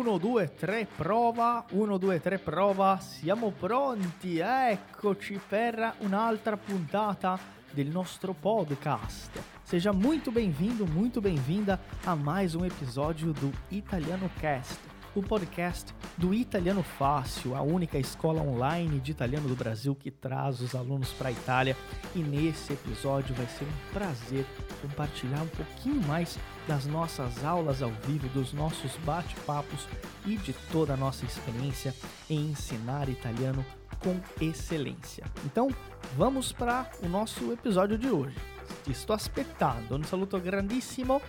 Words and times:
1, 0.00 0.18
2, 0.18 0.48
3, 0.56 0.88
prova. 0.96 1.66
1, 1.70 1.98
2, 1.98 2.20
3, 2.20 2.38
prova. 2.38 2.98
Siamo 3.00 3.52
pronti. 3.52 4.38
Eccoci 4.38 5.38
per 5.46 5.96
un'altra 6.00 6.56
puntata 6.56 7.38
del 7.70 7.88
nostro 7.88 8.32
podcast. 8.32 9.30
Seja 9.62 9.92
muito 9.92 10.32
bem-vindo, 10.32 10.86
muito 10.86 11.20
bem-vinda 11.20 11.78
a 12.04 12.16
mais 12.16 12.54
um 12.54 12.64
episódio 12.64 13.34
do 13.34 13.52
Italiano 13.70 14.30
Cast 14.40 14.89
o 15.14 15.22
podcast 15.22 15.94
do 16.16 16.32
Italiano 16.32 16.82
Fácil, 16.82 17.56
a 17.56 17.62
única 17.62 17.98
escola 17.98 18.40
online 18.42 19.00
de 19.00 19.10
italiano 19.10 19.48
do 19.48 19.56
Brasil 19.56 19.94
que 19.94 20.10
traz 20.10 20.60
os 20.60 20.74
alunos 20.74 21.12
para 21.12 21.28
a 21.28 21.32
Itália. 21.32 21.76
E 22.14 22.20
nesse 22.20 22.72
episódio 22.72 23.34
vai 23.34 23.46
ser 23.46 23.64
um 23.64 23.92
prazer 23.92 24.46
compartilhar 24.80 25.42
um 25.42 25.48
pouquinho 25.48 26.00
mais 26.06 26.38
das 26.68 26.86
nossas 26.86 27.44
aulas 27.44 27.82
ao 27.82 27.90
vivo, 28.06 28.28
dos 28.28 28.52
nossos 28.52 28.96
bate-papos 28.98 29.88
e 30.24 30.36
de 30.36 30.52
toda 30.70 30.94
a 30.94 30.96
nossa 30.96 31.24
experiência 31.24 31.94
em 32.28 32.50
ensinar 32.50 33.08
italiano 33.08 33.64
com 33.98 34.18
excelência. 34.40 35.24
Então, 35.44 35.68
vamos 36.16 36.52
para 36.52 36.90
o 37.02 37.08
nosso 37.08 37.52
episódio 37.52 37.98
de 37.98 38.08
hoje. 38.08 38.36
Ti 38.84 38.94
sto 38.94 39.12
aspettando, 39.12 39.96
un 39.96 40.04
saluto 40.04 40.38
grandissimo 40.38 41.20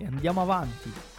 e 0.00 0.04
andiamo 0.04 0.40
avanti. 0.40 1.15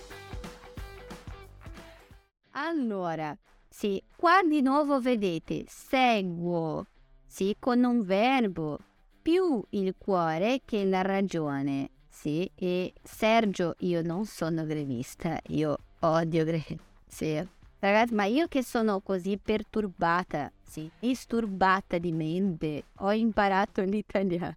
Allora, 2.60 3.38
sì, 3.70 4.02
qua 4.16 4.42
di 4.44 4.64
nuovo 4.64 5.00
vedete 5.00 5.66
seguo, 5.68 6.88
sì, 7.28 7.56
con 7.60 7.84
un 7.84 8.04
verbo 8.04 8.80
più 9.22 9.64
il 9.72 9.94
cuore 9.96 10.62
che 10.66 10.84
la 10.84 11.04
ragione, 11.04 11.92
sì, 12.10 12.50
e 12.56 12.94
Sergio, 13.04 13.76
io 13.80 14.02
non 14.02 14.26
sono 14.26 14.66
grevista, 14.66 15.40
io 15.50 15.78
odio 16.00 16.44
grevi, 16.46 16.80
sì. 17.06 17.48
Ragazzi, 17.80 18.16
ma 18.16 18.26
io 18.26 18.48
che 18.48 18.64
sono 18.64 19.02
così 19.02 19.38
perturbata, 19.38 20.52
sì, 20.64 20.90
disturbata 20.98 22.00
di 22.00 22.12
mente, 22.12 22.86
ho 23.02 23.12
imparato 23.12 23.84
l'italiano, 23.84 24.56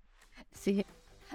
sì. 0.51 0.83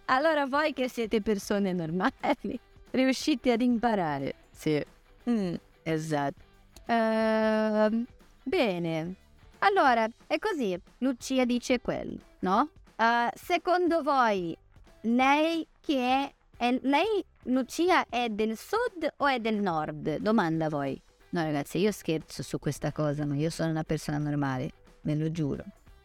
Allora 0.05 0.47
voi 0.47 0.73
che 0.73 0.89
siete 0.89 1.21
persone 1.21 1.73
normali, 1.73 2.11
riuscite 2.89 3.51
ad 3.51 3.61
imparare, 3.61 4.33
sì. 4.49 4.83
Mm, 5.29 5.53
esatto. 5.83 6.44
Uh, 6.85 8.05
bene, 8.43 9.15
allora 9.59 10.07
è 10.27 10.37
così. 10.39 10.79
Lucia 10.99 11.45
dice 11.45 11.81
quello, 11.81 12.19
no? 12.39 12.69
Uh, 12.97 13.29
secondo 13.33 14.01
voi 14.01 14.55
lei 15.01 15.67
che 15.81 15.97
è, 15.97 16.33
è, 16.57 16.79
lei 16.83 17.23
Lucia 17.43 18.05
è 18.09 18.29
del 18.29 18.57
sud 18.57 19.07
o 19.17 19.27
è 19.27 19.39
del 19.39 19.61
nord? 19.61 20.17
Domanda 20.17 20.69
voi. 20.69 20.99
No 21.29 21.43
ragazzi, 21.43 21.79
io 21.79 21.91
scherzo 21.91 22.43
su 22.43 22.59
questa 22.59 22.91
cosa, 22.91 23.25
ma 23.25 23.35
io 23.35 23.49
sono 23.49 23.69
una 23.69 23.83
persona 23.83 24.17
normale, 24.17 24.71
ve 25.01 25.15
lo 25.15 25.31
giuro. 25.31 25.63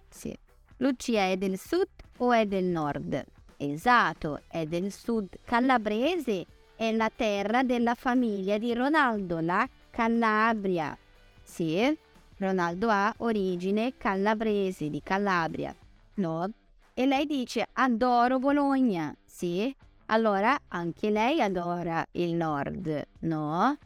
Sì. 0.09 0.37
Lucia 0.79 1.25
è 1.25 1.37
del 1.37 1.59
sud 1.59 1.89
o 2.19 2.33
è 2.33 2.47
del 2.47 2.65
nord? 2.65 3.25
Esatto, 3.57 4.43
è 4.49 4.65
del 4.65 4.91
sud 4.91 5.39
calabrese, 5.45 6.47
è 6.75 6.91
la 6.93 7.11
terra 7.15 7.63
della 7.63 7.95
famiglia 7.95 8.59
di 8.59 8.73
Ronaldo, 8.75 9.39
la 9.41 9.69
Calabria. 9.91 10.97
Sì, 11.43 11.97
Ronaldo 12.39 12.89
ha 12.89 13.13
origine 13.19 13.97
calabrese 13.97 14.89
di 14.89 15.03
Calabria, 15.03 15.75
no? 16.15 16.51
E 16.95 17.07
lei 17.07 17.27
dice 17.27 17.69
adoro 17.73 18.39
Bologna, 18.39 19.15
sì? 19.25 19.75
Allora 20.07 20.59
anche 20.69 21.11
lei 21.11 21.41
adora 21.41 22.05
il 22.13 22.35
nord, 22.35 23.07
no? 23.21 23.77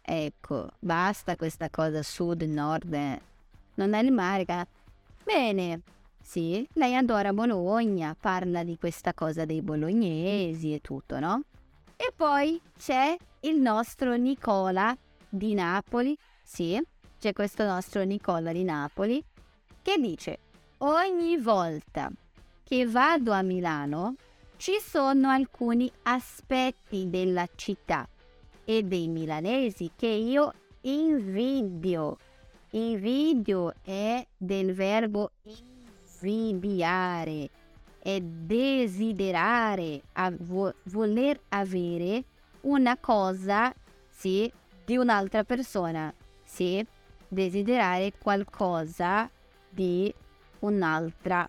Ecco, 0.00 0.68
basta 0.78 1.36
questa 1.36 1.70
cosa 1.70 2.02
sud-nord, 2.02 3.18
non 3.74 3.94
è 3.94 4.02
il 4.02 4.12
mare. 4.12 4.44
Bene, 5.24 5.80
sì, 6.20 6.66
lei 6.74 6.94
adora 6.94 7.32
Bologna, 7.32 8.16
parla 8.18 8.62
di 8.62 8.76
questa 8.78 9.14
cosa 9.14 9.44
dei 9.44 9.62
bolognesi 9.62 10.74
e 10.74 10.80
tutto, 10.80 11.18
no? 11.18 11.42
E 11.96 12.12
poi 12.14 12.60
c'è 12.78 13.16
il 13.40 13.56
nostro 13.56 14.14
Nicola 14.16 14.96
di 15.32 15.54
Napoli, 15.54 16.16
sì, 16.44 16.78
c'è 17.18 17.32
questo 17.32 17.64
nostro 17.64 18.02
Nicola 18.02 18.52
di 18.52 18.64
Napoli, 18.64 19.24
che 19.80 19.96
dice 19.98 20.38
ogni 20.78 21.38
volta 21.38 22.10
che 22.62 22.86
vado 22.86 23.32
a 23.32 23.40
Milano 23.40 24.16
ci 24.56 24.78
sono 24.80 25.30
alcuni 25.30 25.90
aspetti 26.02 27.08
della 27.08 27.48
città 27.54 28.06
e 28.64 28.82
dei 28.82 29.08
milanesi 29.08 29.90
che 29.96 30.06
io 30.06 30.52
invidio. 30.82 32.18
Invidio 32.70 33.74
è 33.82 34.24
del 34.36 34.74
verbo 34.74 35.32
invidiare, 36.20 37.48
è 37.98 38.20
desiderare, 38.20 40.02
vo- 40.38 40.74
voler 40.84 41.40
avere 41.48 42.24
una 42.62 42.96
cosa, 42.96 43.74
sì, 44.08 44.50
di 44.92 44.98
un'altra 44.98 45.42
persona, 45.42 46.12
sì, 46.44 46.86
desiderare 47.26 48.12
qualcosa 48.18 49.30
di 49.70 50.12
un'altra 50.58 51.48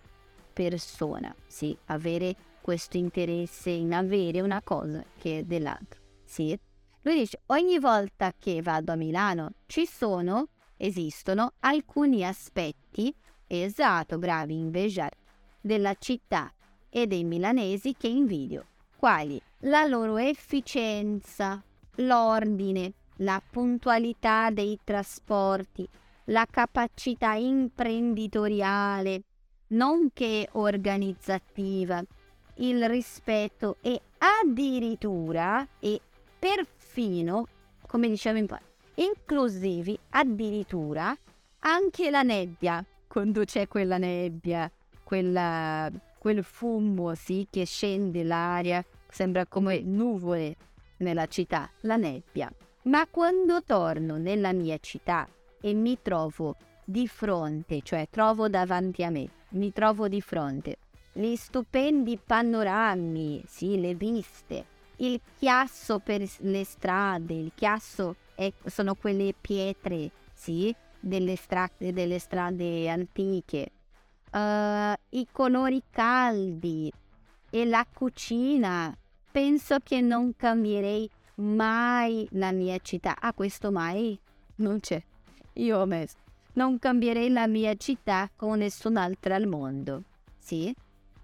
persona, 0.53 1.35
sì, 1.45 1.77
avere 1.87 2.35
questo 2.61 2.95
interesse 2.95 3.69
in 3.69 3.93
avere 3.93 4.39
una 4.39 4.61
cosa 4.63 5.03
che 5.19 5.39
è 5.39 5.43
dell'altro, 5.43 5.99
sì. 6.23 6.57
Lui 7.01 7.15
dice, 7.15 7.41
ogni 7.47 7.79
volta 7.79 8.33
che 8.39 8.61
vado 8.61 8.93
a 8.93 8.95
Milano 8.95 9.55
ci 9.65 9.85
sono, 9.85 10.47
esistono 10.77 11.51
alcuni 11.59 12.25
aspetti, 12.25 13.13
esatto, 13.45 14.17
bravi, 14.19 14.57
invegiare, 14.57 15.17
della 15.59 15.95
città 15.95 16.49
e 16.87 17.07
dei 17.07 17.25
milanesi 17.25 17.93
che 17.97 18.07
invidio, 18.07 18.67
quali 18.95 19.37
la 19.63 19.83
loro 19.83 20.15
efficienza, 20.15 21.61
l'ordine, 21.95 22.93
la 23.17 23.41
puntualità 23.47 24.49
dei 24.49 24.79
trasporti, 24.83 25.87
la 26.25 26.45
capacità 26.49 27.33
imprenditoriale, 27.33 29.21
nonché 29.67 30.47
organizzativa, 30.53 32.03
il 32.55 32.87
rispetto 32.87 33.77
e 33.81 33.99
addirittura 34.17 35.67
e 35.79 35.99
perfino, 36.37 37.47
come 37.87 38.07
dicevo 38.09 38.37
in 38.37 38.45
parte, 38.45 38.71
inclusivi 38.95 39.97
addirittura 40.09 41.15
anche 41.59 42.09
la 42.09 42.23
nebbia, 42.23 42.85
quando 43.07 43.43
c'è 43.43 43.67
quella 43.67 43.97
nebbia, 43.97 44.69
quella, 45.03 45.89
quel 46.17 46.43
fumo 46.43 47.15
sì, 47.15 47.47
che 47.49 47.65
scende 47.65 48.23
l'aria, 48.23 48.83
sembra 49.09 49.45
come 49.45 49.79
nuvole 49.81 50.55
nella 50.97 51.27
città, 51.27 51.69
la 51.81 51.95
nebbia. 51.95 52.51
Ma 52.83 53.07
quando 53.07 53.63
torno 53.63 54.17
nella 54.17 54.53
mia 54.53 54.77
città 54.79 55.27
e 55.61 55.73
mi 55.73 55.97
trovo 56.01 56.55
di 56.83 57.07
fronte, 57.07 57.81
cioè 57.81 58.07
trovo 58.09 58.49
davanti 58.49 59.03
a 59.03 59.09
me, 59.09 59.27
mi 59.49 59.71
trovo 59.71 60.07
di 60.07 60.21
fronte 60.21 60.77
gli 61.13 61.35
stupendi 61.35 62.17
panorami, 62.17 63.43
sì, 63.47 63.79
le 63.79 63.93
viste, 63.93 64.65
il 64.97 65.21
chiasso 65.37 65.99
per 65.99 66.27
le 66.39 66.65
strade, 66.65 67.33
il 67.35 67.51
chiasso 67.53 68.15
è, 68.33 68.51
sono 68.65 68.95
quelle 68.95 69.35
pietre, 69.39 70.09
sì, 70.33 70.75
delle, 70.99 71.35
stra- 71.35 71.69
delle 71.77 72.17
strade 72.17 72.89
antiche, 72.89 73.71
uh, 74.31 74.93
i 75.09 75.27
colori 75.31 75.83
caldi 75.91 76.91
e 77.51 77.65
la 77.65 77.85
cucina. 77.93 78.95
Penso 79.31 79.77
che 79.83 80.01
non 80.01 80.35
cambierei 80.35 81.07
mai 81.35 82.27
la 82.31 82.51
mia 82.51 82.77
città. 82.79 83.15
Ah, 83.19 83.33
questo 83.33 83.71
mai 83.71 84.17
non 84.55 84.79
c'è. 84.79 85.01
Io 85.53 85.79
ho 85.79 85.85
messo. 85.85 86.17
Non 86.53 86.77
cambierei 86.77 87.29
la 87.29 87.47
mia 87.47 87.73
città 87.75 88.29
con 88.35 88.59
nessun'altra 88.59 89.35
al 89.35 89.47
mondo. 89.47 90.03
Sì? 90.37 90.73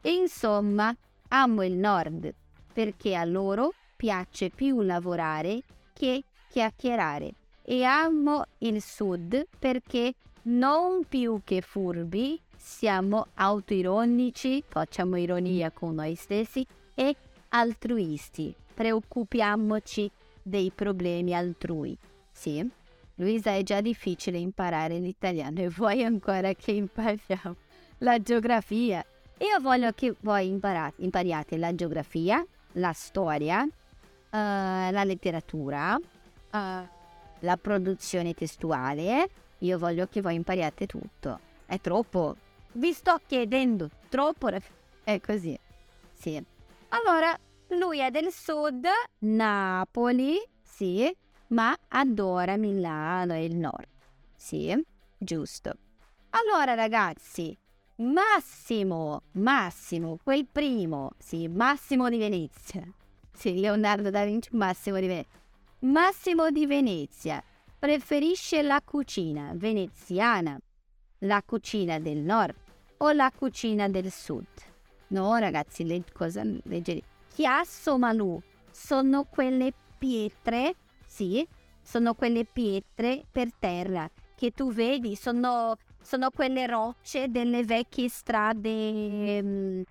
Insomma, 0.02 0.96
amo 1.30 1.64
il 1.64 1.74
nord 1.74 2.34
perché 2.74 3.16
a 3.16 3.26
loro 3.26 3.74
piace 3.96 4.50
più 4.50 4.82
lavorare 4.82 5.62
che 5.94 6.24
chiacchierare. 6.50 7.34
E 7.62 7.84
amo 7.84 8.44
il 8.60 8.82
sud 8.82 9.46
perché 9.60 10.14
non 10.44 11.04
più 11.08 11.42
che 11.44 11.62
furbi 11.62 12.40
siamo 12.56 13.28
autoironici, 13.36 14.64
facciamo 14.68 15.18
ironia 15.18 15.70
con 15.72 15.96
noi 15.96 16.16
stessi 16.16 16.66
e 16.96 17.16
altruisti 17.50 18.56
preoccupiamoci 18.80 20.10
dei 20.42 20.72
problemi 20.74 21.36
altrui. 21.36 21.98
Sì, 22.31 22.66
Luisa 23.16 23.52
è 23.52 23.62
già 23.62 23.81
difficile 23.81 24.38
imparare 24.38 25.00
l'italiano 25.00 25.60
e 25.60 25.68
vuoi 25.68 26.02
ancora 26.06 26.54
che 26.54 26.72
impariamo 26.72 27.56
la 27.98 28.22
geografia. 28.22 29.06
Io 29.40 29.60
voglio 29.60 29.92
che 29.92 30.16
voi 30.22 30.48
imparate, 30.48 31.02
impariate 31.02 31.58
la 31.58 31.76
geografia, 31.76 32.46
la 32.74 32.94
storia, 32.94 33.64
uh, 33.64 33.70
la 34.30 35.04
letteratura, 35.04 35.96
uh, 35.98 36.88
la 37.40 37.58
produzione 37.58 38.34
testuale. 38.34 39.30
Io 39.58 39.78
voglio 39.78 40.08
che 40.08 40.22
voi 40.22 40.36
impariate 40.36 40.86
tutto. 40.86 41.38
È 41.66 41.82
troppo. 41.82 42.38
Vi 42.72 42.94
sto 42.94 43.20
chiedendo 43.28 43.90
troppo. 44.08 44.50
È 45.04 45.20
così. 45.20 45.60
Sì. 46.14 46.42
Allora, 46.90 47.38
lui 47.69 48.00
è 48.00 48.10
del 48.12 48.31
sud, 48.31 48.86
Napoli, 49.19 50.38
sì, 50.62 51.16
ma 51.48 51.75
adora 51.89 52.57
Milano 52.57 53.33
e 53.33 53.45
il 53.45 53.56
nord. 53.56 53.88
Sì, 54.36 54.75
giusto. 55.18 55.74
Allora, 56.31 56.74
ragazzi, 56.74 57.57
Massimo, 57.98 59.24
Massimo, 59.33 60.18
quel 60.24 60.48
primo, 60.51 61.12
sì, 61.18 61.48
Massimo 61.48 62.10
di 62.10 62.18
Venezia. 62.18 62.81
Sì, 63.33 63.60
Leonardo 63.60 64.10
da 64.10 64.24
Vinci, 64.25 64.50
Massimo 64.54 65.00
di 65.00 65.07
Venezia. 65.07 65.38
Massimo 65.80 66.50
di 66.51 66.65
Venezia 66.65 67.44
preferisce 67.77 68.62
la 68.62 68.81
cucina 68.83 69.51
veneziana, 69.56 70.60
la 71.19 71.42
cucina 71.45 72.00
del 72.00 72.18
nord 72.18 72.56
o 72.98 73.12
la 73.12 73.31
cucina 73.33 73.88
del 73.88 74.12
sud? 74.12 74.48
No, 75.07 75.38
ragazzi, 75.38 75.86
le 75.86 76.04
cosa 76.13 76.44
leggeri. 76.63 77.01
Chiasso 77.39 77.97
Malù 77.97 78.38
sono 78.69 79.24
quelle 79.24 79.71
pietre, 79.97 80.75
sì, 81.06 81.47
sono 81.81 82.13
quelle 82.13 82.44
pietre 82.44 83.24
per 83.31 83.53
terra 83.57 84.12
che 84.36 84.51
tu 84.51 84.74
vedi, 84.74 85.15
sono, 85.15 85.77
sono 86.01 86.31
quelle 86.31 86.68
rocce 86.68 87.30
delle 87.30 87.63
vecchie 87.63 88.09
strade 88.09 89.41
mm, 89.41 89.81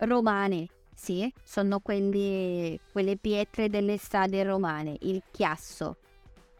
romane. 0.00 0.66
Sì, 0.94 1.32
sono 1.42 1.80
quelli- 1.80 2.78
quelle 2.92 3.16
pietre 3.16 3.70
delle 3.70 3.96
strade 3.96 4.42
romane, 4.42 4.98
il 5.00 5.22
chiasso. 5.30 5.96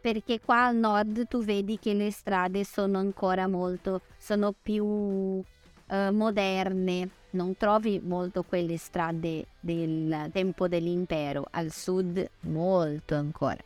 Perché 0.00 0.40
qua 0.40 0.64
al 0.68 0.76
nord 0.76 1.28
tu 1.28 1.44
vedi 1.44 1.78
che 1.78 1.92
le 1.92 2.10
strade 2.10 2.64
sono 2.64 2.96
ancora 2.96 3.46
molto, 3.48 4.00
sono 4.16 4.54
più 4.58 5.42
eh, 5.90 6.10
moderne, 6.10 7.10
non 7.30 7.56
trovi 7.56 8.00
molto 8.02 8.42
quelle 8.42 8.76
strade 8.76 9.46
del 9.60 10.30
tempo 10.32 10.68
dell'impero, 10.68 11.46
al 11.50 11.70
sud 11.70 12.28
molto 12.40 13.14
ancora. 13.14 13.62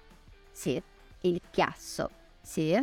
Sì, 0.51 0.81
il 1.21 1.41
chiasso, 1.51 2.11
sì, 2.41 2.77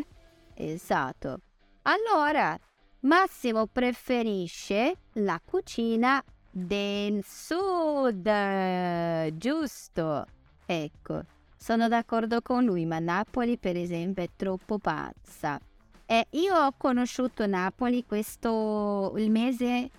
esatto. 0.54 1.40
Allora, 1.84 2.58
Massimo 3.02 3.66
preferisce 3.66 4.96
la 5.14 5.40
cucina 5.44 6.22
del 6.52 7.24
sud, 7.24 8.26
eh, 8.28 9.34
giusto? 9.36 10.26
Ecco, 10.66 11.22
sono 11.56 11.88
d'accordo 11.88 12.42
con 12.42 12.64
lui, 12.64 12.86
ma 12.86 13.00
Napoli 13.00 13.58
per 13.58 13.78
esempio 13.78 14.24
è 14.24 14.30
troppo 14.36 14.80
pazza. 14.80 15.60
E 16.06 16.28
io 16.32 16.56
ho 16.56 16.74
conosciuto 16.76 17.46
Napoli 17.46 18.04
questo 18.06 19.14
il 19.18 19.30
mese 19.30 19.90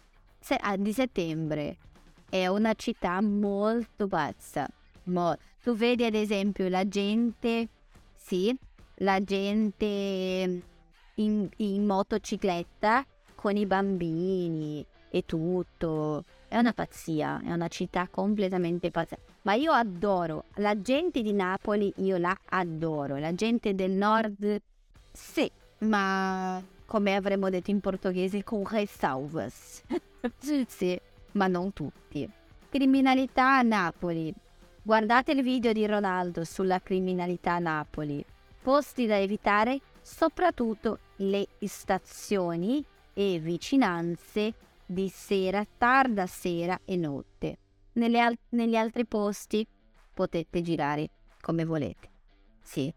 se- 0.40 0.58
ah, 0.60 0.76
di 0.76 0.92
settembre. 0.92 1.76
È 2.28 2.46
una 2.46 2.74
città 2.74 3.20
molto 3.20 4.06
pazza. 4.06 4.68
Mo- 5.04 5.36
tu 5.62 5.74
vedi 5.74 6.04
ad 6.04 6.14
esempio 6.14 6.68
la 6.68 6.88
gente, 6.88 7.68
sì, 8.14 8.56
la 8.96 9.22
gente 9.22 10.62
in, 11.14 11.48
in 11.56 11.86
motocicletta 11.86 13.04
con 13.34 13.56
i 13.56 13.66
bambini 13.66 14.84
e 15.10 15.24
tutto. 15.26 16.24
È 16.48 16.56
una 16.56 16.72
pazzia, 16.72 17.40
è 17.44 17.52
una 17.52 17.68
città 17.68 18.08
completamente 18.08 18.90
pazza. 18.90 19.16
Ma 19.42 19.54
io 19.54 19.72
adoro 19.72 20.44
la 20.56 20.80
gente 20.80 21.22
di 21.22 21.32
Napoli, 21.32 21.92
io 21.96 22.16
la 22.16 22.36
adoro. 22.46 23.18
La 23.18 23.34
gente 23.34 23.74
del 23.74 23.92
nord, 23.92 24.60
sì, 25.12 25.50
ma 25.80 26.62
come 26.86 27.14
avremmo 27.14 27.48
detto 27.50 27.70
in 27.70 27.80
portoghese, 27.80 28.42
con 28.42 28.64
ressalvas. 28.66 29.82
sì, 30.66 31.00
ma 31.32 31.46
non 31.46 31.72
tutti. 31.72 32.28
Criminalità 32.68 33.58
a 33.58 33.62
Napoli. 33.62 34.32
Guardate 34.82 35.32
il 35.32 35.42
video 35.42 35.72
di 35.72 35.86
Ronaldo 35.86 36.44
sulla 36.44 36.80
criminalità 36.80 37.54
a 37.54 37.58
Napoli. 37.58 38.24
Posti 38.62 39.06
da 39.06 39.18
evitare, 39.18 39.80
soprattutto 40.00 40.98
le 41.16 41.46
stazioni 41.60 42.84
e 43.12 43.38
vicinanze 43.38 44.54
di 44.86 45.08
sera, 45.08 45.64
tarda 45.76 46.26
sera 46.26 46.78
e 46.84 46.96
notte. 46.96 47.58
Al- 47.94 48.38
negli 48.50 48.76
altri 48.76 49.06
posti 49.06 49.66
potete 50.12 50.62
girare 50.62 51.10
come 51.40 51.64
volete. 51.64 52.08
Sì. 52.62 52.92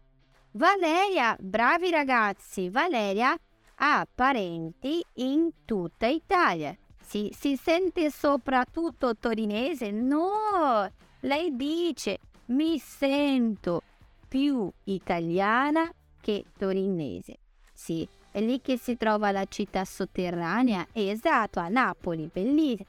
Valeria, 0.52 1.36
bravi 1.40 1.90
ragazzi, 1.90 2.68
Valeria 2.68 3.36
ha 3.76 4.06
parenti 4.12 5.04
in 5.14 5.50
tutta 5.64 6.06
Italia. 6.06 6.76
Si, 7.04 7.30
si 7.38 7.56
sente 7.56 8.10
soprattutto 8.10 9.16
torinese? 9.16 9.90
No, 9.90 10.90
lei 11.20 11.54
dice 11.54 12.18
mi 12.46 12.78
sento 12.78 13.82
più 14.26 14.70
italiana 14.84 15.92
che 16.20 16.44
torinese. 16.56 17.36
Sì, 17.72 18.08
è 18.30 18.40
lì 18.40 18.60
che 18.60 18.78
si 18.78 18.96
trova 18.96 19.30
la 19.30 19.44
città 19.44 19.84
sotterranea, 19.84 20.86
esatto, 20.92 21.60
a 21.60 21.68
Napoli, 21.68 22.28
bellissima. 22.32 22.88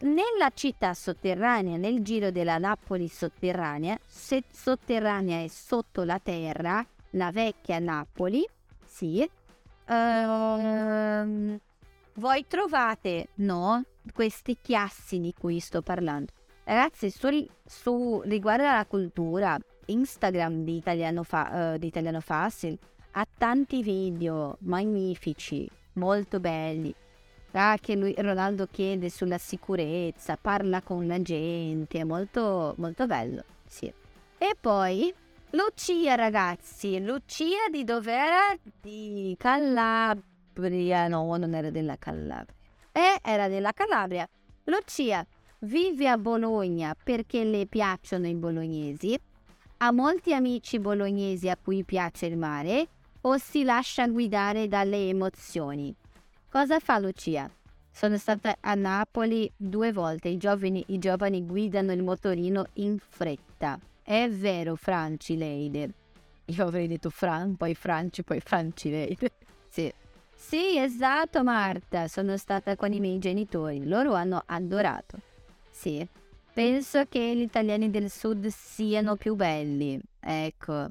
Nella 0.00 0.50
città 0.52 0.94
sotterranea, 0.94 1.76
nel 1.76 2.02
giro 2.02 2.32
della 2.32 2.58
Napoli 2.58 3.06
sotterranea, 3.06 3.96
se 4.04 4.42
sotterranea 4.50 5.44
è 5.44 5.46
sotto 5.46 6.02
la 6.02 6.18
terra, 6.18 6.84
la 7.10 7.30
vecchia 7.30 7.78
Napoli, 7.78 8.44
sì, 8.84 9.28
ehm, 9.86 11.60
voi 12.14 12.46
trovate, 12.46 13.28
no, 13.36 13.84
questi 14.12 14.58
chiassi 14.60 15.18
di 15.20 15.34
cui 15.38 15.60
sto 15.60 15.82
parlando. 15.82 16.32
Ragazzi, 16.64 17.10
su, 17.10 17.28
su 17.64 18.22
riguardo 18.24 18.64
alla 18.64 18.86
cultura, 18.86 19.58
Instagram 19.86 20.62
di 20.64 20.76
Italiano, 20.76 21.22
Fa- 21.22 21.74
eh, 21.74 21.78
di 21.78 21.86
Italiano 21.86 22.20
Facile 22.20 22.78
ha 23.12 23.26
tanti 23.36 23.82
video 23.82 24.56
magnifici, 24.60 25.68
molto 25.94 26.40
belli. 26.40 26.94
Ah, 27.52 27.76
che 27.78 27.96
lui, 27.96 28.14
Ronaldo 28.16 28.66
chiede 28.66 29.10
sulla 29.10 29.36
sicurezza, 29.36 30.38
parla 30.40 30.80
con 30.80 31.06
la 31.06 31.20
gente, 31.20 31.98
è 31.98 32.04
molto, 32.04 32.74
molto 32.78 33.06
bello, 33.06 33.44
sì. 33.66 33.92
E 34.38 34.56
poi 34.58 35.12
Lucia, 35.50 36.14
ragazzi, 36.14 36.98
Lucia 37.04 37.68
di 37.70 37.84
dov'era? 37.84 38.56
Di 38.80 39.34
Calabria, 39.38 40.31
no, 40.54 41.36
non 41.36 41.54
era 41.54 41.70
della 41.70 41.96
Calabria. 41.96 42.54
Eh, 42.92 43.18
era 43.22 43.48
della 43.48 43.72
Calabria. 43.72 44.28
Lucia 44.64 45.26
vive 45.60 46.08
a 46.08 46.18
Bologna 46.18 46.94
perché 47.00 47.44
le 47.44 47.66
piacciono 47.66 48.26
i 48.26 48.34
bolognesi, 48.34 49.18
ha 49.78 49.92
molti 49.92 50.32
amici 50.32 50.78
bolognesi 50.78 51.48
a 51.48 51.56
cui 51.56 51.84
piace 51.84 52.26
il 52.26 52.36
mare 52.36 52.86
o 53.22 53.36
si 53.38 53.64
lascia 53.64 54.06
guidare 54.08 54.68
dalle 54.68 55.08
emozioni. 55.08 55.94
Cosa 56.48 56.78
fa 56.78 56.98
Lucia? 56.98 57.50
Sono 57.90 58.16
stata 58.16 58.56
a 58.60 58.74
Napoli 58.74 59.50
due 59.56 59.92
volte. 59.92 60.28
I 60.28 60.36
giovani, 60.36 60.84
i 60.88 60.98
giovani 60.98 61.44
guidano 61.44 61.92
il 61.92 62.02
motorino 62.02 62.66
in 62.74 62.98
fretta. 62.98 63.78
È 64.02 64.28
vero, 64.28 64.76
Franci 64.76 65.36
Leider. 65.36 65.92
Io 66.46 66.64
avrei 66.64 66.88
detto 66.88 67.10
Fran, 67.10 67.56
poi 67.56 67.74
Franci, 67.74 68.22
poi 68.22 68.40
Franci 68.40 68.90
Leider. 68.90 69.30
sì. 69.68 69.92
Sì, 70.44 70.76
esatto, 70.76 71.42
Marta. 71.42 72.08
Sono 72.08 72.36
stata 72.36 72.76
con 72.76 72.92
i 72.92 73.00
miei 73.00 73.18
genitori. 73.18 73.86
Loro 73.86 74.12
hanno 74.12 74.42
adorato. 74.44 75.16
Sì. 75.70 76.06
Penso 76.52 77.06
che 77.08 77.34
gli 77.34 77.40
italiani 77.40 77.90
del 77.90 78.10
sud 78.10 78.48
siano 78.48 79.16
più 79.16 79.34
belli. 79.34 79.98
Ecco. 80.20 80.72
Non 80.72 80.90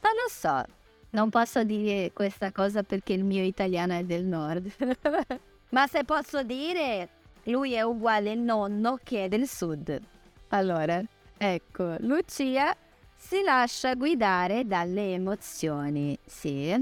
lo 0.00 0.28
so. 0.28 0.64
Non 1.10 1.30
posso 1.30 1.62
dire 1.62 2.10
questa 2.12 2.50
cosa 2.50 2.82
perché 2.82 3.12
il 3.12 3.22
mio 3.22 3.44
italiano 3.44 3.92
è 3.92 4.02
del 4.02 4.24
nord. 4.24 4.72
Ma 5.70 5.86
se 5.86 6.02
posso 6.02 6.42
dire, 6.42 7.08
lui 7.44 7.74
è 7.74 7.82
uguale 7.82 8.32
al 8.32 8.38
nonno 8.38 8.98
che 9.04 9.26
è 9.26 9.28
del 9.28 9.46
sud. 9.46 10.00
Allora, 10.48 11.00
ecco, 11.36 11.94
Lucia 12.00 12.74
si 13.14 13.42
lascia 13.42 13.94
guidare 13.94 14.66
dalle 14.66 15.12
emozioni. 15.12 16.18
Sì, 16.24 16.74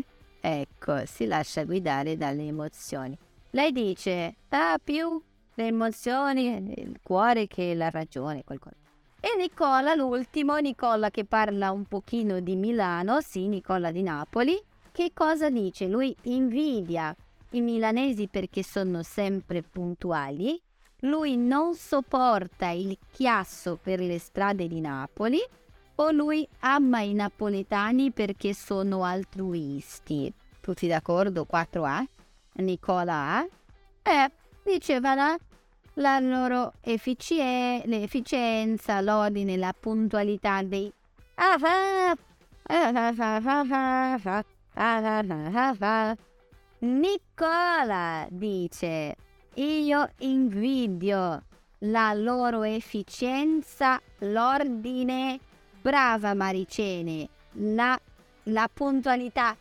ecco, 0.44 1.06
si 1.06 1.24
lascia 1.24 1.64
guidare 1.64 2.18
dalle 2.18 2.46
emozioni. 2.46 3.16
Lei 3.50 3.72
dice, 3.72 4.36
ah, 4.50 4.78
più 4.82 5.20
le 5.54 5.66
emozioni, 5.66 6.74
il 6.76 6.98
cuore 7.02 7.46
che 7.46 7.74
la 7.74 7.88
ragione, 7.88 8.44
qualcosa. 8.44 8.76
E 9.20 9.36
Nicola, 9.38 9.94
l'ultimo, 9.94 10.56
Nicola 10.58 11.10
che 11.10 11.24
parla 11.24 11.70
un 11.70 11.86
pochino 11.86 12.40
di 12.40 12.56
Milano, 12.56 13.22
sì, 13.22 13.48
Nicola 13.48 13.90
di 13.90 14.02
Napoli, 14.02 14.62
che 14.92 15.12
cosa 15.14 15.48
dice? 15.48 15.86
Lui 15.86 16.14
invidia 16.24 17.16
i 17.50 17.62
milanesi 17.62 18.28
perché 18.28 18.62
sono 18.62 19.02
sempre 19.02 19.62
puntuali, 19.62 20.60
lui 21.00 21.38
non 21.38 21.74
sopporta 21.74 22.68
il 22.68 22.98
chiasso 23.10 23.78
per 23.82 24.00
le 24.00 24.18
strade 24.18 24.66
di 24.68 24.80
Napoli 24.80 25.40
o 25.96 26.10
lui 26.10 26.46
ama 26.60 27.00
i 27.00 27.12
napoletani 27.12 28.10
perché 28.10 28.54
sono 28.54 29.04
altruisti. 29.04 30.32
Tutti 30.60 30.86
d'accordo? 30.86 31.46
4A. 31.50 32.04
Nicola 32.54 33.38
A. 33.38 33.48
E 34.02 34.30
diceva 34.64 35.14
la, 35.14 35.36
la 35.94 36.18
loro 36.20 36.74
efficie- 36.80 37.82
l'efficienza, 37.86 39.00
l'ordine, 39.00 39.56
la 39.56 39.74
puntualità 39.78 40.62
dei... 40.62 40.92
Nicola 46.78 48.26
dice, 48.30 49.16
io 49.54 50.10
invidio 50.18 51.42
la 51.80 52.14
loro 52.14 52.62
efficienza, 52.62 54.00
l'ordine, 54.20 55.38
brava 55.84 56.32
Maricene, 56.32 57.28
la, 57.52 58.00
la 58.44 58.70
puntualità 58.72 59.54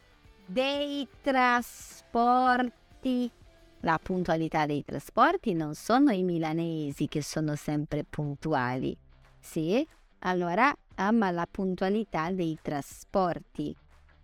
dei 0.46 1.06
trasporti. 1.20 2.72
La 3.82 4.00
puntualità 4.02 4.66
dei 4.66 4.86
trasporti 4.86 5.54
non 5.54 5.76
sono 5.76 6.14
i 6.14 6.24
milanesi 6.24 7.10
che 7.10 7.22
sono 7.22 7.56
sempre 7.56 8.06
puntuali. 8.06 8.96
Sì, 9.38 9.86
allora 10.20 10.74
ama 10.96 11.30
la 11.32 11.46
puntualità 11.46 12.32
dei 12.32 12.58
trasporti. 12.62 13.76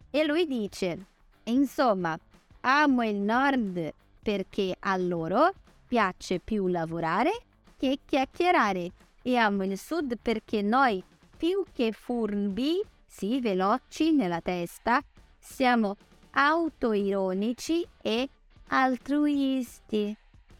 E 0.10 0.26
lui 0.26 0.48
dice, 0.48 1.06
insomma, 1.44 2.18
amo 2.62 3.04
il 3.04 3.18
nord 3.18 3.94
perché 4.24 4.74
a 4.80 4.96
loro 4.96 5.52
piace 5.86 6.40
più 6.40 6.68
lavorare 6.68 7.42
che 7.78 8.00
chiacchierare 8.06 8.90
e 9.22 9.36
amo 9.36 9.66
il 9.66 9.78
sud 9.78 10.18
perché 10.22 10.62
noi 10.62 11.04
più 11.40 11.64
che 11.72 11.94
furbi, 11.94 12.84
sì, 13.08 13.40
veloci 13.40 14.12
nella 14.12 14.42
testa, 14.42 15.02
siamo 15.40 15.96
autoironici 16.32 17.88
e 18.02 18.28
altruisti. 18.68 20.14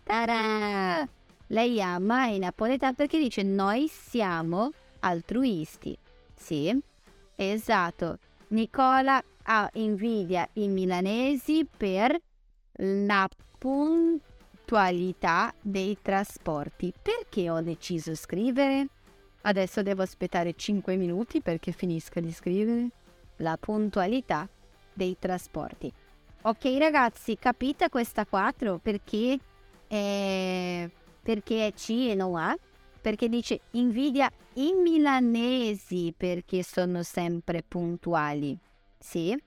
Ta-da! 0.04 1.06
Lei 1.48 1.82
ama 1.82 2.28
i 2.28 2.40
napoletani 2.40 2.96
perché 2.96 3.18
dice 3.18 3.44
noi 3.44 3.90
siamo 3.90 4.72
altruisti. 5.00 5.98
Sì, 6.34 6.74
esatto. 7.36 8.18
Nicola 8.48 9.22
ha 9.44 9.70
invidia 9.74 10.48
i 10.54 10.70
milanesi 10.70 11.68
per 11.76 12.18
la 12.78 13.28
puntualità 13.58 15.54
dei 15.60 15.98
trasporti. 16.02 16.94
Perché 17.02 17.50
ho 17.50 17.60
deciso 17.60 18.12
di 18.12 18.16
scrivere? 18.16 18.88
Adesso 19.42 19.82
devo 19.82 20.02
aspettare 20.02 20.54
5 20.54 20.96
minuti 20.96 21.42
perché 21.42 21.72
finisca 21.72 22.20
di 22.20 22.32
scrivere. 22.32 22.90
La 23.38 23.58
puntualità 23.58 24.48
dei 24.94 25.16
trasporti. 25.18 25.92
Ok 26.42 26.76
ragazzi, 26.78 27.38
capite 27.38 27.90
questa 27.90 28.26
4 28.26 28.80
perché 28.80 29.38
è, 29.88 30.90
perché 31.22 31.68
è 31.68 31.74
C 31.74 32.08
e 32.10 32.16
non 32.16 32.36
A? 32.36 32.56
Perché 33.02 33.30
dice 33.30 33.62
invidia 33.72 34.30
i 34.56 34.74
milanesi 34.74 36.14
perché 36.16 36.64
sono 36.64 37.04
sempre 37.04 37.64
puntuali. 37.66 38.58
Sì, 38.98 39.38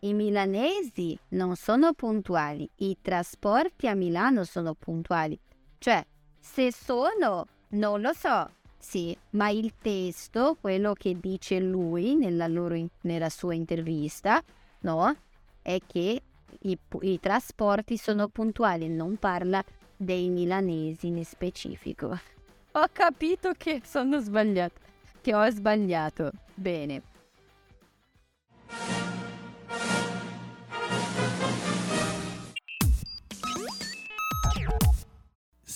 i 0.00 0.12
milanesi 0.12 1.18
non 1.28 1.56
sono 1.56 1.92
puntuali, 1.92 2.68
i 2.76 2.98
trasporti 3.00 3.86
a 3.88 3.94
Milano 3.94 4.44
sono 4.44 4.74
puntuali. 4.74 5.38
Cioè, 5.78 6.04
se 6.38 6.72
sono, 6.72 7.46
non 7.70 8.00
lo 8.00 8.12
so. 8.12 8.50
Sì, 8.78 9.16
ma 9.30 9.48
il 9.50 9.72
testo, 9.80 10.56
quello 10.60 10.92
che 10.92 11.18
dice 11.18 11.58
lui 11.58 12.14
nella, 12.14 12.46
loro, 12.46 12.76
nella 13.02 13.28
sua 13.28 13.54
intervista, 13.54 14.42
no? 14.80 15.16
È 15.60 15.78
che 15.86 16.22
i, 16.60 16.78
i 17.00 17.20
trasporti 17.20 17.96
sono 17.96 18.28
puntuali, 18.28 18.88
non 18.88 19.16
parla 19.16 19.64
dei 19.96 20.28
milanesi 20.28 21.08
in 21.08 21.24
specifico. 21.24 22.16
Ho 22.72 22.86
capito 22.92 23.52
che 23.56 23.80
sono 23.84 24.20
sbagliato, 24.20 24.80
che 25.22 25.34
ho 25.34 25.48
sbagliato. 25.48 26.30
Bene. 26.54 27.15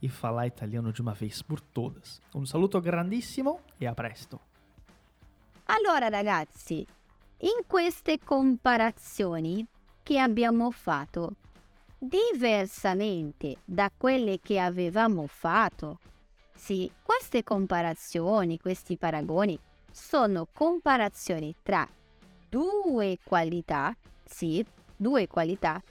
e 0.00 0.08
falar 0.08 0.46
italiano 0.46 0.92
de 0.92 1.00
uma 1.00 1.12
vez 1.12 1.42
por 1.42 1.60
todas. 1.60 2.20
Un 2.34 2.46
saluto 2.46 2.80
grandissimo 2.80 3.60
e 3.78 3.86
a 3.86 3.94
presto. 3.94 4.40
Allora 5.66 6.08
ragazzi, 6.08 6.86
in 7.38 7.62
queste 7.66 8.18
comparazioni 8.18 9.66
che 10.02 10.18
abbiamo 10.18 10.70
fatto, 10.70 11.34
diversamente 11.98 13.58
da 13.64 13.90
quelle 13.96 14.40
che 14.40 14.58
avevamo 14.58 15.26
fatto, 15.26 15.98
sì, 16.54 16.90
queste 17.02 17.44
comparazioni, 17.44 18.58
questi 18.58 18.96
paragoni 18.96 19.58
sono 19.90 20.46
comparazioni 20.52 21.54
tra 21.62 21.86
due 22.48 23.18
qualità, 23.22 23.94
sì, 24.24 24.64
due 24.96 25.26
qualità 25.26 25.82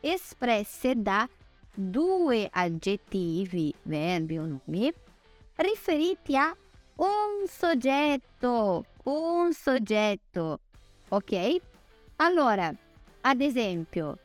espresse 0.00 0.94
da 0.96 1.28
due 1.74 2.48
aggettivi, 2.50 3.72
verbi 3.82 4.38
o 4.38 4.46
nomi, 4.46 4.92
riferiti 5.56 6.36
a 6.36 6.54
un 6.96 7.46
soggetto, 7.46 8.84
un 9.04 9.52
soggetto, 9.52 10.60
ok? 11.08 11.56
Allora, 12.16 12.74
ad 13.22 13.40
esempio, 13.40 14.18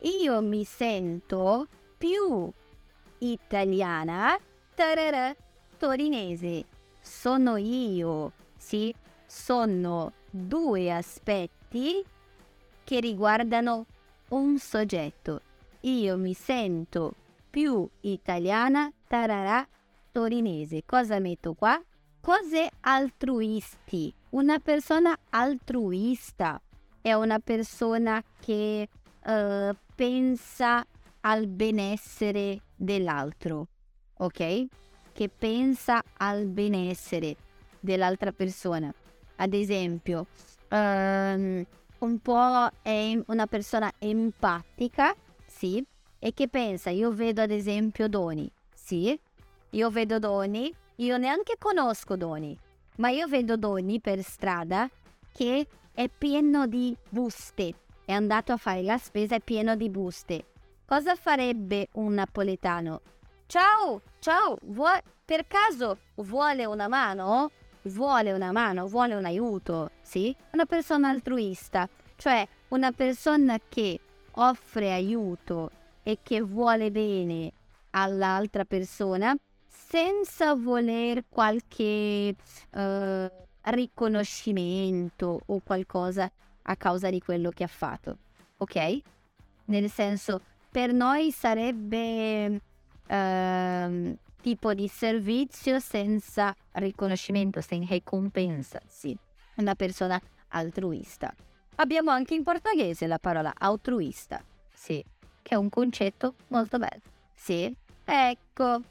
io 0.00 0.40
mi 0.40 0.64
sento 0.64 1.66
più 1.98 2.50
italiana, 3.18 4.38
tarara, 4.74 5.34
torinese. 5.78 6.64
Sono 7.00 7.56
io, 7.56 8.32
sì, 8.56 8.94
sono 9.26 10.12
due 10.30 10.92
aspetti 10.92 12.02
che 12.84 13.00
riguardano 13.00 13.86
un 14.28 14.58
soggetto 14.58 15.42
io 15.82 16.16
mi 16.16 16.34
sento 16.34 17.14
più 17.50 17.88
italiana, 18.00 18.90
tararà, 19.06 19.66
torinese. 20.10 20.82
Cosa 20.84 21.18
metto 21.18 21.54
qua? 21.54 21.80
Cose 22.20 22.68
altruisti. 22.80 24.14
Una 24.30 24.58
persona 24.58 25.16
altruista 25.30 26.60
è 27.00 27.12
una 27.12 27.38
persona 27.40 28.22
che 28.40 28.88
uh, 29.24 29.76
pensa 29.94 30.86
al 31.20 31.46
benessere 31.46 32.62
dell'altro, 32.74 33.68
ok? 34.18 34.66
Che 35.12 35.28
pensa 35.28 36.02
al 36.18 36.46
benessere 36.46 37.36
dell'altra 37.80 38.32
persona. 38.32 38.92
Ad 39.36 39.52
esempio, 39.52 40.26
um, 40.70 41.66
un 41.98 42.18
po' 42.20 42.70
è 42.82 43.20
una 43.26 43.46
persona 43.46 43.92
empatica, 43.98 45.14
sì, 45.62 45.80
e 46.18 46.34
che 46.34 46.48
pensa, 46.48 46.90
io 46.90 47.12
vedo 47.12 47.40
ad 47.40 47.52
esempio 47.52 48.08
Doni, 48.08 48.50
sì, 48.74 49.16
io 49.70 49.90
vedo 49.90 50.18
Doni, 50.18 50.74
io 50.96 51.16
neanche 51.18 51.54
conosco 51.56 52.16
Doni, 52.16 52.58
ma 52.96 53.10
io 53.10 53.28
vedo 53.28 53.56
Doni 53.56 54.00
per 54.00 54.24
strada 54.24 54.90
che 55.32 55.68
è 55.92 56.08
pieno 56.08 56.66
di 56.66 56.96
buste, 57.08 57.74
è 58.04 58.10
andato 58.10 58.50
a 58.50 58.56
fare 58.56 58.82
la 58.82 58.98
spesa, 58.98 59.36
è 59.36 59.40
pieno 59.40 59.76
di 59.76 59.88
buste. 59.88 60.46
Cosa 60.84 61.14
farebbe 61.14 61.90
un 61.92 62.14
napoletano? 62.14 63.00
Ciao, 63.46 64.02
ciao, 64.18 64.58
vuoi, 64.62 64.98
per 65.24 65.46
caso 65.46 65.98
vuole 66.16 66.64
una 66.64 66.88
mano? 66.88 67.52
Vuole 67.82 68.32
una 68.32 68.50
mano, 68.50 68.88
vuole 68.88 69.14
un 69.14 69.24
aiuto, 69.24 69.92
sì? 70.02 70.34
Una 70.54 70.64
persona 70.64 71.08
altruista, 71.08 71.88
cioè 72.16 72.44
una 72.70 72.90
persona 72.90 73.60
che 73.68 74.00
offre 74.32 74.92
aiuto 74.92 75.70
e 76.02 76.18
che 76.22 76.40
vuole 76.40 76.90
bene 76.90 77.52
all'altra 77.90 78.64
persona 78.64 79.36
senza 79.66 80.54
voler 80.54 81.24
qualche 81.28 82.34
uh, 82.70 83.30
riconoscimento 83.62 85.40
o 85.46 85.60
qualcosa 85.62 86.30
a 86.62 86.76
causa 86.76 87.10
di 87.10 87.20
quello 87.20 87.50
che 87.50 87.64
ha 87.64 87.68
fatto. 87.68 88.16
Ok? 88.58 89.00
Nel 89.66 89.90
senso, 89.90 90.40
per 90.70 90.92
noi 90.92 91.30
sarebbe 91.30 92.60
uh, 93.06 94.16
tipo 94.40 94.74
di 94.74 94.88
servizio 94.88 95.78
senza 95.78 96.54
riconoscimento, 96.72 97.60
senza 97.60 97.92
ricompensa, 97.92 98.80
sì. 98.86 99.16
Una 99.56 99.74
persona 99.74 100.20
altruista. 100.48 101.34
Abbiamo 101.76 102.10
anche 102.10 102.34
in 102.34 102.42
portoghese 102.42 103.06
la 103.06 103.18
parola 103.18 103.52
altruista, 103.56 104.44
sì, 104.72 105.02
che 105.40 105.54
è 105.54 105.56
un 105.56 105.70
concetto 105.70 106.34
molto 106.48 106.78
bello. 106.78 107.00
Sì, 107.34 107.74
ecco, 108.04 108.82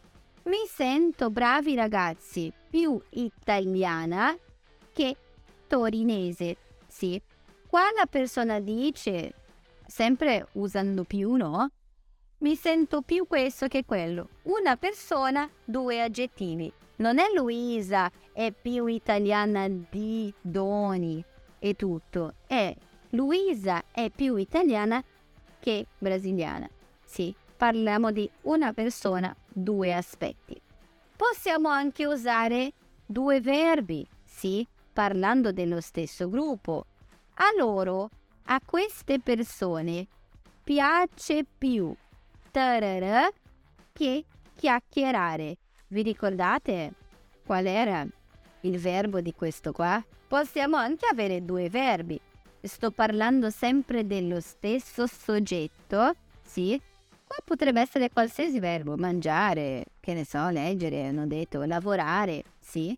mi 0.44 0.66
sento 0.68 1.30
bravi 1.30 1.76
ragazzi, 1.76 2.52
più 2.70 3.00
italiana 3.12 4.36
che 4.92 5.16
torinese, 5.68 6.58
sì. 6.88 7.22
Qua 7.68 7.84
la 7.96 8.08
persona 8.08 8.60
dice, 8.60 9.34
sempre 9.86 10.48
usando 10.54 11.04
più, 11.04 11.36
no? 11.36 11.70
Mi 12.40 12.56
sento 12.56 13.02
più 13.04 13.28
questo 13.28 13.68
che 13.68 13.86
quello. 13.86 14.30
Una 14.44 14.76
persona, 14.76 15.48
due 15.64 16.02
aggettivi. 16.02 16.74
Non 16.98 17.20
è 17.20 17.26
Luisa, 17.34 18.12
è 18.34 18.52
più 18.52 18.88
italiana 18.88 19.68
di 19.70 20.34
Doni 20.42 21.24
e 21.64 21.76
tutto. 21.76 22.34
È 22.48 22.76
Luisa 23.12 23.84
è 23.92 24.10
più 24.10 24.36
italiana 24.36 25.04
che 25.60 25.86
brasiliana. 25.98 26.68
Sì, 27.06 27.34
parliamo 27.56 28.12
di 28.12 28.30
una 28.42 28.74
persona, 28.74 29.36
due 29.48 29.94
aspetti. 29.94 30.60
Possiamo 31.16 31.70
anche 31.70 32.08
usare 32.08 32.72
due 33.06 33.42
verbi, 33.42 34.08
sì, 34.24 34.68
parlando 34.92 35.52
dello 35.52 35.82
stesso 35.82 36.30
gruppo. 36.30 36.86
A 37.36 37.54
loro, 37.58 38.10
a 38.46 38.60
queste 38.66 39.20
persone, 39.20 40.08
piace 40.64 41.46
più 41.58 41.94
tarara 42.50 43.30
che 43.94 44.26
chiacchierare. 44.56 45.58
Vi 45.88 46.02
ricordate 46.02 46.94
qual 47.46 47.66
era 47.66 48.06
il 48.62 48.80
verbo 48.80 49.22
di 49.22 49.34
questo 49.34 49.72
qua? 49.72 50.04
Possiamo 50.32 50.78
anche 50.78 51.08
avere 51.12 51.44
due 51.44 51.70
verbi. 51.70 52.18
Sto 52.62 52.90
parlando 52.90 53.50
sempre 53.50 54.08
dello 54.08 54.40
stesso 54.40 55.06
soggetto, 55.06 56.14
sì? 56.42 56.82
Qua 57.28 57.36
potrebbe 57.44 57.82
essere 57.82 58.10
qualsiasi 58.10 58.58
verbo, 58.62 58.96
mangiare, 58.96 59.84
che 60.00 60.14
ne 60.14 60.24
so, 60.24 60.48
leggere, 60.48 61.06
hanno 61.06 61.28
detto, 61.28 61.62
lavorare, 61.64 62.44
sì? 62.58 62.98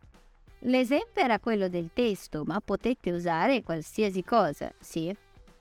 L'esempio 0.60 1.24
era 1.24 1.40
quello 1.40 1.70
del 1.70 1.90
testo, 1.92 2.44
ma 2.46 2.62
potete 2.64 3.10
usare 3.10 3.64
qualsiasi 3.64 4.24
cosa, 4.24 4.72
sì? 4.80 5.12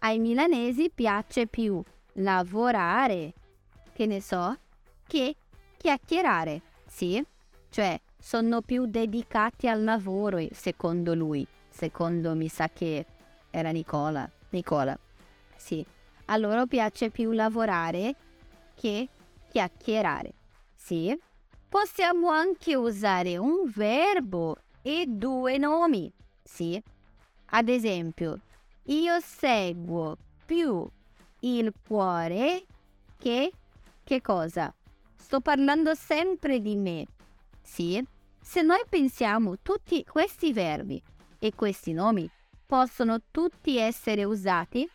Ai 0.00 0.18
milanesi 0.18 0.90
piace 0.94 1.46
più 1.46 1.82
lavorare, 2.16 3.32
che 3.94 4.04
ne 4.04 4.20
so, 4.20 4.58
che 5.06 5.36
chiacchierare, 5.78 6.60
sì? 6.86 7.24
Cioè, 7.70 7.98
sono 8.18 8.60
più 8.60 8.84
dedicati 8.84 9.68
al 9.68 9.82
lavoro, 9.82 10.38
secondo 10.50 11.14
lui. 11.14 11.48
Secondo 11.72 12.34
mi 12.34 12.48
sa 12.48 12.68
che 12.68 13.06
era 13.50 13.70
Nicola. 13.70 14.30
Nicola. 14.50 14.96
Sì. 15.56 15.84
A 16.26 16.36
loro 16.36 16.66
piace 16.66 17.10
più 17.10 17.32
lavorare 17.32 18.14
che 18.74 19.08
chiacchierare. 19.48 20.32
Sì. 20.76 21.18
Possiamo 21.68 22.28
anche 22.28 22.76
usare 22.76 23.38
un 23.38 23.70
verbo 23.74 24.58
e 24.82 25.06
due 25.08 25.56
nomi. 25.56 26.12
Sì. 26.42 26.80
Ad 27.46 27.68
esempio, 27.68 28.38
io 28.84 29.20
seguo 29.20 30.16
più 30.44 30.86
il 31.40 31.72
cuore 31.86 32.64
che 33.18 33.52
che 34.04 34.20
cosa? 34.20 34.72
Sto 35.16 35.40
parlando 35.40 35.94
sempre 35.94 36.60
di 36.60 36.76
me. 36.76 37.06
Sì? 37.62 38.04
Se 38.40 38.60
noi 38.62 38.82
pensiamo 38.88 39.58
tutti 39.62 40.04
questi 40.04 40.52
verbi 40.52 41.00
e 41.44 41.52
questi 41.56 41.92
nomi 41.92 42.30
possono 42.64 43.20
tutti 43.32 43.76
essere 43.76 44.22
usati 44.22 44.88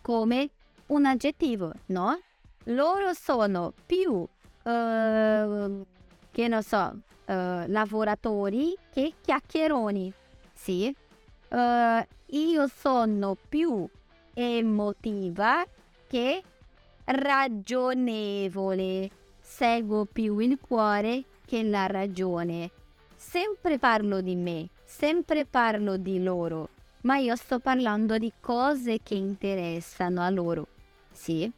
come 0.00 0.48
un 0.86 1.04
aggettivo, 1.04 1.74
no? 1.86 2.18
Loro 2.64 3.12
sono 3.12 3.74
più, 3.84 4.12
uh, 4.14 4.26
che 6.30 6.48
non 6.48 6.62
so, 6.62 7.00
uh, 7.26 7.64
lavoratori 7.66 8.74
che 8.90 9.12
chiacchieroni, 9.20 10.10
sì? 10.54 10.96
Uh, 11.50 12.02
io 12.28 12.66
sono 12.66 13.36
più 13.46 13.86
emotiva 14.32 15.66
che 16.08 16.42
ragionevole. 17.04 19.10
Seguo 19.38 20.06
più 20.06 20.38
il 20.38 20.58
cuore 20.58 21.24
che 21.44 21.62
la 21.62 21.86
ragione. 21.86 22.70
Sempre 23.14 23.78
parlo 23.78 24.22
di 24.22 24.34
me, 24.34 24.66
sempre 24.90 25.46
parlo 25.46 25.96
di 25.96 26.20
loro, 26.20 26.68
ma 27.02 27.16
io 27.16 27.36
sto 27.36 27.60
parlando 27.60 28.18
di 28.18 28.32
cose 28.40 28.98
che 29.02 29.14
interessano 29.14 30.20
a 30.20 30.28
loro. 30.28 30.66
Sì, 31.12 31.50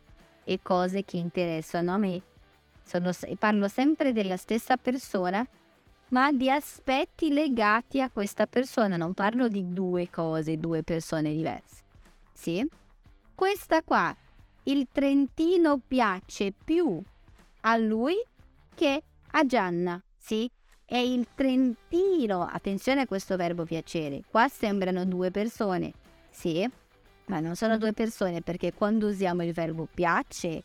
e 0.45 0.61
cose 0.63 1.03
che 1.05 1.17
interessano 1.17 1.95
a 1.95 1.97
me. 1.97 2.21
Sono, 2.85 3.11
parlo 3.39 3.69
sempre 3.69 4.13
della 4.13 4.37
stessa 4.37 4.77
persona, 4.77 5.45
ma 6.09 6.31
di 6.31 6.51
aspetti 6.51 7.33
legati 7.33 8.03
a 8.03 8.11
questa 8.11 8.47
persona. 8.47 8.97
Non 8.99 9.15
parlo 9.15 9.49
di 9.49 9.73
due 9.73 10.11
cose, 10.11 10.59
due 10.59 10.83
persone 10.83 11.33
diverse. 11.33 11.83
Sì? 12.35 12.69
Questa 13.35 13.83
qua 13.83 14.15
il 14.65 14.87
Trentino 14.93 15.81
piace 15.85 16.53
più 16.53 17.03
a 17.63 17.77
lui 17.77 18.15
che 18.75 19.03
a 19.31 19.47
Gianna, 19.47 20.01
sì? 20.17 20.49
È 20.93 20.99
il 20.99 21.27
Trentino, 21.35 22.43
attenzione 22.43 23.01
a 23.01 23.07
questo 23.07 23.35
verbo 23.37 23.65
piacere, 23.65 24.25
qua 24.31 24.47
sembrano 24.49 25.07
due 25.07 25.31
persone, 25.31 25.95
sì? 26.29 26.69
Ma 27.29 27.41
non 27.41 27.57
sono 27.57 27.79
due 27.79 27.95
persone 27.95 28.43
perché 28.43 28.75
quando 28.75 29.07
usiamo 29.07 29.43
il 29.43 29.55
verbo 29.55 29.89
piace, 29.91 30.63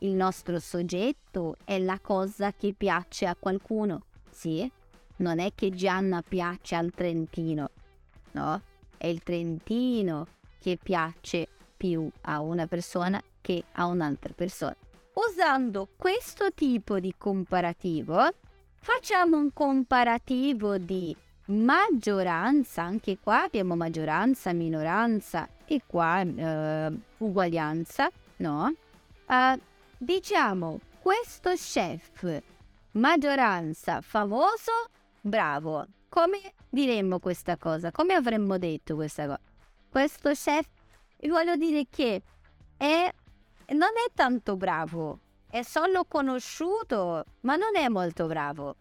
il 0.00 0.10
nostro 0.10 0.58
soggetto 0.58 1.56
è 1.64 1.78
la 1.78 1.98
cosa 1.98 2.52
che 2.52 2.74
piace 2.76 3.24
a 3.24 3.34
qualcuno, 3.34 4.02
sì? 4.30 4.70
Non 5.16 5.38
è 5.38 5.52
che 5.54 5.70
Gianna 5.70 6.20
piace 6.20 6.74
al 6.74 6.90
Trentino, 6.90 7.70
no? 8.32 8.60
È 8.98 9.06
il 9.06 9.22
Trentino 9.22 10.26
che 10.58 10.76
piace 10.76 11.48
più 11.74 12.06
a 12.20 12.40
una 12.42 12.66
persona 12.66 13.18
che 13.40 13.64
a 13.72 13.86
un'altra 13.86 14.34
persona. 14.34 14.76
Usando 15.14 15.88
questo 15.96 16.52
tipo 16.52 17.00
di 17.00 17.14
comparativo, 17.16 18.28
facciamo 18.80 19.36
un 19.36 19.52
comparativo 19.52 20.78
di 20.78 21.14
maggioranza, 21.46 22.82
anche 22.82 23.18
qua 23.22 23.44
abbiamo 23.44 23.76
maggioranza, 23.76 24.52
minoranza 24.52 25.48
e 25.66 25.82
qua 25.86 26.22
uh, 26.22 27.00
uguaglianza, 27.18 28.10
no? 28.36 28.72
Uh, 29.26 29.60
diciamo, 29.98 30.80
questo 31.00 31.50
chef, 31.54 32.42
maggioranza, 32.92 34.00
famoso, 34.00 34.88
bravo. 35.20 35.86
Come 36.08 36.54
diremmo 36.68 37.20
questa 37.20 37.56
cosa? 37.56 37.92
Come 37.92 38.14
avremmo 38.14 38.58
detto 38.58 38.94
questa 38.94 39.26
cosa? 39.26 39.40
Questo 39.88 40.30
chef, 40.30 40.66
voglio 41.28 41.56
dire 41.56 41.86
che 41.88 42.22
è 42.76 43.12
non 43.68 43.90
è 44.06 44.10
tanto 44.14 44.56
bravo, 44.56 45.18
è 45.50 45.62
solo 45.62 46.04
conosciuto, 46.04 47.24
ma 47.40 47.56
non 47.56 47.76
è 47.76 47.88
molto 47.88 48.26
bravo. 48.26 48.76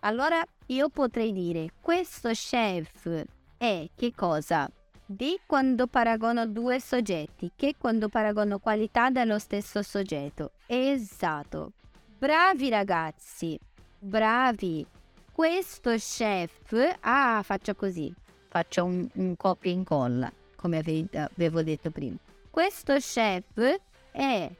Allora 0.00 0.44
io 0.66 0.88
potrei 0.88 1.32
dire, 1.32 1.70
questo 1.80 2.30
chef 2.30 3.24
è 3.56 3.88
che 3.94 4.12
cosa? 4.14 4.70
di 5.10 5.40
quando 5.46 5.86
paragono 5.86 6.46
due 6.46 6.80
soggetti, 6.80 7.52
che 7.56 7.76
quando 7.78 8.10
paragono 8.10 8.58
qualità 8.58 9.08
dello 9.08 9.38
stesso 9.38 9.82
soggetto. 9.82 10.50
Esatto. 10.66 11.72
Bravi 12.18 12.68
ragazzi, 12.68 13.58
bravi. 13.98 14.86
Questo 15.32 15.94
chef, 15.94 16.98
ah, 17.00 17.40
faccio 17.42 17.74
così, 17.74 18.12
faccio 18.48 18.84
un, 18.84 19.08
un 19.14 19.34
copia 19.36 19.70
e 19.70 19.74
incolla, 19.74 20.30
come 20.56 20.78
avevo 20.78 21.62
detto 21.62 21.90
prima. 21.90 22.16
Questo 22.50 22.96
chef 22.96 23.80
è, 24.10 24.50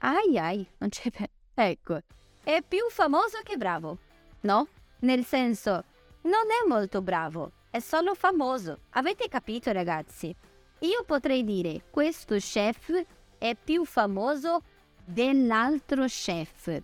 ai 0.00 0.38
ai, 0.38 0.66
non 0.78 0.88
c'è, 0.88 1.10
ecco, 1.54 2.00
è 2.42 2.62
più 2.66 2.88
famoso 2.90 3.38
che 3.42 3.56
bravo, 3.56 3.98
no? 4.40 4.68
Nel 5.00 5.24
senso, 5.24 5.84
non 6.22 6.50
è 6.50 6.68
molto 6.68 7.00
bravo, 7.02 7.52
è 7.70 7.78
solo 7.78 8.14
famoso. 8.14 8.80
Avete 8.90 9.28
capito 9.28 9.72
ragazzi? 9.72 10.34
Io 10.80 11.04
potrei 11.04 11.44
dire 11.44 11.84
questo 11.90 12.36
chef 12.36 13.04
è 13.38 13.54
più 13.54 13.84
famoso 13.84 14.62
dell'altro 15.04 16.04
chef. 16.04 16.82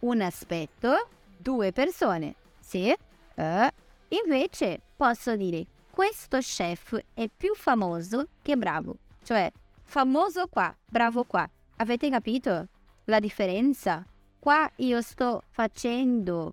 Un 0.00 0.20
aspetto, 0.20 1.08
due 1.36 1.72
persone. 1.72 2.34
Sì? 2.60 2.94
Eh? 3.34 3.72
Invece 4.08 4.80
posso 4.96 5.36
dire 5.36 5.66
questo 5.90 6.38
chef 6.38 6.98
è 7.14 7.28
più 7.34 7.54
famoso 7.54 8.28
che 8.42 8.56
bravo. 8.56 8.96
Cioè, 9.22 9.50
famoso 9.82 10.46
qua, 10.48 10.74
bravo 10.86 11.24
qua. 11.24 11.48
Avete 11.80 12.10
capito 12.10 12.66
la 13.04 13.20
differenza? 13.20 14.04
Qua 14.38 14.68
io 14.76 15.00
sto 15.00 15.44
facendo 15.50 16.52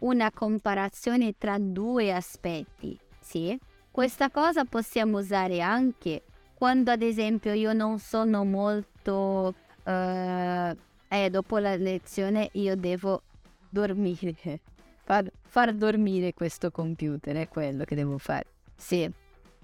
una 0.00 0.30
comparazione 0.30 1.36
tra 1.38 1.56
due 1.58 2.12
aspetti. 2.12 2.98
Sì, 3.18 3.58
questa 3.90 4.30
cosa 4.30 4.64
possiamo 4.64 5.18
usare 5.18 5.60
anche 5.60 6.22
quando 6.52 6.90
ad 6.90 7.02
esempio 7.02 7.52
io 7.52 7.72
non 7.72 7.98
sono 7.98 8.44
molto... 8.44 9.54
Uh, 9.84 10.76
eh, 11.08 11.30
dopo 11.30 11.56
la 11.56 11.74
lezione 11.76 12.50
io 12.52 12.76
devo 12.76 13.22
dormire. 13.70 14.34
Far, 15.08 15.30
far 15.46 15.72
dormire 15.72 16.34
questo 16.34 16.70
computer, 16.70 17.34
è 17.36 17.48
quello 17.48 17.84
che 17.84 17.94
devo 17.94 18.18
fare. 18.18 18.44
Sì. 18.76 19.10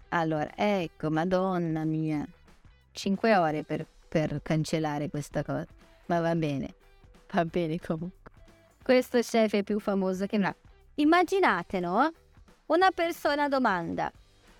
Allora, 0.08 0.50
ecco, 0.56 1.10
madonna 1.10 1.84
mia. 1.84 2.26
Cinque 2.92 3.36
ore 3.36 3.62
per, 3.62 3.86
per 4.14 4.42
cancellare 4.42 5.10
questa 5.10 5.42
cosa. 5.42 5.66
Ma 6.06 6.20
va 6.20 6.36
bene. 6.36 6.72
Va 7.32 7.44
bene 7.44 7.80
comunque. 7.80 8.30
Questo 8.80 9.18
chef 9.18 9.54
è 9.54 9.64
più 9.64 9.80
famoso 9.80 10.26
che 10.26 10.38
no. 10.38 10.54
Immaginate, 10.94 11.80
no? 11.80 12.12
Una 12.66 12.92
persona 12.92 13.48
domanda, 13.48 14.12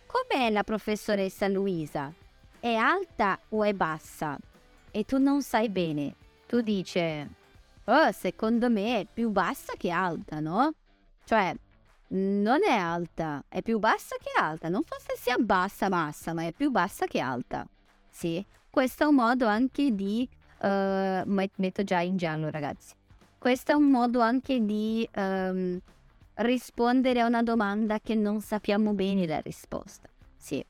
com'è 0.07 0.51
la 0.51 0.65
professoressa 0.65 1.47
Luisa? 1.47 2.13
È 2.59 2.75
alta 2.75 3.39
o 3.51 3.63
è 3.63 3.73
bassa? 3.75 4.37
E 4.91 5.05
tu 5.05 5.19
non 5.19 5.41
sai 5.41 5.69
bene. 5.69 6.17
Tu 6.49 6.61
dici, 6.61 6.99
oh, 7.85 8.11
secondo 8.11 8.69
me 8.69 9.01
è 9.01 9.07
più 9.07 9.31
bassa 9.31 9.75
che 9.77 9.91
alta, 9.91 10.41
no? 10.41 10.73
Cioè, 11.23 11.55
non 12.09 12.65
è 12.65 12.77
alta, 12.77 13.45
è 13.47 13.63
più 13.63 13.79
bassa 13.79 14.17
che 14.17 14.33
alta. 14.37 14.69
Non 14.69 14.83
forse 14.83 15.15
sia 15.17 15.37
bassa 15.39 15.89
massa, 15.89 16.33
ma 16.33 16.45
è 16.45 16.51
più 16.51 16.73
bassa 16.73 17.07
che 17.07 17.21
alta. 17.21 17.65
Sì, 18.11 18.45
questo 18.75 19.05
è 19.05 19.07
un 19.07 19.15
modo 19.15 19.47
anche 19.47 19.95
di... 19.95 20.29
Uh, 20.59 21.23
metto 21.27 21.85
già 21.85 22.01
in 22.01 22.17
giallo, 22.17 22.51
ragazzi. 22.51 22.93
Questo 23.39 23.71
è 23.71 23.75
un 23.77 23.89
modo 23.89 24.19
anche 24.19 24.65
di... 24.65 25.09
Um, 25.15 25.81
rispondere 26.35 27.21
a 27.21 27.27
una 27.27 27.45
domanda 27.45 28.01
che 28.01 28.17
non 28.17 28.41
sappiamo 28.41 28.93
bene 28.93 29.29
la 29.29 29.41
risposta. 29.41 30.09
Sì, 30.37 30.65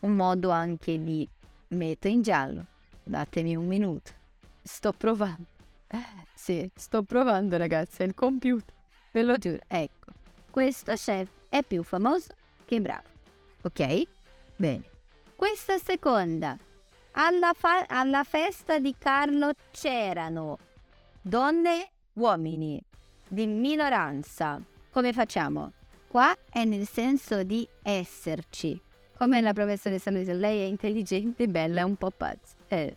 un 0.00 0.16
modo 0.16 0.50
anche 0.50 1.00
di 1.00 1.28
metto 1.68 2.08
in 2.08 2.22
giallo. 2.22 2.66
Datemi 3.04 3.54
un 3.54 3.68
minuto. 3.68 4.10
Sto 4.64 4.92
provando. 4.92 5.46
Eh, 5.86 6.26
sì, 6.34 6.68
sto 6.74 7.04
provando 7.04 7.56
ragazzi, 7.56 8.02
è 8.02 8.06
il 8.06 8.14
computer. 8.14 8.74
Ve 9.12 9.22
lo 9.22 9.36
giuro. 9.36 9.60
Ecco, 9.68 10.10
questo 10.50 10.94
chef 10.94 11.28
è 11.48 11.62
più 11.62 11.84
famoso 11.84 12.34
che 12.64 12.80
bravo. 12.80 13.06
Ok? 13.62 14.02
Bene. 14.56 14.82
Questa 15.36 15.78
seconda. 15.78 16.58
Alla, 17.18 17.52
fa- 17.54 17.86
alla 17.88 18.24
festa 18.24 18.78
di 18.78 18.94
Carlo 18.98 19.52
c'erano 19.70 20.58
donne, 21.20 21.90
uomini 22.14 22.80
di 23.28 23.46
minoranza 23.46 24.60
come 24.96 25.12
facciamo? 25.12 25.72
Qua 26.08 26.34
è 26.50 26.64
nel 26.64 26.86
senso 26.88 27.42
di 27.42 27.68
esserci. 27.82 28.80
Come 29.18 29.42
la 29.42 29.52
professoressa 29.52 30.10
Luisa, 30.10 30.32
lei 30.32 30.60
è 30.60 30.64
intelligente, 30.64 31.48
bella, 31.48 31.80
è 31.80 31.84
un 31.84 31.96
po' 31.96 32.10
pazza. 32.10 32.54
Eh. 32.68 32.96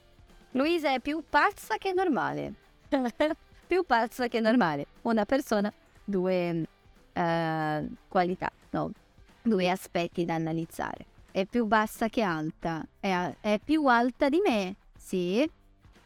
Luisa 0.51 0.93
è 0.93 1.01
più 1.01 1.21
pazza 1.29 1.75
che 1.77 1.91
normale. 1.91 2.53
più 3.67 3.83
pazza 3.83 4.29
che 4.29 4.39
normale. 4.39 4.85
Una 5.01 5.25
persona, 5.25 5.69
due 6.05 6.65
uh, 7.13 7.95
qualità, 8.07 8.49
no, 8.69 8.91
due 9.41 9.69
aspetti 9.69 10.23
da 10.23 10.35
analizzare. 10.35 11.05
È 11.31 11.45
più 11.45 11.65
bassa 11.65 12.09
che 12.09 12.21
alta. 12.21 12.85
È, 12.99 13.35
è 13.41 13.59
più 13.63 13.85
alta 13.85 14.29
di 14.29 14.41
me, 14.45 14.75
sì. 14.97 15.49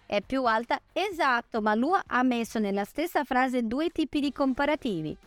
È 0.05 0.21
più 0.21 0.43
alta, 0.45 0.79
esatto, 0.91 1.62
ma 1.62 1.73
lui 1.75 1.97
ha 2.05 2.23
messo 2.23 2.59
nella 2.59 2.83
stessa 2.83 3.23
frase 3.23 3.63
due 3.63 3.89
tipi 3.89 4.19
di 4.19 4.31
comparativi. 4.31 5.17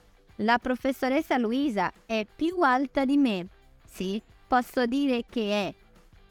La 0.41 0.59
professoressa 0.59 1.39
Luisa 1.39 1.91
è 2.05 2.27
più 2.27 2.61
alta 2.61 3.05
di 3.05 3.17
me. 3.17 3.49
Sì, 3.85 4.21
posso 4.47 4.85
dire 4.87 5.25
che 5.29 5.69
è 5.69 5.75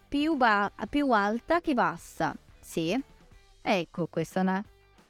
più, 0.07 0.35
ba- 0.35 0.71
più 0.89 1.11
alta 1.11 1.59
che 1.59 1.73
bassa. 1.73 2.35
Sì. 2.59 2.97
Ecco, 3.61 4.07
questa 4.07 4.39
è 4.39 4.43
una 4.43 4.63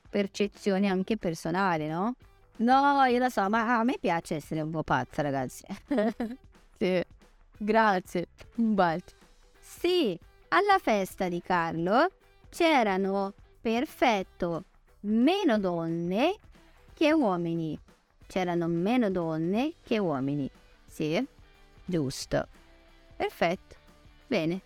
percezione 0.09 0.87
anche 0.87 1.17
personale, 1.17 1.89
no? 1.89 2.15
No, 2.57 3.03
io 3.03 3.19
lo 3.19 3.29
so, 3.29 3.49
ma 3.49 3.77
a 3.77 3.83
me 3.83 3.97
piace 3.99 4.35
essere 4.35 4.61
un 4.61 4.71
po' 4.71 4.83
pazza, 4.83 5.21
ragazzi. 5.21 5.65
sì. 6.79 7.03
Grazie. 7.57 8.27
Un 8.55 8.73
bacio. 8.73 9.15
Sì, 9.59 10.17
alla 10.49 10.77
festa 10.79 11.27
di 11.29 11.41
Carlo 11.41 12.07
c'erano 12.49 13.33
perfetto 13.61 14.65
meno 15.01 15.59
donne 15.59 16.35
che 16.93 17.11
uomini 17.11 17.79
c'erano 18.27 18.67
meno 18.67 19.09
donne 19.09 19.73
che 19.83 19.97
uomini. 19.97 20.49
Sì, 20.85 21.23
giusto. 21.83 22.47
Perfetto. 23.15 23.75
Bene, 24.27 24.61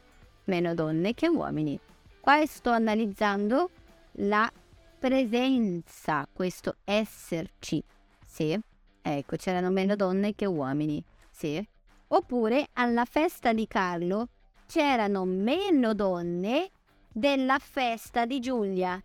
meno 0.45 0.73
donne 0.73 1.13
che 1.13 1.27
uomini. 1.27 1.79
Qua 2.19 2.45
sto 2.45 2.71
analizzando 2.71 3.69
la 4.13 4.49
presenza, 4.97 6.27
questo 6.31 6.75
esserci. 6.83 7.83
Sì, 8.25 8.59
ecco, 9.01 9.35
c'erano 9.35 9.69
meno 9.69 9.95
donne 9.95 10.35
che 10.35 10.45
uomini. 10.45 11.03
Sì. 11.29 11.65
Oppure 12.11 12.69
alla 12.73 13.05
festa 13.05 13.53
di 13.53 13.67
Carlo 13.67 14.29
c'erano 14.65 15.25
meno 15.25 15.93
donne 15.93 16.71
della 17.11 17.59
festa 17.59 18.25
di 18.25 18.39
Giulia. 18.39 19.01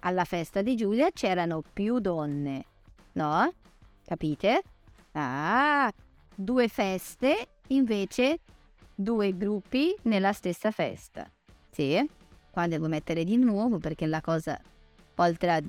Alla 0.00 0.24
festa 0.24 0.60
di 0.60 0.76
Giulia 0.76 1.10
c'erano 1.12 1.62
più 1.72 1.98
donne, 1.98 2.64
no? 3.12 3.50
Capite? 4.04 4.62
Ah, 5.12 5.90
due 6.34 6.68
feste, 6.68 7.48
invece 7.68 8.40
due 8.94 9.34
gruppi 9.34 9.94
nella 10.02 10.32
stessa 10.34 10.70
festa. 10.70 11.30
Sì, 11.70 12.06
qua 12.50 12.66
devo 12.66 12.86
mettere 12.86 13.24
di 13.24 13.36
nuovo 13.38 13.78
perché 13.78 14.06
la 14.06 14.20
cosa, 14.20 14.60
oltre 15.16 15.50
a 15.50 15.62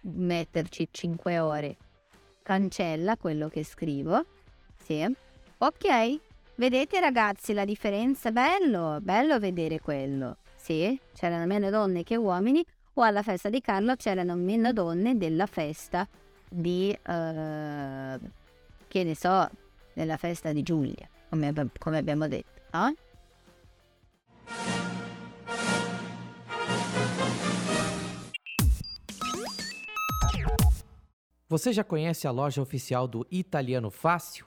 metterci 0.00 0.88
5 0.90 1.38
ore, 1.38 1.76
cancella 2.42 3.16
quello 3.16 3.48
che 3.48 3.62
scrivo. 3.62 4.24
Sì, 4.82 5.06
ok. 5.58 6.20
Vedete 6.56 7.00
ragazzi 7.00 7.52
la 7.52 7.64
differenza? 7.64 8.30
Bello, 8.30 8.98
bello 9.00 9.38
vedere 9.38 9.80
quello. 9.80 10.36
Sì, 10.54 10.98
c'erano 11.12 11.46
meno 11.46 11.68
donne 11.70 12.04
che 12.04 12.16
uomini 12.16 12.64
o 12.94 13.02
alla 13.02 13.22
festa 13.22 13.50
di 13.50 13.60
Carlo 13.60 13.96
c'erano 13.96 14.34
meno 14.34 14.72
donne 14.72 15.16
della 15.16 15.46
festa 15.46 16.08
di, 16.48 16.96
uh, 16.96 18.18
che 18.88 19.02
ne 19.04 19.14
so, 19.16 19.48
nella 19.94 20.16
festa 20.16 20.52
di 20.52 20.62
Giulia, 20.62 21.08
come, 21.28 21.52
come 21.78 21.98
abbiamo 21.98 22.28
detto. 22.28 22.62
No? 22.72 22.94
Você 31.48 31.72
já 31.72 31.84
conhece 31.84 32.26
a 32.26 32.32
loja 32.32 32.62
oficial 32.62 33.06
do 33.06 33.26
Italiano 33.30 33.90
Fácil? 33.90 34.46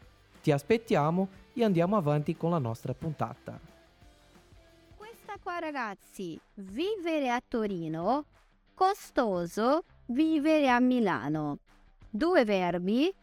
Ti 0.41 0.51
aspettiamo 0.51 1.27
e 1.53 1.63
andiamo 1.63 1.95
avanti 1.95 2.35
con 2.35 2.51
la 2.51 2.57
nostra 2.57 2.93
puntata. 2.93 3.59
Questa 4.97 5.37
qua 5.41 5.59
ragazzi, 5.59 6.39
vivere 6.55 7.29
a 7.29 7.41
Torino, 7.47 8.25
costoso, 8.73 9.83
vivere 10.07 10.69
a 10.69 10.79
Milano. 10.79 11.59
Due 12.09 12.43
verbi, 12.43 13.13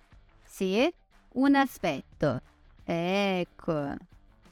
sì, 0.45 0.89
un 1.35 1.55
aspetto. 1.57 2.41
Ecco. 2.85 3.97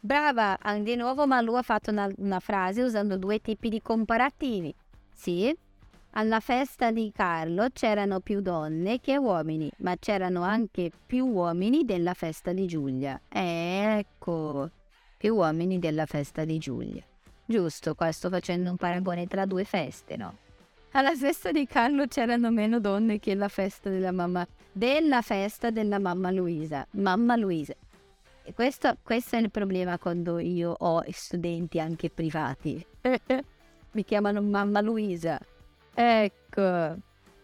Brava, 0.00 0.58
di 0.80 0.94
nuovo 0.96 1.26
Malu 1.26 1.54
ha 1.54 1.62
fatto 1.62 1.90
una, 1.90 2.08
una 2.18 2.40
frase 2.40 2.82
usando 2.82 3.16
due 3.16 3.40
tipi 3.40 3.68
di 3.68 3.80
comparativi. 3.80 4.74
Sì, 5.12 5.56
alla 6.18 6.40
festa 6.40 6.90
di 6.92 7.12
Carlo 7.14 7.68
c'erano 7.72 8.20
più 8.20 8.40
donne 8.40 9.00
che 9.00 9.18
uomini, 9.18 9.70
ma 9.78 9.96
c'erano 9.98 10.42
anche 10.42 10.90
più 11.04 11.26
uomini 11.26 11.84
della 11.84 12.14
festa 12.14 12.54
di 12.54 12.66
Giulia. 12.66 13.20
Ecco, 13.28 14.70
più 15.18 15.34
uomini 15.34 15.78
della 15.78 16.06
festa 16.06 16.46
di 16.46 16.56
Giulia. 16.56 17.02
Giusto, 17.44 17.94
qua 17.94 18.10
sto 18.12 18.30
facendo 18.30 18.70
un 18.70 18.76
paragone 18.76 19.26
tra 19.26 19.44
due 19.44 19.64
feste, 19.64 20.16
no? 20.16 20.36
Alla 20.92 21.14
festa 21.14 21.52
di 21.52 21.66
Carlo 21.66 22.06
c'erano 22.06 22.50
meno 22.50 22.80
donne 22.80 23.18
che 23.18 23.32
alla 23.32 23.48
festa 23.48 23.90
della 23.90 24.10
mamma. 24.10 24.46
Della 24.72 25.20
festa 25.20 25.68
della 25.70 25.98
mamma 25.98 26.30
Luisa. 26.30 26.86
Mamma 26.92 27.36
Luisa. 27.36 27.74
Questo, 28.54 28.96
questo 29.02 29.36
è 29.36 29.40
il 29.40 29.50
problema 29.50 29.98
quando 29.98 30.38
io 30.38 30.70
ho 30.70 31.04
studenti 31.10 31.78
anche 31.78 32.08
privati. 32.08 32.84
Mi 33.92 34.04
chiamano 34.04 34.40
mamma 34.40 34.80
Luisa. 34.80 35.38
Ecco. 35.98 36.94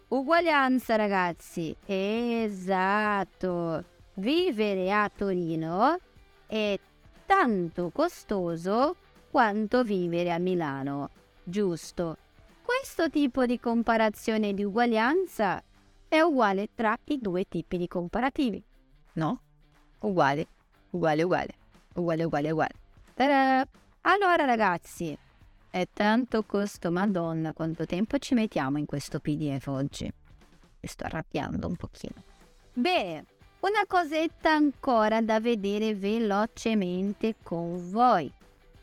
Uguaglianza 0.09 0.97
ragazzi. 0.97 1.75
Esatto. 1.87 3.83
Vivere 4.15 4.93
a 4.93 5.11
Torino 5.15 5.99
è 6.47 6.79
tanto 7.25 7.89
costoso 7.89 8.97
quanto 9.31 9.83
vivere 9.83 10.31
a 10.31 10.39
Milano. 10.39 11.09
Giusto. 11.43 12.19
Questo 12.63 13.09
tipo 13.09 13.47
di 13.47 13.59
comparazione 13.59 14.53
di 14.53 14.65
uguaglianza 14.65 15.63
è 16.07 16.21
uguale 16.21 16.69
tra 16.75 16.95
i 17.05 17.19
due 17.19 17.49
tipi 17.49 17.79
di 17.79 17.89
comparativi. 17.89 18.63
No? 19.15 19.41
Uguale, 20.01 20.47
uguale, 20.91 21.23
uguale, 21.23 21.55
uguale, 21.95 22.25
uguale, 22.25 22.51
uguale. 22.51 22.75
Ta-da! 23.15 23.67
Allora 24.03 24.45
ragazzi, 24.45 25.17
è 25.73 25.89
tanto 25.91 26.45
costo, 26.45 26.93
madonna, 26.93 27.55
quanto 27.55 27.87
tempo 27.87 28.19
ci 28.19 28.35
mettiamo 28.35 28.77
in 28.77 28.85
questo 28.85 29.21
PDF 29.21 29.69
oggi? 29.69 30.05
Mi 30.05 30.89
sto 30.89 31.05
arrabbiando 31.05 31.67
un 31.67 31.77
pochino. 31.77 32.23
Beh, 32.75 33.25
una 33.61 33.87
cosetta 33.89 34.53
ancora 34.53 35.23
da 35.23 35.41
vedere 35.41 35.95
velocemente 35.95 37.37
con 37.43 37.91
voi. 37.91 38.31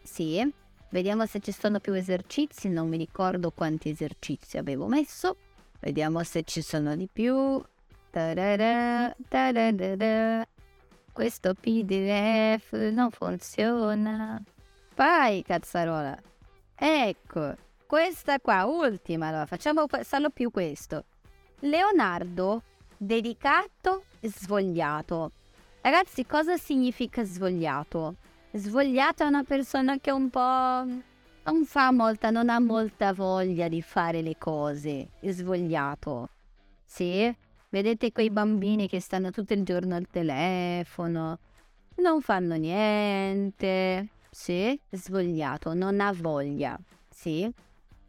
Sì, 0.01 0.51
Vediamo 0.91 1.27
se 1.27 1.39
ci 1.39 1.51
sono 1.51 1.79
più 1.79 1.93
esercizi, 1.93 2.67
non 2.67 2.89
mi 2.89 2.97
ricordo 2.97 3.51
quanti 3.51 3.89
esercizi 3.89 4.57
avevo 4.57 4.87
messo. 4.87 5.35
Vediamo 5.79 6.23
se 6.23 6.41
ci 6.43 6.63
sono 6.63 6.95
di 6.95 7.07
più. 7.11 7.63
Ta-da-da, 8.09 9.15
ta-da-da-da. 9.27 10.47
Questo 11.13 11.53
PDF 11.53 12.71
non 12.91 13.11
funziona. 13.11 14.41
Vai, 14.95 15.43
cazzarola. 15.43 16.19
Ecco, 16.81 17.55
questa 17.85 18.39
qua, 18.39 18.63
ultima, 18.63 19.27
allora 19.27 19.45
facciamo 19.45 19.85
solo 20.03 20.29
più 20.29 20.49
questo. 20.49 21.03
Leonardo, 21.59 22.63
dedicato, 22.95 24.05
svogliato. 24.21 25.31
Ragazzi, 25.81 26.25
cosa 26.25 26.55
significa 26.55 27.23
svogliato? 27.25 28.15
Svogliato 28.51 29.23
è 29.23 29.25
una 29.25 29.43
persona 29.43 29.99
che 29.99 30.11
un 30.11 30.29
po' 30.29 30.39
non 30.39 31.65
fa 31.65 31.91
molta, 31.91 32.29
non 32.29 32.47
ha 32.47 32.59
molta 32.59 33.11
voglia 33.11 33.67
di 33.67 33.81
fare 33.81 34.21
le 34.21 34.37
cose. 34.37 35.09
Svogliato. 35.19 36.29
Sì? 36.85 37.35
Vedete 37.67 38.13
quei 38.13 38.29
bambini 38.29 38.87
che 38.87 39.01
stanno 39.01 39.31
tutto 39.31 39.51
il 39.51 39.63
giorno 39.63 39.95
al 39.95 40.07
telefono, 40.09 41.39
non 41.95 42.21
fanno 42.21 42.55
niente. 42.55 44.07
Sì? 44.29 44.79
Svogliato, 44.89 45.73
non 45.73 45.99
ha 45.99 46.11
voglia. 46.13 46.77
Sì? 47.09 47.51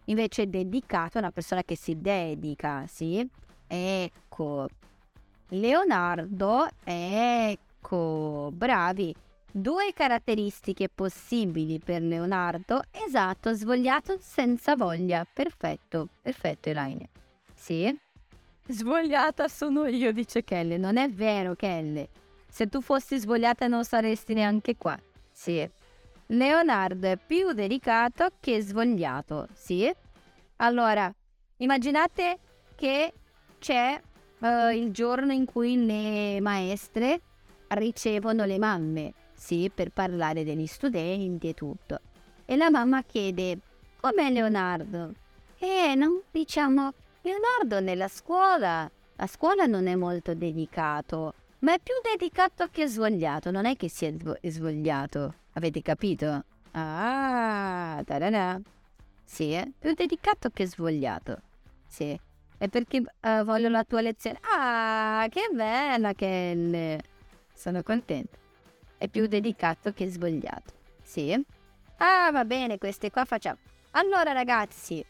Invece 0.07 0.49
dedicato 0.49 1.17
è 1.17 1.21
una 1.21 1.31
persona 1.31 1.63
che 1.63 1.77
si 1.77 2.01
dedica, 2.01 2.85
sì? 2.87 3.27
Ecco. 3.67 4.69
Leonardo, 5.49 6.69
ecco, 6.85 8.51
bravi. 8.53 9.15
Due 9.53 9.93
caratteristiche 9.93 10.89
possibili 10.89 11.81
per 11.81 12.03
Leonardo. 12.03 12.83
Esatto, 12.91 13.53
svogliato 13.53 14.17
senza 14.21 14.77
voglia. 14.77 15.27
Perfetto, 15.31 16.09
perfetto 16.23 16.69
Elaine. 16.69 17.09
Sì? 17.55 17.97
Svogliata 18.69 19.49
sono 19.49 19.87
io, 19.87 20.13
dice 20.13 20.45
Kelly. 20.45 20.77
Non 20.77 20.97
è 20.97 21.11
vero, 21.11 21.57
Kelly. 21.57 22.09
Se 22.49 22.69
tu 22.69 22.81
fossi 22.81 23.19
svogliata 23.19 23.67
non 23.67 23.85
saresti 23.85 24.35
neanche 24.35 24.77
qua. 24.77 24.97
Sì. 25.33 25.69
Leonardo 26.33 27.09
è 27.09 27.17
più 27.17 27.53
dedicato 27.53 28.29
che 28.39 28.61
svogliato. 28.61 29.49
Sì? 29.53 29.93
Allora, 30.57 31.13
immaginate 31.57 32.39
che 32.77 33.13
c'è 33.59 34.01
uh, 34.39 34.69
il 34.69 34.93
giorno 34.93 35.33
in 35.33 35.45
cui 35.45 35.85
le 35.85 36.41
maestre 36.41 37.21
ricevono 37.69 38.45
le 38.45 38.59
mamme 38.59 39.13
sì, 39.33 39.71
per 39.75 39.91
parlare 39.91 40.45
degli 40.45 40.67
studenti 40.67 41.49
e 41.49 41.55
tutto. 41.55 42.01
E 42.45 42.57
la 42.57 42.71
mamma 42.71 43.03
chiede, 43.03 43.59
com'è 43.99 44.31
Leonardo? 44.31 45.13
Eh, 45.59 45.95
non 45.97 46.21
diciamo, 46.31 46.93
Leonardo 47.23 47.81
nella 47.81 48.09
scuola, 48.09 48.89
la 49.17 49.27
scuola 49.27 49.67
non 49.67 49.89
è 49.89 49.97
molto 49.97 50.35
dedicato, 50.35 51.35
ma 51.61 51.75
è 51.75 51.79
più 51.81 51.95
dedicato 52.03 52.69
che 52.71 52.87
svogliato, 52.87 53.51
non 53.51 53.65
è 53.65 53.77
che 53.77 53.89
sia 53.89 54.13
svogliato, 54.43 55.35
avete 55.53 55.83
capito? 55.83 56.45
Ah, 56.73 58.03
tarana. 58.05 58.61
Sì, 59.25 59.53
è 59.53 59.69
più 59.79 59.95
dedicato 59.95 60.51
che 60.51 60.67
svogliato. 60.67 61.41
Sì, 61.87 62.19
è 62.59 62.69
perché 62.69 62.99
uh, 62.99 63.45
voglio 63.45 63.69
la 63.69 63.85
tua 63.85 64.01
lezione. 64.01 64.39
Ah, 64.43 65.27
che 65.31 65.49
bella 65.53 66.13
Kelly! 66.13 66.99
Sono 67.55 67.83
contenta 67.83 68.39
è 69.01 69.09
più 69.09 69.27
dedicato 69.27 69.95
che 69.95 70.07
svogliato. 70.11 70.75
Sì? 71.03 71.33
Ah, 71.97 72.31
va 72.31 72.45
bene, 72.45 72.77
queste 72.77 73.11
qua 73.11 73.25
facciamo. 73.25 73.57
Allora, 73.93 74.33
ragazzi, 74.33 75.03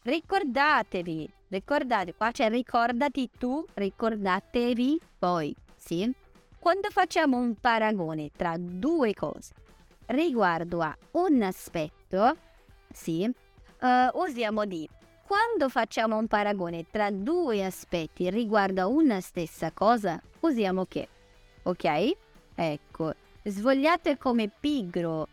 ricordatevi, 0.00 1.30
ricordate, 1.48 2.14
qua 2.14 2.30
c'è 2.30 2.48
ricordati 2.48 3.28
tu, 3.38 3.62
ricordatevi 3.74 4.98
poi, 5.18 5.54
sì? 5.86 6.12
Quando 6.58 6.88
facciamo 6.90 7.36
un 7.36 7.54
paragone 7.54 8.30
tra 8.36 8.56
due 8.58 9.14
cose 9.14 9.54
riguardo 10.06 10.80
a 10.80 10.96
un 11.12 11.42
aspetto, 11.42 12.36
sì, 12.92 13.22
uh, 13.24 14.18
usiamo 14.18 14.64
di 14.64 14.88
quando 15.24 15.68
facciamo 15.68 16.16
un 16.16 16.26
paragone 16.26 16.86
tra 16.90 17.10
due 17.10 17.64
aspetti 17.64 18.28
riguardo 18.30 18.80
a 18.80 18.86
una 18.86 19.20
stessa 19.20 19.70
cosa, 19.70 20.20
usiamo 20.40 20.86
che. 20.86 21.08
Ok? 21.62 22.16
Ecco, 22.56 23.14
Svogliato 23.44 24.08
è 24.08 24.16
come 24.16 24.48
pigro. 24.48 25.28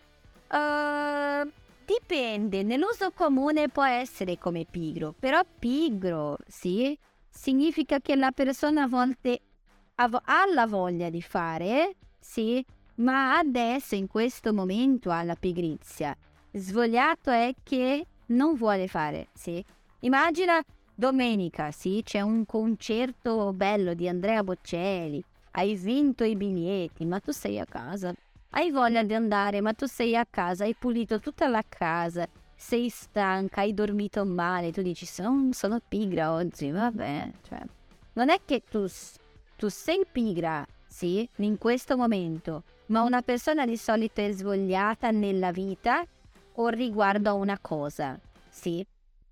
Uh, 0.49 1.49
dipende, 1.83 2.61
nell'uso 2.61 3.11
comune 3.11 3.69
può 3.69 3.85
essere 3.85 4.37
come 4.37 4.67
pigro, 4.69 5.15
però 5.17 5.41
pigro, 5.57 6.37
sì, 6.47 6.97
significa 7.27 7.99
che 7.99 8.15
la 8.15 8.31
persona 8.31 8.83
a 8.83 8.87
volte 8.87 9.41
ha 9.95 10.43
la 10.53 10.67
voglia 10.67 11.09
di 11.09 11.21
fare, 11.21 11.95
sì, 12.19 12.63
ma 12.95 13.37
adesso 13.37 13.95
in 13.95 14.07
questo 14.07 14.53
momento 14.53 15.11
ha 15.11 15.23
la 15.23 15.35
pigrizia. 15.35 16.15
Svogliato 16.51 17.29
è 17.29 17.53
che 17.63 18.05
non 18.27 18.55
vuole 18.55 18.87
fare, 18.87 19.27
sì. 19.33 19.63
Immagina 19.99 20.61
domenica, 20.93 21.71
sì, 21.71 22.01
c'è 22.03 22.21
un 22.21 22.45
concerto 22.45 23.53
bello 23.53 23.93
di 23.93 24.07
Andrea 24.07 24.43
Bocelli, 24.43 25.23
hai 25.51 25.75
vinto 25.75 26.23
i 26.23 26.35
biglietti, 26.35 27.05
ma 27.05 27.19
tu 27.19 27.31
sei 27.31 27.59
a 27.59 27.65
casa. 27.65 28.13
Hai 28.55 28.69
voglia 28.69 29.03
di 29.03 29.15
andare, 29.15 29.61
ma 29.61 29.73
tu 29.73 29.87
sei 29.87 30.15
a 30.15 30.27
casa, 30.29 30.63
hai 30.63 30.75
pulito 30.75 31.19
tutta 31.19 31.47
la 31.47 31.63
casa, 31.67 32.27
sei 32.55 32.89
stanca, 32.89 33.61
hai 33.61 33.73
dormito 33.73 34.23
male, 34.25 34.71
tu 34.71 34.81
dici 34.81 35.05
sono, 35.05 35.49
sono 35.51 35.81
pigra 35.87 36.33
oggi, 36.33 36.69
vabbè, 36.69 37.31
cioè, 37.47 37.61
non 38.13 38.29
è 38.29 38.39
che 38.45 38.61
tu, 38.69 38.85
tu 39.63 39.69
sei 39.69 40.05
pigra, 40.11 40.67
sì, 40.85 41.25
in 41.37 41.57
questo 41.57 41.95
momento, 41.95 42.63
ma 42.87 43.01
una 43.03 43.21
persona 43.21 43.65
di 43.65 43.77
solito 43.77 44.19
è 44.19 44.29
svogliata 44.29 45.09
nella 45.09 45.53
vita 45.53 46.05
o 46.55 46.67
riguardo 46.67 47.29
a 47.29 47.33
una 47.33 47.57
cosa, 47.59 48.19
sì, 48.49 48.85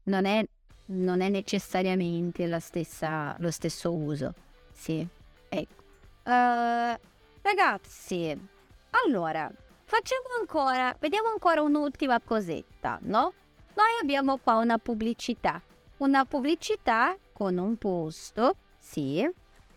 non 0.03 0.23
è, 0.23 0.41
non 0.85 1.19
è 1.19 1.27
necessariamente 1.27 2.47
stessa, 2.61 3.35
lo 3.39 3.51
stesso 3.51 3.91
uso, 3.91 4.33
sì, 4.71 5.05
ecco. 5.49 5.83
Uh, 6.23 6.97
ragazzi, 7.41 8.33
allora, 9.05 9.51
facciamo 9.83 10.27
ancora, 10.39 10.95
vediamo 10.97 11.27
ancora 11.27 11.61
un'ultima 11.61 12.21
cosetta, 12.21 12.99
no? 13.01 13.33
Noi 13.73 13.99
abbiamo 14.01 14.37
qua 14.37 14.55
una 14.55 14.77
pubblicità, 14.77 15.61
una 15.97 16.23
pubblicità 16.23 17.17
con 17.33 17.57
un 17.57 17.75
posto, 17.75 18.55
sì, 18.79 19.29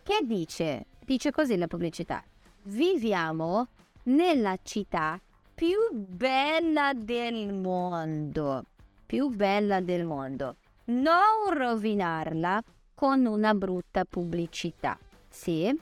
che 0.05 0.21
dice, 0.23 0.85
dice 1.05 1.33
così 1.33 1.57
la 1.57 1.67
pubblicità, 1.67 2.23
viviamo 2.65 3.69
nella 4.05 4.57
città 4.63 5.19
più 5.55 5.77
bella 5.93 6.93
del 6.95 7.55
mondo, 7.55 8.67
più 9.07 9.31
bella 9.31 9.81
del 9.81 10.05
mondo. 10.05 10.57
Non 10.87 11.55
rovinarla 11.55 12.63
con 12.95 13.25
una 13.25 13.55
brutta 13.55 14.05
pubblicità, 14.05 14.99
sì, 15.29 15.75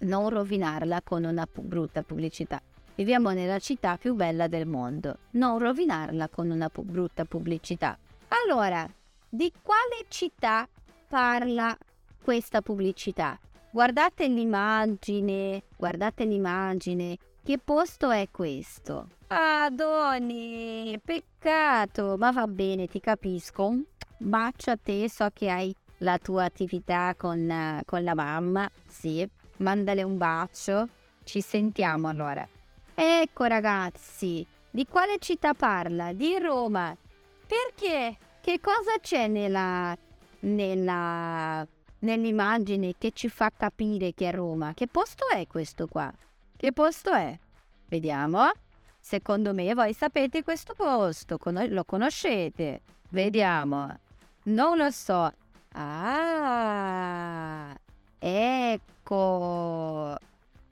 non 0.00 0.28
rovinarla 0.28 1.00
con 1.02 1.24
una 1.24 1.46
pu- 1.46 1.62
brutta 1.62 2.02
pubblicità. 2.02 2.60
Viviamo 2.96 3.30
nella 3.30 3.58
città 3.58 3.96
più 3.96 4.14
bella 4.14 4.46
del 4.46 4.66
mondo. 4.66 5.20
Non 5.30 5.58
rovinarla 5.58 6.28
con 6.28 6.50
una 6.50 6.68
pu- 6.68 6.82
brutta 6.82 7.24
pubblicità. 7.24 7.98
Allora, 8.28 8.86
di 9.26 9.50
quale 9.62 10.04
città 10.08 10.68
parla 11.08 11.74
questa 12.22 12.60
pubblicità? 12.60 13.38
Guardate 13.72 14.26
l'immagine, 14.26 15.62
guardate 15.76 16.24
l'immagine. 16.24 17.16
Che 17.42 17.58
posto 17.58 18.10
è 18.10 18.28
questo? 18.30 19.06
Ah, 19.28 19.70
Doni, 19.70 21.00
peccato, 21.04 22.16
ma 22.18 22.32
va 22.32 22.48
bene, 22.48 22.88
ti 22.88 22.98
capisco. 22.98 23.72
Bacio 24.18 24.72
a 24.72 24.76
te, 24.76 25.08
so 25.08 25.28
che 25.32 25.50
hai 25.50 25.74
la 25.98 26.18
tua 26.18 26.44
attività 26.44 27.14
con, 27.16 27.80
con 27.86 28.02
la 28.02 28.14
mamma, 28.14 28.68
sì, 28.88 29.26
mandale 29.58 30.02
un 30.02 30.16
bacio. 30.18 30.88
Ci 31.22 31.40
sentiamo 31.40 32.08
allora. 32.08 32.46
Ecco 32.92 33.44
ragazzi, 33.44 34.44
di 34.68 34.84
quale 34.86 35.18
città 35.20 35.54
parla? 35.54 36.12
Di 36.12 36.38
Roma. 36.38 36.94
Perché? 37.46 38.18
Che 38.40 38.60
cosa 38.60 38.98
c'è 39.00 39.28
nella, 39.28 39.96
nella, 40.40 41.66
nell'immagine 42.00 42.94
che 42.98 43.12
ci 43.12 43.28
fa 43.28 43.50
capire 43.56 44.12
che 44.14 44.28
è 44.28 44.32
Roma? 44.32 44.74
Che 44.74 44.86
posto 44.86 45.28
è 45.28 45.46
questo 45.46 45.86
qua? 45.86 46.12
Che 46.56 46.72
posto 46.72 47.12
è? 47.12 47.38
Vediamo. 47.88 48.50
Secondo 49.00 49.54
me 49.54 49.72
voi 49.74 49.94
sapete 49.94 50.42
questo 50.42 50.74
posto, 50.74 51.38
lo 51.42 51.84
conoscete. 51.84 52.82
Vediamo. 53.08 53.98
Non 54.44 54.76
lo 54.76 54.90
so. 54.90 55.32
Ah, 55.72 56.54
ecco. 58.18 60.16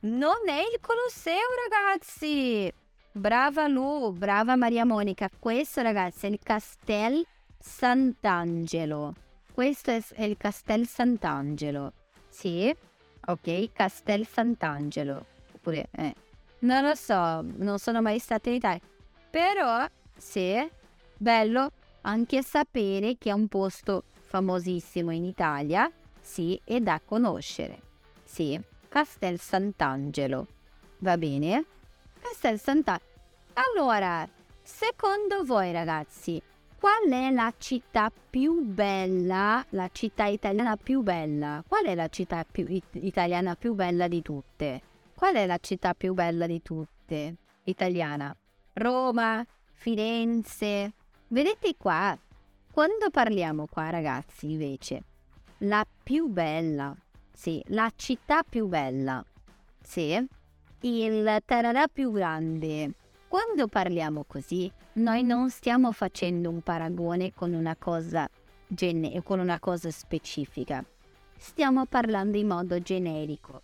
Non 0.00 0.36
è 0.46 0.60
il 0.60 0.78
Colosseo, 0.80 1.48
ragazzi! 1.68 2.72
Brava 3.10 3.66
Lu, 3.66 4.12
brava 4.12 4.54
Maria 4.54 4.84
Monica. 4.84 5.28
Questo, 5.36 5.82
ragazzi, 5.82 6.26
è 6.26 6.28
il 6.28 6.38
Castel 6.40 7.26
Sant'Angelo. 7.58 9.14
Questo 9.58 9.90
è 9.90 10.22
il 10.22 10.36
Castel 10.36 10.86
Sant'Angelo. 10.86 11.92
Sì, 12.28 12.72
ok, 13.26 13.72
Castel 13.72 14.24
Sant'Angelo. 14.24 15.26
Oppure, 15.52 15.88
eh. 15.90 16.14
Non 16.60 16.84
lo 16.84 16.94
so, 16.94 17.40
non 17.56 17.80
sono 17.80 18.00
mai 18.00 18.20
stata 18.20 18.50
in 18.50 18.54
Italia. 18.54 18.80
Però, 19.28 19.84
sì, 20.16 20.54
bello 21.16 21.72
anche 22.02 22.40
sapere 22.44 23.16
che 23.18 23.30
è 23.30 23.32
un 23.32 23.48
posto 23.48 24.04
famosissimo 24.20 25.10
in 25.10 25.24
Italia, 25.24 25.90
sì, 26.20 26.60
e 26.62 26.80
da 26.80 27.00
conoscere. 27.04 27.82
Sì. 28.22 28.60
Castel 28.86 29.40
Sant'Angelo. 29.40 30.46
Va 30.98 31.18
bene? 31.18 31.64
Castel 32.20 32.60
Sant'Angelo. 32.60 33.10
Allora, 33.54 34.24
secondo 34.62 35.42
voi 35.42 35.72
ragazzi, 35.72 36.40
qual 36.78 37.10
è 37.10 37.30
la 37.30 37.52
città 37.58 38.10
più 38.10 38.62
bella, 38.62 39.64
la 39.70 39.88
città 39.92 40.26
italiana 40.26 40.76
più 40.76 41.02
bella? 41.02 41.62
Qual 41.66 41.84
è 41.84 41.94
la 41.94 42.08
città 42.08 42.44
più 42.50 42.66
italiana 42.92 43.54
più 43.56 43.74
bella 43.74 44.08
di 44.08 44.22
tutte? 44.22 44.82
Qual 45.14 45.34
è 45.34 45.46
la 45.46 45.58
città 45.58 45.94
più 45.94 46.14
bella 46.14 46.46
di 46.46 46.62
tutte? 46.62 47.36
Italiana. 47.64 48.34
Roma, 48.74 49.44
Firenze. 49.72 50.92
Vedete 51.28 51.74
qua, 51.76 52.16
quando 52.70 53.10
parliamo 53.10 53.66
qua 53.66 53.90
ragazzi 53.90 54.50
invece, 54.52 55.02
la 55.58 55.84
più 56.02 56.28
bella 56.28 56.96
sì, 57.38 57.62
la 57.68 57.88
città 57.94 58.42
più 58.42 58.66
bella. 58.66 59.24
Sì, 59.80 60.18
il 60.80 61.40
tararà 61.44 61.86
più 61.86 62.10
grande. 62.10 62.94
Quando 63.28 63.68
parliamo 63.68 64.24
così, 64.26 64.72
noi 64.94 65.22
non 65.22 65.50
stiamo 65.50 65.92
facendo 65.92 66.48
un 66.48 66.62
paragone 66.62 67.34
con 67.34 67.52
una 67.52 67.76
cosa, 67.76 68.28
gene- 68.66 69.22
con 69.22 69.38
una 69.38 69.60
cosa 69.60 69.90
specifica. 69.90 70.82
Stiamo 71.36 71.84
parlando 71.84 72.38
in 72.38 72.46
modo 72.46 72.80
generico. 72.80 73.62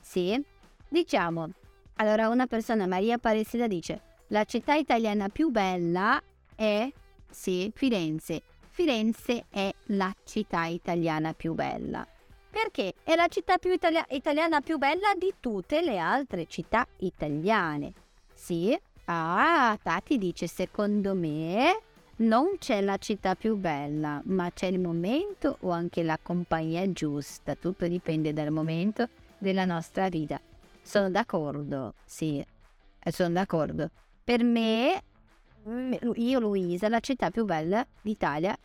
Sì? 0.00 0.40
Diciamo, 0.88 1.50
allora 1.96 2.28
una 2.28 2.46
persona, 2.46 2.86
Maria 2.86 3.16
Aparecida, 3.16 3.66
dice 3.66 4.00
la 4.28 4.44
città 4.44 4.74
italiana 4.74 5.28
più 5.28 5.50
bella 5.50 6.22
è, 6.54 6.88
sì, 7.28 7.70
Firenze. 7.74 8.42
Firenze 8.70 9.46
è 9.50 9.74
la 9.86 10.14
città 10.24 10.66
italiana 10.66 11.34
più 11.34 11.52
bella 11.54 12.06
perché 12.50 12.94
è 13.04 13.14
la 13.14 13.28
città 13.28 13.58
più 13.58 13.72
italia- 13.72 14.06
italiana 14.10 14.60
più 14.60 14.76
bella 14.76 15.14
di 15.16 15.32
tutte 15.38 15.82
le 15.82 15.98
altre 15.98 16.46
città 16.46 16.86
italiane. 16.98 17.92
Sì? 18.34 18.78
Ah, 19.12 19.76
Tati 19.82 20.18
dice, 20.18 20.46
secondo 20.46 21.16
me 21.16 21.80
non 22.18 22.58
c'è 22.58 22.80
la 22.80 22.96
città 22.96 23.34
più 23.34 23.56
bella, 23.56 24.22
ma 24.26 24.52
c'è 24.52 24.66
il 24.66 24.78
momento 24.78 25.56
o 25.62 25.70
anche 25.70 26.04
la 26.04 26.16
compagnia 26.22 26.88
giusta. 26.92 27.56
Tutto 27.56 27.88
dipende 27.88 28.32
dal 28.32 28.52
momento 28.52 29.08
della 29.36 29.64
nostra 29.64 30.08
vita. 30.08 30.40
Sono 30.80 31.10
d'accordo, 31.10 31.94
sì, 32.04 32.44
sono 33.02 33.30
d'accordo. 33.30 33.90
Per 34.22 34.44
me, 34.44 35.02
io 36.14 36.38
Luisa, 36.38 36.88
la 36.88 37.00
città 37.00 37.32
più 37.32 37.44
bella 37.44 37.84
d'Italia 38.00 38.56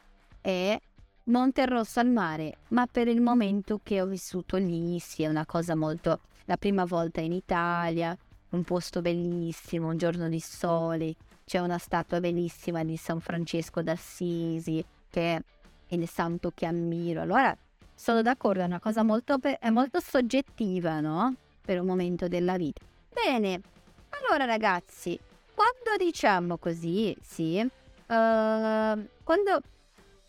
è 0.42 0.80
Monterosso 1.24 2.00
al 2.00 2.10
mare, 2.12 2.58
ma 2.68 2.86
per 2.86 3.08
il 3.08 3.20
momento 3.20 3.80
che 3.82 4.00
ho 4.00 4.06
vissuto 4.06 4.58
lì, 4.58 5.00
sì, 5.00 5.24
è 5.24 5.28
una 5.28 5.48
cosa 5.48 5.74
molto... 5.74 6.20
la 6.46 6.58
prima 6.58 6.86
volta 6.86 7.20
in 7.22 7.32
Italia, 7.32 8.16
un 8.56 8.64
posto 8.64 9.02
bellissimo, 9.02 9.90
un 9.90 9.98
giorno 9.98 10.28
di 10.30 10.40
sole, 10.40 11.14
c'è 11.46 11.60
una 11.60 11.78
statua 11.78 12.20
bellissima 12.20 12.84
di 12.84 12.98
San 12.98 13.20
Francesco 13.20 13.84
d'Assisi, 13.84 14.84
che 15.10 15.36
è 15.36 15.42
il 15.90 16.08
santo 16.10 16.52
che 16.56 16.66
ammiro. 16.66 17.22
Allora, 17.22 17.56
sono 17.94 18.22
d'accordo, 18.22 18.62
è 18.62 18.66
una 18.66 18.80
cosa 18.80 19.04
molto, 19.04 19.38
è 19.42 19.70
molto 19.70 20.00
soggettiva, 20.00 21.00
no? 21.00 21.36
Per 21.62 21.80
un 21.80 21.86
momento 21.86 22.28
della 22.28 22.58
vita. 22.58 22.82
Bene, 23.14 23.62
allora 24.10 24.46
ragazzi, 24.46 25.20
quando 25.54 26.04
diciamo 26.04 26.58
così, 26.58 27.16
sì, 27.22 27.60
uh, 27.60 27.68
quando 28.08 29.62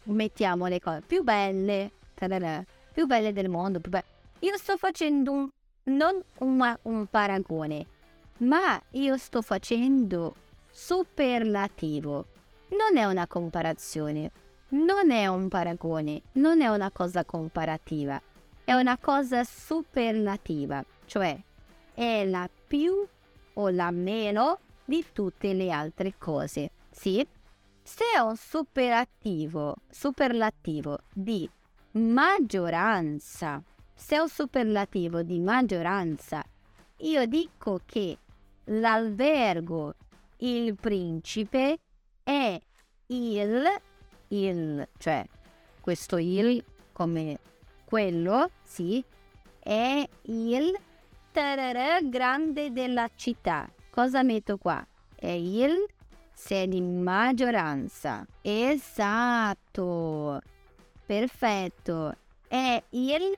mettiamo 0.05 0.67
le 0.67 0.81
cose 0.81 1.03
più 1.07 1.23
belle, 1.23 1.91
tararà, 2.15 2.65
più 2.93 3.07
belle 3.07 3.33
del 3.33 3.49
mondo. 3.49 3.81
Be- 3.81 4.05
io 4.41 4.57
sto 4.57 4.77
facendo 4.77 5.33
un, 5.33 5.49
non 5.85 6.23
una, 6.39 6.79
un 6.83 7.07
paragone, 7.07 7.87
ma 8.39 8.81
io 8.91 9.17
sto 9.17 9.43
facendo 9.43 10.35
superlativo. 10.71 12.27
Non 12.69 12.97
è 12.97 13.05
una 13.05 13.27
comparazione, 13.27 14.31
non 14.71 15.11
è 15.11 15.27
un 15.27 15.49
paragone, 15.49 16.23
non 16.33 16.61
è 16.61 16.69
una 16.69 16.91
cosa 16.91 17.25
comparativa, 17.25 18.21
è 18.65 18.73
una 18.75 18.99
cosa 18.99 19.45
superlativa, 19.45 20.85
cioè 21.07 21.41
è 21.95 22.25
la 22.27 22.49
più 22.67 23.07
o 23.55 23.69
la 23.71 23.91
meno 23.91 24.59
di 24.85 25.05
tutte 25.13 25.53
le 25.55 25.71
altre 25.71 26.15
cose. 26.19 26.71
Sì? 26.91 27.27
Se 27.83 28.05
è 28.15 28.19
un 28.19 28.37
superlativo, 28.37 29.77
superlativo 29.89 30.99
di 31.13 31.49
maggioranza, 31.93 33.63
se 33.95 34.17
è 34.17 34.19
un 34.19 34.29
superlativo 34.29 35.23
di 35.23 35.39
maggioranza, 35.39 36.45
io 36.99 37.27
dico 37.27 37.81
che 37.87 38.19
l'albergo, 38.67 39.95
il 40.39 40.75
principe, 40.77 41.79
è 42.23 42.61
il, 43.07 43.65
il, 44.29 44.89
cioè 44.99 45.25
questo 45.81 46.17
il 46.19 46.63
come 46.93 47.39
quello, 47.85 48.51
sì, 48.63 49.05
è 49.59 50.09
il 50.23 50.77
tararà 51.31 52.01
grande 52.01 52.73
della 52.73 53.09
città. 53.15 53.71
Cosa 53.91 54.23
metto 54.23 54.57
qua? 54.57 54.85
È 55.15 55.29
il 55.29 55.87
se 56.33 56.67
di 56.67 56.81
maggioranza. 56.81 58.27
Esatto. 58.43 60.41
Perfetto. 61.05 62.15
È 62.47 62.83
il 62.91 63.37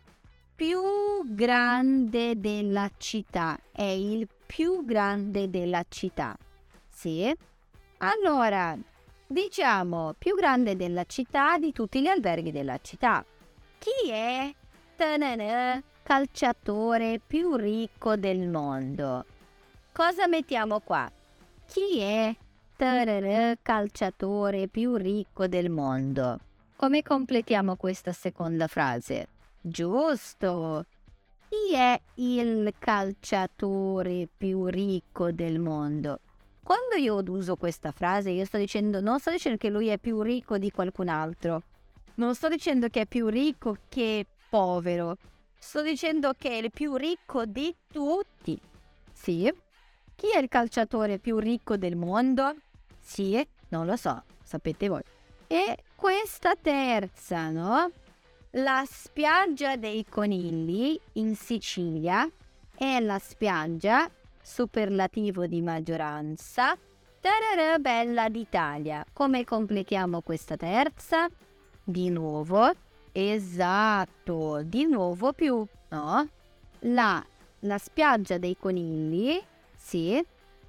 più 0.55 0.81
grande 1.27 2.39
della 2.39 2.91
città. 2.97 3.59
È 3.71 3.83
il 3.83 4.29
più 4.49 4.83
grande 4.83 5.51
della 5.51 5.85
città. 5.87 6.35
Sì? 6.89 7.33
Allora, 7.99 8.77
diciamo 9.27 10.15
più 10.17 10.35
grande 10.35 10.75
della 10.75 11.05
città 11.05 11.59
di 11.59 11.71
tutti 11.71 12.01
gli 12.01 12.07
alberghi 12.07 12.51
della 12.51 12.79
città. 12.81 13.23
Chi 13.79 14.11
è 14.11 14.53
il 14.97 15.83
calciatore 16.03 17.21
più 17.25 17.57
ricco 17.57 18.17
del 18.17 18.49
mondo? 18.49 19.27
Cosa 19.93 20.27
mettiamo 20.27 20.81
qua? 20.81 21.13
Chi 21.67 22.01
è 22.01 22.35
il 22.79 23.59
calciatore 23.61 24.67
più 24.69 24.97
ricco 24.97 25.47
del 25.47 25.69
mondo? 25.69 26.41
Come 26.75 27.03
completiamo 27.03 27.77
questa 27.77 28.13
seconda 28.13 28.67
frase? 28.67 29.29
Giusto! 29.61 30.87
Chi 31.49 31.75
è 31.75 31.99
il 32.17 32.75
calciatore 32.79 34.29
più 34.37 34.67
ricco 34.67 35.33
del 35.33 35.59
mondo? 35.59 36.21
Quando 36.63 36.97
io 36.97 37.23
uso 37.27 37.57
questa 37.57 37.91
frase, 37.91 38.29
io 38.29 38.45
sto 38.45 38.59
dicendo, 38.59 39.01
non 39.01 39.19
sto 39.19 39.31
dicendo 39.31 39.57
che 39.57 39.71
lui 39.71 39.89
è 39.89 39.97
più 39.97 40.21
ricco 40.21 40.59
di 40.59 40.71
qualcun 40.71 41.09
altro. 41.09 41.63
Non 42.17 42.35
sto 42.35 42.49
dicendo 42.49 42.89
che 42.89 43.01
è 43.01 43.07
più 43.07 43.29
ricco 43.29 43.79
che 43.89 44.27
povero. 44.51 45.17
Sto 45.59 45.81
dicendo 45.81 46.35
che 46.37 46.51
è 46.51 46.57
il 46.57 46.71
più 46.71 46.97
ricco 46.97 47.47
di 47.47 47.75
tutti. 47.91 48.61
Sì. 49.11 49.51
Chi 50.15 50.31
è 50.31 50.39
il 50.39 50.49
calciatore 50.49 51.19
più 51.19 51.39
ricco 51.39 51.79
del 51.79 51.97
mondo? 51.97 52.57
Sì, 53.01 53.43
non 53.69 53.87
lo 53.87 53.97
so, 53.97 54.23
sapete 54.43 54.89
voi. 54.89 55.03
E 55.47 55.79
questa 55.97 56.55
terza, 56.61 57.49
no? 57.49 57.91
La 58.53 58.83
spiaggia 58.91 59.77
dei 59.77 60.07
conigli 60.09 60.99
in 61.15 61.37
Sicilia 61.37 62.27
è 62.75 62.99
la 62.99 63.19
spiaggia 63.19 64.11
superlativo 64.41 65.47
di 65.47 65.61
maggioranza. 65.61 66.75
Tararà 67.21 67.79
bella 67.79 68.31
d'Italia. 68.31 69.05
Come 69.13 69.45
completiamo 69.45 70.23
questa 70.23 70.57
terza? 70.57 71.29
Di 71.85 72.09
nuovo. 72.09 72.73
Esatto, 73.13 74.63
di 74.63 74.87
nuovo 74.87 75.35
più, 75.35 75.67
no? 75.91 76.29
La, 76.81 77.23
la 77.61 77.79
spiaggia 77.79 78.39
dei 78.39 78.57
conigli, 78.59 79.39
sì, 79.77 80.25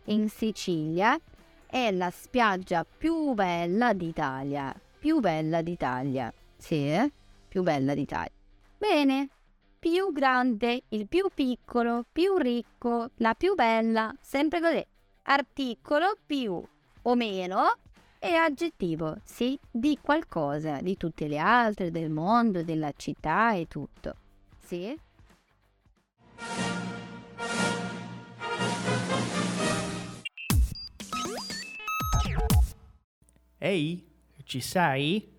in 0.06 0.28
Sicilia 0.28 1.18
è 1.66 1.92
la 1.92 2.12
spiaggia 2.12 2.86
più 2.86 3.34
bella 3.34 3.94
d'Italia. 3.94 4.76
Più 5.00 5.22
bella 5.22 5.62
d'Italia, 5.62 6.34
sì, 6.58 7.10
più 7.50 7.64
bella 7.64 7.94
d'Italia. 7.94 8.32
Bene, 8.78 9.30
più 9.78 10.14
grande, 10.14 10.84
il 10.90 11.08
più 11.08 11.28
piccolo, 11.34 12.06
più 12.10 12.38
ricco, 12.38 13.10
la 13.16 13.34
più 13.34 13.56
bella, 13.56 14.14
sempre 14.22 14.62
così. 14.62 14.86
Articolo 15.24 16.16
più 16.26 16.64
o 17.02 17.16
meno 17.16 17.78
e 18.20 18.34
aggettivo, 18.34 19.18
sì, 19.24 19.60
di 19.70 19.98
qualcosa, 20.02 20.80
di 20.82 20.96
tutte 20.96 21.28
le 21.28 21.38
altre, 21.38 21.92
del 21.92 22.10
mondo, 22.10 22.64
della 22.64 22.92
città 22.96 23.54
e 23.54 23.68
tutto. 23.68 24.16
Sì? 24.60 24.98
Ehi, 33.58 34.08
ci 34.44 34.62
sei? 34.62 35.39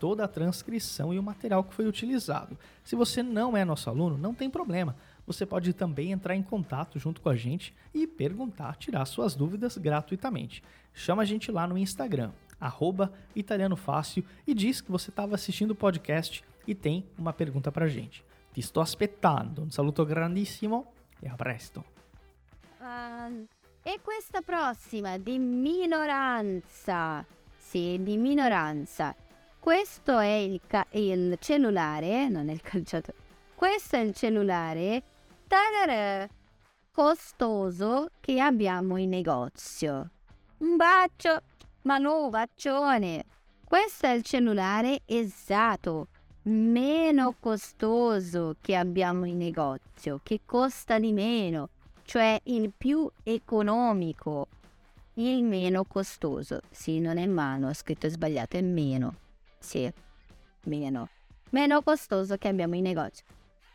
toda 0.00 0.24
a 0.24 0.28
transcrição 0.28 1.14
e 1.14 1.18
o 1.18 1.22
material 1.22 1.62
que 1.62 1.74
foi 1.74 1.86
utilizado. 1.86 2.58
Se 2.82 2.96
você 2.96 3.22
não 3.22 3.56
é 3.56 3.64
nosso 3.64 3.88
aluno, 3.88 4.18
não 4.18 4.34
tem 4.34 4.50
problema 4.50 4.96
você 5.32 5.46
pode 5.46 5.72
também 5.72 6.10
entrar 6.10 6.34
em 6.34 6.42
contato 6.42 6.98
junto 6.98 7.20
com 7.20 7.28
a 7.28 7.36
gente 7.36 7.72
e 7.94 8.04
perguntar, 8.04 8.76
tirar 8.76 9.04
suas 9.04 9.36
dúvidas 9.36 9.78
gratuitamente. 9.78 10.60
Chama 10.92 11.22
a 11.22 11.24
gente 11.24 11.52
lá 11.52 11.68
no 11.68 11.78
Instagram, 11.78 12.32
arroba 12.58 13.12
Italiano 13.34 13.76
Fácil, 13.76 14.24
e 14.44 14.52
diz 14.52 14.80
que 14.80 14.90
você 14.90 15.10
estava 15.10 15.36
assistindo 15.36 15.70
o 15.70 15.76
podcast 15.76 16.42
e 16.66 16.74
tem 16.74 17.06
uma 17.16 17.32
pergunta 17.32 17.70
para 17.70 17.84
a 17.84 17.88
gente. 17.88 18.24
Ti 18.52 18.60
sto 18.60 18.80
aspettando. 18.80 19.62
Un 19.62 19.70
saluto 19.70 20.04
grandissimo 20.04 20.92
e 21.22 21.28
a 21.28 21.36
presto. 21.36 21.84
Uh, 22.80 23.46
e 23.84 24.00
questa 24.00 24.42
prossima 24.42 25.16
di 25.16 25.38
minoranza. 25.38 27.24
Sì, 27.56 28.00
di 28.02 28.16
minoranza. 28.16 29.14
Questo 29.60 30.18
è 30.18 30.36
il, 30.36 30.58
il 30.92 31.36
cellulare, 31.38 32.30
non 32.30 32.48
è 32.48 32.52
il 32.52 32.62
calciatore. 32.62 33.16
Questo 33.54 33.96
è 33.96 33.98
il 33.98 34.14
cellulare 34.14 35.02
tararà, 35.46 36.26
costoso 36.90 38.08
che 38.20 38.40
abbiamo 38.40 38.96
in 38.96 39.10
negozio. 39.10 40.10
Un 40.58 40.76
bacio, 40.76 41.42
ma 41.82 41.98
no, 41.98 42.30
bacione. 42.30 43.24
Questo 43.62 44.06
è 44.06 44.12
il 44.12 44.22
cellulare 44.22 45.02
esatto, 45.04 46.06
meno 46.44 47.34
costoso 47.38 48.56
che 48.62 48.74
abbiamo 48.74 49.26
in 49.26 49.36
negozio, 49.36 50.20
che 50.22 50.40
costa 50.46 50.98
di 50.98 51.12
meno, 51.12 51.68
cioè 52.04 52.40
il 52.44 52.72
più 52.74 53.10
economico, 53.22 54.48
il 55.14 55.44
meno 55.44 55.84
costoso. 55.84 56.60
Sì, 56.70 56.98
non 56.98 57.18
è 57.18 57.26
mano, 57.26 57.68
ho 57.68 57.74
scritto 57.74 58.08
sbagliato, 58.08 58.56
è 58.56 58.62
meno. 58.62 59.28
Sì, 59.60 59.92
meno. 60.64 61.08
Meno 61.50 61.82
costoso 61.82 62.36
che 62.36 62.48
abbiamo 62.48 62.74
in 62.74 62.82
negozio. 62.82 63.24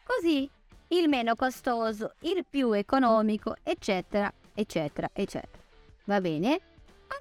Così 0.04 0.50
il 0.90 1.08
meno 1.08 1.36
costoso, 1.36 2.16
il 2.22 2.46
più 2.50 2.72
economico, 2.74 3.56
eccetera, 3.64 4.32
eccetera, 4.54 5.10
eccetera. 5.14 5.64
Va 6.06 6.20
bene? 6.20 6.60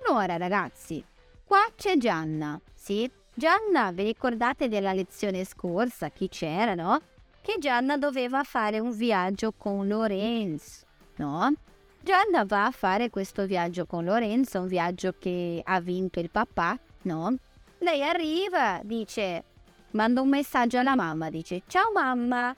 Allora 0.01 0.37
ragazzi, 0.37 1.05
qua 1.45 1.61
c'è 1.77 1.97
Gianna, 1.97 2.61
sì? 2.75 3.09
Gianna, 3.35 3.91
vi 3.93 4.05
ricordate 4.05 4.69
della 4.69 4.93
lezione 4.93 5.45
scorsa? 5.45 6.09
Chi 6.11 6.29
c'era, 6.29 6.75
no? 6.75 7.01
Che 7.41 7.57
Gianna 7.59 7.97
doveva 7.97 8.43
fare 8.45 8.79
un 8.79 8.93
viaggio 8.93 9.53
con 9.53 9.87
Lorenzo, 9.87 10.87
no? 11.17 11.53
Gianna 12.01 12.45
va 12.45 12.67
a 12.67 12.71
fare 12.71 13.11
questo 13.11 13.47
viaggio 13.47 13.87
con 13.87 14.05
Lorenzo, 14.05 14.61
un 14.61 14.69
viaggio 14.69 15.15
che 15.19 15.61
ha 15.65 15.81
vinto 15.81 16.21
il 16.21 16.31
papà, 16.31 16.79
no? 17.03 17.37
Lei 17.85 18.03
arriva, 18.03 18.80
dice, 18.82 19.45
manda 19.91 20.22
un 20.22 20.30
messaggio 20.30 20.78
alla 20.78 20.95
mamma, 20.95 21.28
dice, 21.28 21.64
ciao 21.66 21.93
mamma, 21.93 22.57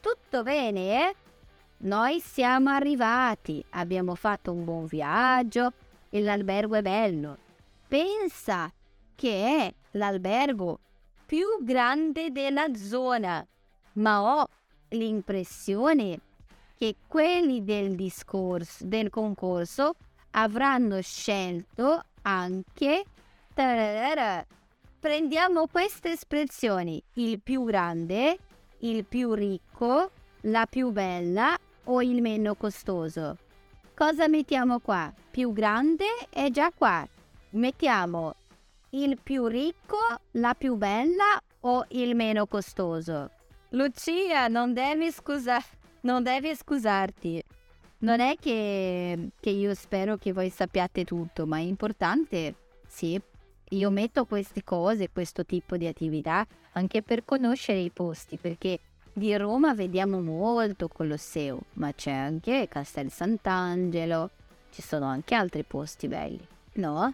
tutto 0.00 0.42
bene? 0.42 1.08
Eh? 1.08 1.14
Noi 1.78 2.20
siamo 2.20 2.68
arrivati, 2.68 3.64
abbiamo 3.70 4.14
fatto 4.14 4.52
un 4.52 4.64
buon 4.64 4.84
viaggio 4.84 5.72
e 6.10 6.20
l'albergo 6.20 6.74
è 6.74 6.82
bello. 6.82 7.38
Pensa 7.88 8.70
che 9.14 9.46
è 9.46 9.74
l'albergo 9.92 10.78
più 11.24 11.46
grande 11.62 12.30
della 12.30 12.74
zona, 12.74 13.42
ma 13.94 14.40
ho 14.40 14.46
l'impressione 14.90 16.20
che 16.76 16.96
quelli 17.06 17.64
del 17.64 17.94
discorso, 17.94 18.84
del 18.84 19.08
concorso 19.08 19.94
avranno 20.32 21.00
scelto 21.00 22.02
anche... 22.20 23.04
Prendiamo 25.06 25.68
queste 25.68 26.10
espressioni, 26.10 27.00
il 27.14 27.40
più 27.40 27.62
grande, 27.62 28.38
il 28.78 29.04
più 29.04 29.34
ricco, 29.34 30.10
la 30.40 30.66
più 30.68 30.90
bella 30.90 31.56
o 31.84 32.02
il 32.02 32.20
meno 32.20 32.56
costoso. 32.56 33.38
Cosa 33.94 34.26
mettiamo 34.26 34.80
qua? 34.80 35.14
Più 35.30 35.52
grande 35.52 36.06
è 36.28 36.50
già 36.50 36.72
qua. 36.76 37.06
Mettiamo 37.50 38.34
il 38.90 39.16
più 39.22 39.46
ricco, 39.46 39.96
la 40.32 40.54
più 40.54 40.74
bella 40.74 41.40
o 41.60 41.84
il 41.90 42.16
meno 42.16 42.48
costoso. 42.48 43.30
Lucia, 43.68 44.48
non 44.48 44.72
devi 44.72 45.12
scusa- 45.12 45.62
non 46.00 46.24
devi 46.24 46.52
scusarti. 46.52 47.40
Non 47.98 48.18
è 48.18 48.34
che, 48.40 49.30
che 49.38 49.50
io 49.50 49.72
spero 49.74 50.16
che 50.16 50.32
voi 50.32 50.50
sappiate 50.50 51.04
tutto, 51.04 51.46
ma 51.46 51.58
è 51.58 51.60
importante, 51.60 52.56
sì. 52.88 53.22
Io 53.70 53.90
metto 53.90 54.26
queste 54.26 54.62
cose, 54.62 55.10
questo 55.10 55.44
tipo 55.44 55.76
di 55.76 55.86
attività, 55.86 56.46
anche 56.72 57.02
per 57.02 57.24
conoscere 57.24 57.80
i 57.80 57.90
posti, 57.90 58.36
perché 58.36 58.78
di 59.12 59.34
Roma 59.36 59.74
vediamo 59.74 60.20
molto 60.20 60.88
Colosseo, 60.88 61.62
ma 61.74 61.92
c'è 61.92 62.12
anche 62.12 62.68
Castel 62.68 63.10
Sant'Angelo, 63.10 64.30
ci 64.70 64.82
sono 64.82 65.06
anche 65.06 65.34
altri 65.34 65.64
posti 65.64 66.06
belli, 66.06 66.46
no? 66.74 67.12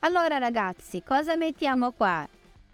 Allora 0.00 0.36
ragazzi, 0.36 1.02
cosa 1.02 1.36
mettiamo 1.36 1.92
qua? 1.92 2.28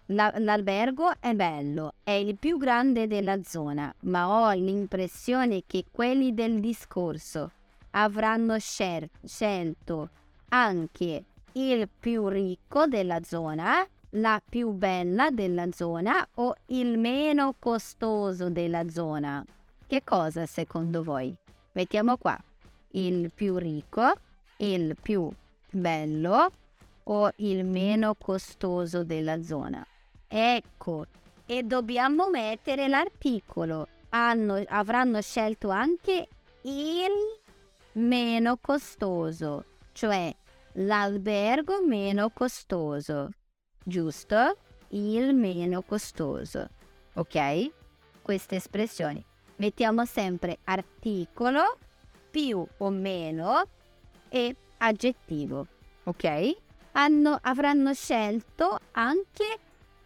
La- 0.07 0.35
l'albergo 0.39 1.13
è 1.21 1.33
bello, 1.35 1.93
è 2.03 2.11
il 2.11 2.37
più 2.37 2.59
grande 2.59 3.07
della 3.07 3.41
zona, 3.45 3.95
ma 4.01 4.29
ho 4.29 4.51
l'impressione 4.55 5.63
che 5.69 5.85
quelli 5.89 6.35
del 6.35 6.59
discorso 6.59 7.53
avranno 7.91 8.59
scer- 8.59 9.09
scelto 9.25 10.09
anche 10.49 11.25
il 11.53 11.89
più 11.89 12.29
ricco 12.29 12.87
della 12.87 13.23
zona, 13.23 13.87
la 14.15 14.43
più 14.47 14.71
bella 14.71 15.31
della 15.31 15.67
zona 15.73 16.27
o 16.35 16.55
il 16.67 16.99
meno 16.99 17.55
costoso 17.59 18.51
della 18.51 18.89
zona. 18.89 19.45
Che 19.87 20.03
cosa 20.05 20.47
secondo 20.47 21.03
voi? 21.03 21.35
Mettiamo 21.73 22.17
qua 22.17 22.39
il 22.93 23.31
più 23.33 23.57
ricco, 23.57 24.13
il 24.59 24.97
più 25.01 25.31
bello 25.71 26.51
o 27.05 27.33
il 27.37 27.65
meno 27.65 28.15
costoso 28.15 29.05
della 29.05 29.43
zona. 29.43 29.85
Ecco, 30.27 31.07
e 31.47 31.63
dobbiamo 31.63 32.29
mettere 32.31 32.89
l'articolo. 32.89 33.89
Hanno- 34.11 34.63
avranno 34.69 35.21
scelto 35.21 35.71
anche 35.71 36.29
il 36.63 37.11
meno 37.93 38.59
costoso, 38.61 39.65
cioè 39.93 40.35
l'albergo 40.75 41.85
meno 41.85 42.31
costoso, 42.31 43.31
giusto? 43.85 44.57
Il 44.89 45.35
meno 45.35 45.83
costoso, 45.83 46.69
ok? 47.15 47.71
Queste 48.23 48.57
espressioni. 48.57 49.25
Mettiamo 49.57 50.05
sempre 50.05 50.59
articolo 50.65 51.77
più 52.31 52.67
o 52.79 52.91
meno 52.91 53.63
e 54.29 54.55
aggettivo, 54.79 55.67
ok? 56.05 56.57
Hanno- 56.93 57.39
avranno 57.43 57.93
scelto 57.93 58.79
anche 58.93 59.59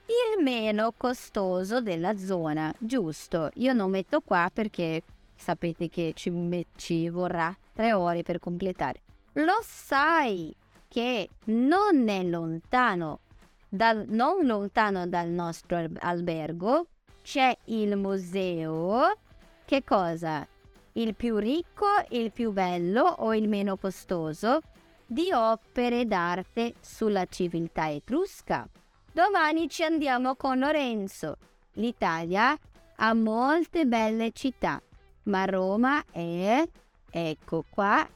il 0.07 0.43
meno 0.43 0.93
costoso 0.97 1.81
della 1.81 2.17
zona, 2.17 2.75
giusto? 2.79 3.51
Io 3.55 3.73
non 3.73 3.91
metto 3.91 4.21
qua 4.21 4.51
perché 4.53 5.03
sapete 5.35 5.89
che 5.89 6.13
ci, 6.15 6.31
me- 6.31 6.67
ci 6.77 7.09
vorrà 7.09 7.57
tre 7.73 7.93
ore 7.93 8.23
per 8.23 8.39
completare. 8.39 9.04
Lo 9.35 9.59
sai 9.63 10.55
che 10.87 11.29
non 11.47 12.09
è 12.09 12.23
lontano, 12.23 13.21
dal, 13.69 14.05
non 14.09 14.47
lontano 14.47 15.09
dal 15.09 15.29
nostro 15.29 15.77
al- 15.77 15.97
albergo, 15.99 16.87
c'è 17.21 17.57
il 17.65 17.97
museo. 17.97 19.19
Che 19.65 19.83
cosa? 19.83 20.47
Il 20.93 21.17
più 21.17 21.39
ricco, 21.39 21.87
il 22.11 22.31
più 22.31 22.53
bello 22.53 23.03
o 23.03 23.35
il 23.35 23.49
meno 23.49 23.77
costoso? 23.77 24.61
Di 25.05 25.33
opere 25.33 26.07
d'arte 26.07 26.75
sulla 26.81 27.27
civiltà 27.27 27.91
etrusca. 27.91 28.69
Domani 29.13 29.69
ci 29.69 29.83
andiamo 29.83 30.37
con 30.37 30.61
Lorenzo. 30.61 31.39
L'Italia 31.73 32.57
ha 32.97 33.15
molte 33.15 33.85
belle 33.85 34.31
città, 34.31 34.81
ma 35.25 35.45
Roma 35.45 36.05
è, 36.13 36.63
ecco 37.11 37.65
qua, 37.69 38.07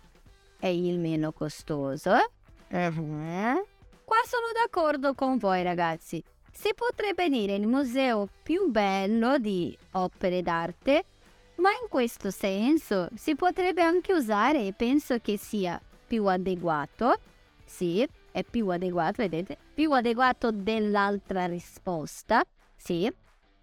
è 0.58 0.66
il 0.66 0.98
meno 0.98 1.32
costoso. 1.32 2.14
Eh? 2.68 2.90
Qua 2.90 4.16
sono 4.24 4.46
d'accordo 4.52 5.14
con 5.14 5.38
voi 5.38 5.62
ragazzi. 5.62 6.22
Si 6.50 6.72
potrebbe 6.74 7.28
dire 7.28 7.54
il 7.54 7.66
museo 7.66 8.28
più 8.42 8.70
bello 8.70 9.38
di 9.38 9.76
opere 9.92 10.42
d'arte, 10.42 11.04
ma 11.56 11.70
in 11.70 11.88
questo 11.88 12.30
senso 12.30 13.08
si 13.14 13.36
potrebbe 13.36 13.82
anche 13.82 14.12
usare 14.12 14.66
e 14.66 14.72
penso 14.72 15.18
che 15.20 15.36
sia 15.36 15.80
più 16.06 16.26
adeguato. 16.26 17.20
Sì, 17.64 18.06
è 18.32 18.42
più 18.42 18.68
adeguato, 18.68 19.22
vedete? 19.22 19.56
Più 19.74 19.92
adeguato 19.92 20.50
dell'altra 20.50 21.46
risposta. 21.46 22.42
Sì. 22.74 23.12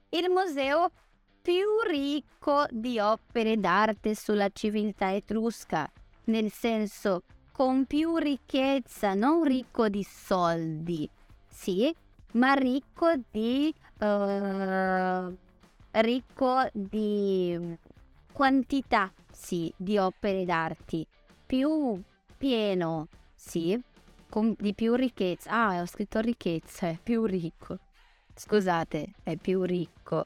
Il 0.09 0.29
museo 0.29 0.91
più 1.41 1.79
ricco 1.87 2.65
di 2.69 2.99
opere 2.99 3.57
d'arte 3.57 4.15
sulla 4.15 4.49
civiltà 4.53 5.13
etrusca, 5.13 5.91
nel 6.25 6.51
senso 6.51 7.23
con 7.51 7.85
più 7.85 8.17
ricchezza, 8.17 9.13
non 9.13 9.43
ricco 9.43 9.87
di 9.89 10.03
soldi, 10.03 11.09
sì, 11.47 11.93
ma 12.33 12.53
ricco 12.53 13.13
di 13.31 13.73
eh, 13.99 15.37
ricco 15.91 16.69
di 16.73 17.77
quantità, 18.31 19.11
sì, 19.31 19.73
di 19.77 19.97
opere 19.97 20.43
d'arte, 20.43 21.05
più 21.45 22.01
pieno, 22.37 23.07
sì, 23.33 23.79
con, 24.29 24.53
di 24.59 24.73
più 24.73 24.93
ricchezza. 24.95 25.51
Ah, 25.51 25.81
ho 25.81 25.85
scritto 25.85 26.19
ricchezza, 26.19 26.87
è 26.89 26.99
più 27.01 27.23
ricco. 27.25 27.79
Scusate, 28.35 29.13
è 29.23 29.37
più 29.37 29.63
ricco, 29.63 30.25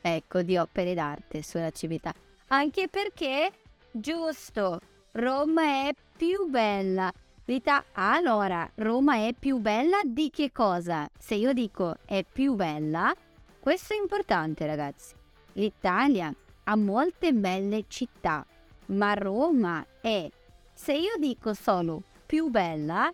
ecco, 0.00 0.42
di 0.42 0.56
opere 0.56 0.94
d'arte 0.94 1.42
sulla 1.42 1.70
civiltà. 1.70 2.12
Anche 2.48 2.88
perché, 2.88 3.52
giusto, 3.92 4.80
Roma 5.16 5.86
è 5.86 5.94
più 6.16 6.48
bella. 6.50 7.12
L'Ita- 7.44 7.84
allora, 7.92 8.68
Roma 8.74 9.14
è 9.28 9.32
più 9.32 9.58
bella 9.58 10.00
di 10.04 10.28
che 10.28 10.50
cosa? 10.50 11.08
Se 11.16 11.36
io 11.36 11.52
dico 11.52 11.98
è 12.04 12.24
più 12.24 12.54
bella, 12.54 13.14
questo 13.60 13.94
è 13.94 13.96
importante 13.96 14.66
ragazzi. 14.66 15.14
L'Italia 15.52 16.34
ha 16.64 16.74
molte 16.74 17.32
belle 17.32 17.84
città, 17.86 18.44
ma 18.86 19.14
Roma 19.14 19.86
è, 20.00 20.28
se 20.72 20.94
io 20.94 21.12
dico 21.20 21.54
solo 21.54 22.02
più 22.26 22.48
bella, 22.48 23.08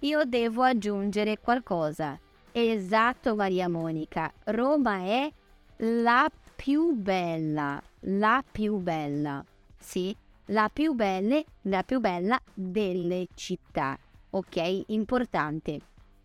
io 0.00 0.24
devo 0.24 0.62
aggiungere 0.62 1.38
qualcosa. 1.38 2.18
Esatto 2.50 3.36
Maria 3.36 3.68
Monica, 3.68 4.32
Roma 4.46 4.96
è 4.98 5.30
la 5.76 6.28
più 6.56 6.92
bella, 6.94 7.80
la 8.00 8.42
più 8.50 8.78
bella, 8.78 9.44
sì, 9.78 10.16
la 10.46 10.68
più 10.72 10.92
bella, 10.94 11.42
la 11.62 11.82
più 11.82 12.00
bella 12.00 12.40
delle 12.54 13.28
città. 13.34 13.98
Ok, 14.30 14.84
importante. 14.88 15.80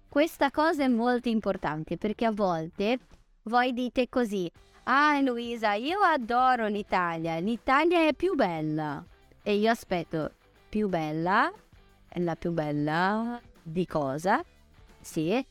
Questa 0.07 0.51
cosa 0.51 0.83
è 0.83 0.87
molto 0.87 1.29
importante 1.29 1.97
perché 1.97 2.25
a 2.25 2.31
volte 2.31 2.99
voi 3.43 3.73
dite 3.73 4.09
così: 4.09 4.51
"Ah, 4.83 5.19
Luisa, 5.21 5.73
io 5.73 5.99
adoro 6.01 6.67
l'Italia. 6.67 7.37
L'Italia 7.39 8.07
è 8.07 8.13
più 8.13 8.35
bella". 8.35 9.03
E 9.43 9.55
io 9.55 9.71
aspetto, 9.71 10.31
più 10.69 10.87
bella? 10.87 11.51
È 12.07 12.19
la 12.19 12.35
più 12.35 12.51
bella 12.51 13.41
di 13.63 13.85
cosa? 13.87 14.43
Sì, 14.99 15.43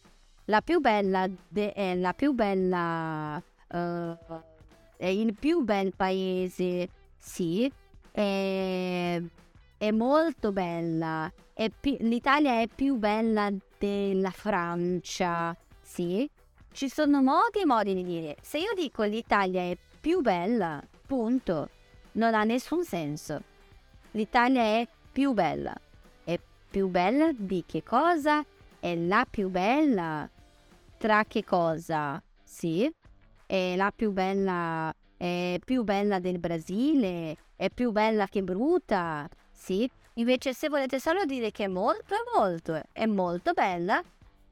la 0.45 0.61
più 0.61 0.81
bella 0.81 1.29
de- 1.49 1.73
è 1.73 1.95
la 1.97 2.13
più 2.13 2.33
bella 2.33 3.43
eh, 3.69 4.17
è 4.97 5.07
il 5.07 5.35
più 5.35 5.63
bel 5.63 5.95
paese. 5.97 6.89
Sì, 7.17 7.71
è, 8.11 9.23
è 9.79 9.91
molto 9.91 10.53
bella. 10.53 11.33
È 11.53 11.69
pi- 11.69 11.99
L'Italia 12.01 12.61
è 12.61 12.69
più 12.69 12.97
bella 12.97 13.51
della 13.79 14.31
Francia. 14.31 15.57
Sì, 15.81 16.29
ci 16.73 16.89
sono 16.89 17.23
modi 17.23 17.61
e 17.61 17.67
modi 17.67 17.95
di 17.95 18.05
dire. 18.05 18.37
Se 18.43 18.59
io 18.59 18.73
dico 18.75 19.03
l'Italia 19.03 19.63
è 19.63 19.77
più 20.01 20.21
bella, 20.21 20.83
punto, 21.07 21.69
non 22.13 22.35
ha 22.35 22.45
nessun 22.45 22.85
senso. 22.85 23.43
L'Italia 24.13 24.63
è 24.63 24.89
più 25.13 25.33
bella. 25.33 25.75
È 26.25 26.39
più 26.71 26.89
bella 26.89 27.31
di 27.33 27.65
che 27.67 27.83
cosa? 27.83 28.45
È 28.79 28.95
la 28.95 29.27
più 29.29 29.49
bella. 29.49 30.29
Tra 30.97 31.25
che 31.25 31.45
cosa? 31.45 32.23
Sì, 32.43 32.91
è 33.47 33.75
la 33.77 33.93
più 33.95 34.13
bella. 34.13 34.95
È 35.21 35.59
più 35.63 35.83
bella 35.83 36.19
del 36.19 36.39
Brasile. 36.39 37.37
È 37.55 37.69
più 37.69 37.91
bella 37.91 38.27
che 38.27 38.43
brutta. 38.43 39.29
Sì, 39.53 39.91
Invece 40.15 40.53
se 40.53 40.69
volete 40.69 40.99
solo 40.99 41.25
dire 41.25 41.51
che 41.51 41.65
è 41.65 41.69
molto, 41.69 42.15
è 42.15 42.37
molto, 42.37 42.83
è 42.93 43.07
molto 43.07 43.53
bella, 43.53 44.03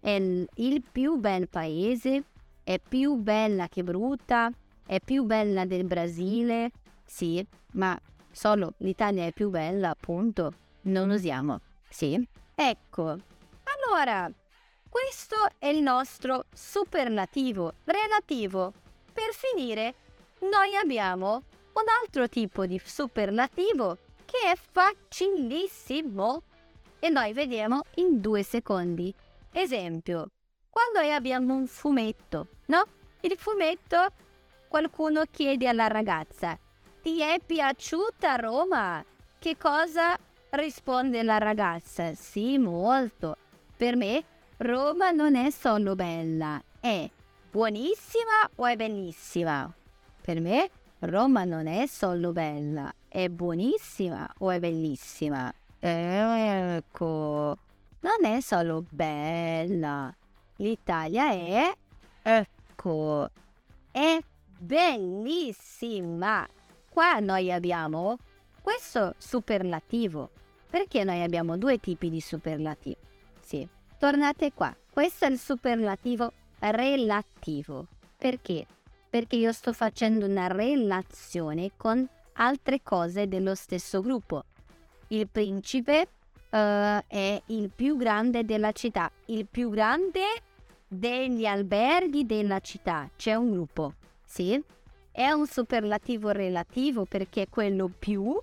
è 0.01 0.11
il 0.11 0.83
più 0.91 1.17
bel 1.17 1.49
paese, 1.49 2.25
è 2.63 2.79
più 2.79 3.17
bella 3.17 3.69
che 3.69 3.83
brutta, 3.83 4.51
è 4.87 4.99
più 5.01 5.25
bella 5.25 5.67
del 5.67 5.85
Brasile, 5.85 6.71
sì, 7.05 7.45
ma 7.73 7.99
solo 8.31 8.75
l'Italia 8.79 9.27
è 9.27 9.33
più 9.33 9.51
bella, 9.51 9.91
appunto, 9.91 10.53
non 10.83 11.11
usiamo, 11.11 11.61
sì. 11.89 12.27
Ecco, 12.55 13.19
allora, 13.65 14.31
questo 14.89 15.37
è 15.59 15.67
il 15.67 15.83
nostro 15.83 16.45
superlativo 16.55 17.75
relativo. 17.85 18.73
Per 19.13 19.35
finire, 19.35 19.95
noi 20.41 20.77
abbiamo 20.77 21.43
un 21.73 21.85
altro 22.03 22.29
tipo 22.29 22.67
di 22.67 22.81
superlativo 22.85 23.99
che 24.25 24.51
è 24.53 24.57
facilissimo 24.57 26.43
e 26.99 27.09
noi 27.09 27.33
vediamo 27.33 27.83
in 27.95 28.21
due 28.21 28.43
secondi. 28.43 29.15
Esempio, 29.53 30.29
quando 30.69 31.13
abbiamo 31.13 31.55
un 31.55 31.67
fumetto, 31.67 32.49
no? 32.67 32.85
Il 33.21 33.37
fumetto, 33.37 34.07
qualcuno 34.69 35.23
chiede 35.31 35.67
alla 35.67 35.87
ragazza, 35.87 36.59
ti 37.03 37.21
è 37.21 37.41
piaciuta 37.45 38.37
Roma? 38.37 39.05
Che 39.39 39.57
cosa 39.57 40.17
risponde 40.51 41.23
la 41.23 41.39
ragazza? 41.39 42.15
Sì, 42.15 42.59
molto. 42.59 43.37
Per 43.77 43.97
me 43.97 44.25
Roma 44.59 45.11
non 45.11 45.37
è 45.37 45.51
solo 45.51 45.95
bella, 45.95 46.63
è 46.81 47.09
buonissima 47.51 48.51
o 48.57 48.67
è 48.67 48.77
bellissima? 48.77 49.73
Per 50.29 50.43
me 50.43 50.69
Roma 50.99 51.45
non 51.45 51.67
è 51.67 51.87
solo 51.87 52.33
bella, 52.33 52.93
è 53.09 53.31
buonissima 53.31 54.35
o 54.41 54.51
è 54.51 54.61
bellissima? 54.61 55.51
Ecco, 55.79 57.57
non 58.01 58.25
è 58.31 58.39
solo 58.43 58.85
bella. 58.91 60.15
L'Italia 60.57 61.31
è, 61.31 61.75
ecco, 62.21 63.31
è 63.91 64.19
bellissima. 64.59 66.47
Qua 66.91 67.21
noi 67.21 67.51
abbiamo 67.51 68.19
questo 68.61 69.15
superlativo. 69.17 70.29
Perché 70.69 71.05
noi 71.05 71.23
abbiamo 71.23 71.57
due 71.57 71.79
tipi 71.79 72.11
di 72.11 72.21
superlativo? 72.21 72.99
Sì, 73.41 73.67
tornate 73.97 74.53
qua. 74.53 74.77
Questo 74.93 75.25
è 75.25 75.31
il 75.31 75.39
superlativo 75.39 76.31
relativo. 76.59 77.87
Perché? 78.19 78.67
Perché 79.11 79.37
io 79.37 79.53
sto 79.53 79.73
facendo 79.73 80.27
una 80.27 80.49
relazione 80.49 81.71
con 81.77 82.07
altre 82.35 82.81
cose 82.83 83.29
dello 83.29 83.55
stesso 83.55 84.01
gruppo. 84.01 84.45
Il 85.09 85.29
principe 85.29 86.09
uh, 86.51 86.57
è 87.07 87.43
il 87.47 87.71
più 87.75 87.97
grande 87.97 88.45
della 88.45 88.73
città, 88.73 89.11
il 89.27 89.47
più 89.47 89.71
grande 89.71 90.23
degli 90.87 91.47
alberghi 91.47 92.27
della 92.27 92.61
città. 92.61 93.09
C'è 93.17 93.35
un 93.35 93.53
gruppo, 93.53 93.95
sì? 94.25 94.63
È 95.11 95.31
un 95.31 95.47
superlativo 95.47 96.31
relativo 96.31 97.05
perché 97.05 97.43
è 97.43 97.49
quello 97.49 97.91
più, 97.99 98.39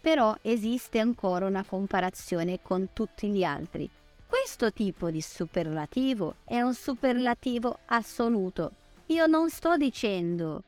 però 0.00 0.36
esiste 0.42 0.98
ancora 0.98 1.46
una 1.46 1.64
comparazione 1.64 2.60
con 2.60 2.88
tutti 2.92 3.30
gli 3.30 3.44
altri. 3.44 3.88
Questo 4.26 4.72
tipo 4.72 5.10
di 5.10 5.20
superlativo 5.20 6.36
è 6.44 6.60
un 6.60 6.74
superlativo 6.74 7.78
assoluto. 7.86 8.72
Io 9.12 9.26
non 9.26 9.50
sto 9.50 9.76
dicendo 9.76 10.62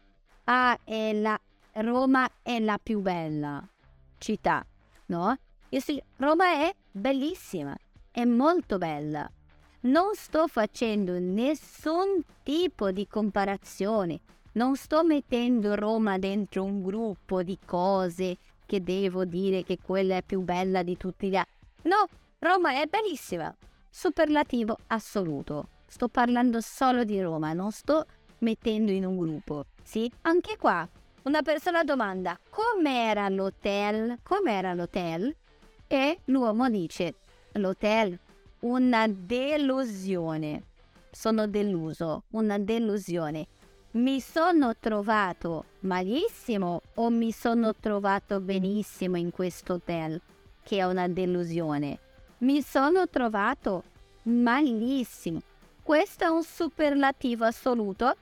ah, 0.45 0.79
è 0.85 1.15
la 1.15 1.41
Roma 1.77 2.29
è 2.43 2.61
la 2.61 2.79
più 2.81 3.01
bella 3.01 3.67
città, 4.19 4.63
no? 5.07 5.35
Io 5.71 5.81
sto, 5.81 5.99
Roma 6.17 6.67
è 6.67 6.75
bellissima, 6.91 7.75
è 8.11 8.25
molto 8.27 8.77
bella. 8.77 9.27
Non 9.81 10.15
sto 10.15 10.47
facendo 10.47 11.19
nessun 11.19 12.23
tipo 12.43 12.91
di 12.91 13.09
comparazione, 13.09 14.21
non 14.53 14.77
sto 14.77 15.03
mettendo 15.05 15.75
Roma 15.75 16.19
dentro 16.19 16.65
un 16.65 16.83
gruppo 16.83 17.43
di 17.43 17.59
cose 17.65 18.37
che 18.67 18.83
devo 18.83 19.25
dire 19.25 19.63
che 19.63 19.79
quella 19.83 20.17
è 20.17 20.23
più 20.23 20.43
bella 20.43 20.83
di 20.83 20.99
tutti 20.99 21.31
gli 21.31 21.37
altri. 21.37 21.55
No, 21.85 22.07
Roma 22.41 22.73
è 22.79 22.87
bellissima, 22.87 23.55
superlativo 23.89 24.77
assoluto. 24.89 25.69
Sto 25.87 26.09
parlando 26.09 26.61
solo 26.61 27.05
di 27.05 27.23
Roma, 27.23 27.55
non 27.55 27.71
sto 27.71 28.05
mettendo 28.45 28.93
in 28.93 29.05
un 29.05 29.19
gruppo. 29.19 29.65
Sì, 29.83 30.11
anche 30.23 30.57
qua 30.57 30.87
una 31.23 31.43
persona 31.43 31.83
domanda 31.83 32.39
com'era 32.51 33.29
l'hotel? 33.29 34.19
Com'era 34.23 34.75
l'hotel? 34.75 35.35
E 35.89 36.21
l'uomo 36.27 36.69
dice 36.69 37.15
l'hotel 37.53 38.19
una 38.61 39.07
delusione. 39.09 40.63
Sono 41.11 41.47
deluso, 41.47 42.25
una 42.31 42.59
delusione. 42.59 43.47
Mi 43.93 44.21
sono 44.21 44.75
trovato 44.79 45.65
malissimo 45.81 46.81
o 46.95 47.11
mi 47.11 47.31
sono 47.31 47.75
trovato 47.75 48.41
benissimo 48.41 49.17
in 49.17 49.31
questo 49.31 49.75
hotel, 49.75 50.21
che 50.63 50.79
è 50.79 50.85
una 50.85 51.09
delusione. 51.09 51.99
Mi 52.39 52.61
sono 52.63 53.09
trovato 53.09 53.85
malissimo. 54.23 55.41
Questo 55.83 56.25
è 56.25 56.29
un 56.29 56.43
superlativo 56.43 57.45
assoluto? 57.45 58.17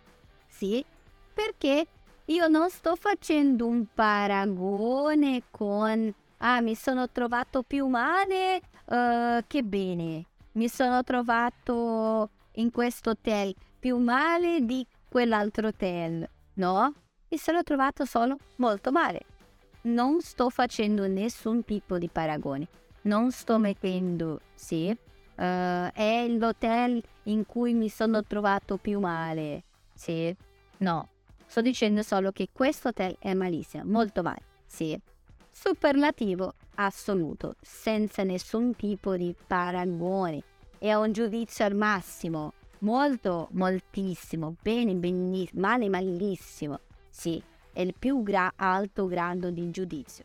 Sì, 0.53 0.85
perché 1.33 1.87
io 2.27 2.47
non 2.47 2.69
sto 2.69 2.95
facendo 2.95 3.67
un 3.67 3.87
paragone 3.93 5.45
con 5.51 6.15
ah, 6.39 6.61
mi 6.61 6.75
sono 6.75 7.09
trovato 7.09 7.63
più 7.63 7.87
male 7.87 8.61
uh, 8.85 9.43
che 9.47 9.63
bene. 9.63 10.27
Mi 10.53 10.69
sono 10.69 11.03
trovato 11.03 12.29
in 12.57 12.71
questo 12.71 13.11
hotel 13.11 13.55
più 13.81 13.97
male 13.97 14.61
di 14.61 14.87
quell'altro 15.09 15.69
hotel. 15.69 16.29
No, 16.55 16.93
mi 17.31 17.39
sono 17.39 17.63
trovato 17.63 18.05
solo 18.05 18.37
molto 18.57 18.93
male. 18.93 19.23
Non 19.85 20.21
sto 20.21 20.51
facendo 20.51 21.09
nessun 21.09 21.65
tipo 21.65 21.99
di 21.99 22.09
paragone. 22.09 22.69
Non 23.03 23.33
sto 23.33 23.59
mettendo, 23.59 24.41
sì, 24.55 24.89
uh, 24.91 25.35
è 25.35 26.27
l'hotel 26.29 27.03
in 27.25 27.47
cui 27.47 27.73
mi 27.73 27.89
sono 27.89 28.23
trovato 28.23 28.77
più 28.77 29.01
male. 29.01 29.65
Sì, 30.03 30.35
no, 30.79 31.09
Sto 31.47 31.61
dicendo 31.61 32.03
solo 32.03 32.33
che 32.33 32.49
questo 32.51 32.89
hotel 32.89 33.15
è 33.21 33.35
malissimo, 33.35 33.85
molto 33.85 34.23
male, 34.23 34.41
sì. 34.67 34.99
Superlativo 35.53 36.55
assoluto, 36.75 37.55
senza 37.61 38.25
nessun 38.25 38.75
tipo 38.75 39.17
di 39.17 39.33
paragone. 39.47 40.43
È 40.77 40.93
un 40.95 41.13
giudizio 41.13 41.65
al 41.65 41.77
massimo, 41.77 42.55
molto, 42.79 43.47
moltissimo, 43.53 44.57
bene, 44.61 44.95
benissimo, 44.95 45.61
male, 45.61 45.89
malissimo. 45.89 46.81
Sì, 47.09 47.41
è 47.73 47.83
il 47.83 47.95
più 47.97 48.25
gra- 48.25 48.55
alto 48.57 49.07
grado 49.07 49.51
di 49.51 49.71
giudizio. 49.71 50.25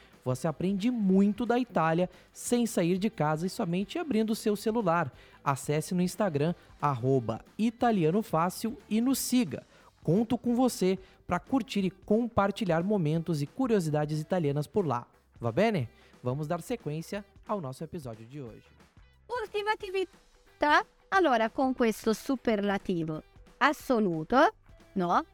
Você 0.23 0.47
aprende 0.47 0.91
muito 0.91 1.45
da 1.45 1.59
Itália 1.59 2.09
sem 2.31 2.65
sair 2.65 2.97
de 2.97 3.09
casa 3.09 3.45
e 3.47 3.49
somente 3.49 3.97
abrindo 3.97 4.31
o 4.31 4.35
seu 4.35 4.55
celular. 4.55 5.11
Acesse 5.43 5.93
no 5.93 6.01
Instagram, 6.01 6.53
italianofácil 7.57 8.77
e 8.89 9.01
nos 9.01 9.19
siga. 9.19 9.65
Conto 10.03 10.37
com 10.37 10.55
você 10.55 10.97
para 11.27 11.39
curtir 11.39 11.85
e 11.85 11.91
compartilhar 11.91 12.83
momentos 12.83 13.41
e 13.41 13.47
curiosidades 13.47 14.19
italianas 14.19 14.67
por 14.67 14.85
lá. 14.85 15.07
Va 15.39 15.51
bene? 15.51 15.89
Vamos 16.23 16.47
dar 16.47 16.61
sequência 16.61 17.25
ao 17.47 17.59
nosso 17.59 17.83
episódio 17.83 18.25
di 18.25 18.39
oggi. 18.39 18.69
Ultima 19.27 19.71
attività, 19.71 20.85
allora 21.09 21.49
con 21.49 21.73
questo 21.73 22.13
superlativo 22.13 23.23
assoluto, 23.59 24.53
no? 24.95 25.25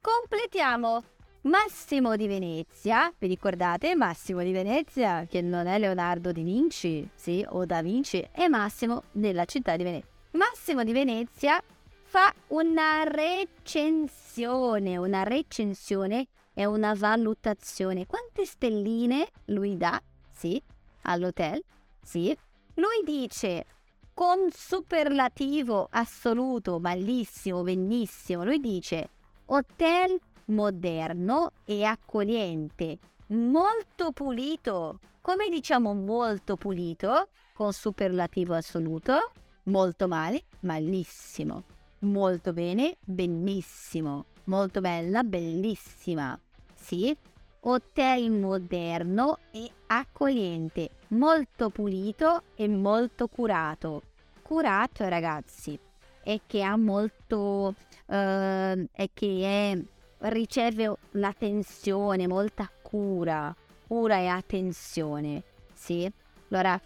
Completiamo 0.00 1.02
Massimo 1.44 2.16
di 2.16 2.26
Venezia, 2.26 3.12
vi 3.18 3.26
ricordate 3.26 3.94
Massimo 3.94 4.42
di 4.42 4.50
Venezia 4.50 5.26
che 5.28 5.42
non 5.42 5.66
è 5.66 5.78
Leonardo 5.78 6.32
da 6.32 6.40
Vinci, 6.40 7.06
sì, 7.14 7.44
o 7.46 7.66
da 7.66 7.82
Vinci, 7.82 8.26
è 8.30 8.48
Massimo 8.48 9.02
della 9.12 9.44
città 9.44 9.76
di 9.76 9.82
Venezia. 9.82 10.08
Massimo 10.30 10.82
di 10.84 10.92
Venezia 10.92 11.62
fa 12.04 12.32
una 12.48 13.02
recensione, 13.04 14.96
una 14.96 15.22
recensione 15.22 16.28
è 16.54 16.64
una 16.64 16.94
valutazione. 16.94 18.06
Quante 18.06 18.46
stelline 18.46 19.28
lui 19.46 19.76
dà? 19.76 20.02
Sì, 20.32 20.60
all'hotel? 21.02 21.62
Sì. 22.02 22.34
Lui 22.76 23.02
dice 23.04 23.66
con 24.14 24.48
superlativo 24.50 25.88
assoluto, 25.90 26.80
bellissimo, 26.80 27.62
benissimo. 27.62 28.44
Lui 28.44 28.60
dice 28.60 29.10
hotel 29.44 30.18
moderno 30.46 31.52
e 31.64 31.84
accogliente, 31.84 32.98
molto 33.28 34.12
pulito. 34.12 35.00
Come 35.20 35.48
diciamo 35.48 35.94
molto 35.94 36.56
pulito? 36.56 37.28
Con 37.54 37.72
superlativo 37.72 38.54
assoluto? 38.54 39.32
Molto 39.64 40.08
male, 40.08 40.44
malissimo. 40.60 41.62
Molto 42.00 42.52
bene, 42.52 42.96
benissimo. 43.00 44.26
Molto 44.44 44.80
bella, 44.80 45.22
bellissima. 45.22 46.38
Sì, 46.74 47.16
hotel 47.60 48.30
moderno 48.30 49.38
e 49.50 49.70
accogliente, 49.86 50.90
molto 51.08 51.70
pulito 51.70 52.42
e 52.56 52.68
molto 52.68 53.26
curato. 53.28 54.02
Curato, 54.42 55.08
ragazzi, 55.08 55.78
è 56.22 56.40
che 56.46 56.62
ha 56.62 56.76
molto... 56.76 57.74
Uh, 58.06 58.86
è 58.92 59.08
che 59.14 59.72
è, 59.72 59.82
riceve 60.24 60.96
l'attenzione, 61.12 62.26
molta 62.26 62.70
cura, 62.82 63.54
cura 63.86 64.18
e 64.18 64.26
attenzione, 64.26 65.42
sì? 65.72 66.10
Allora, 66.48 66.80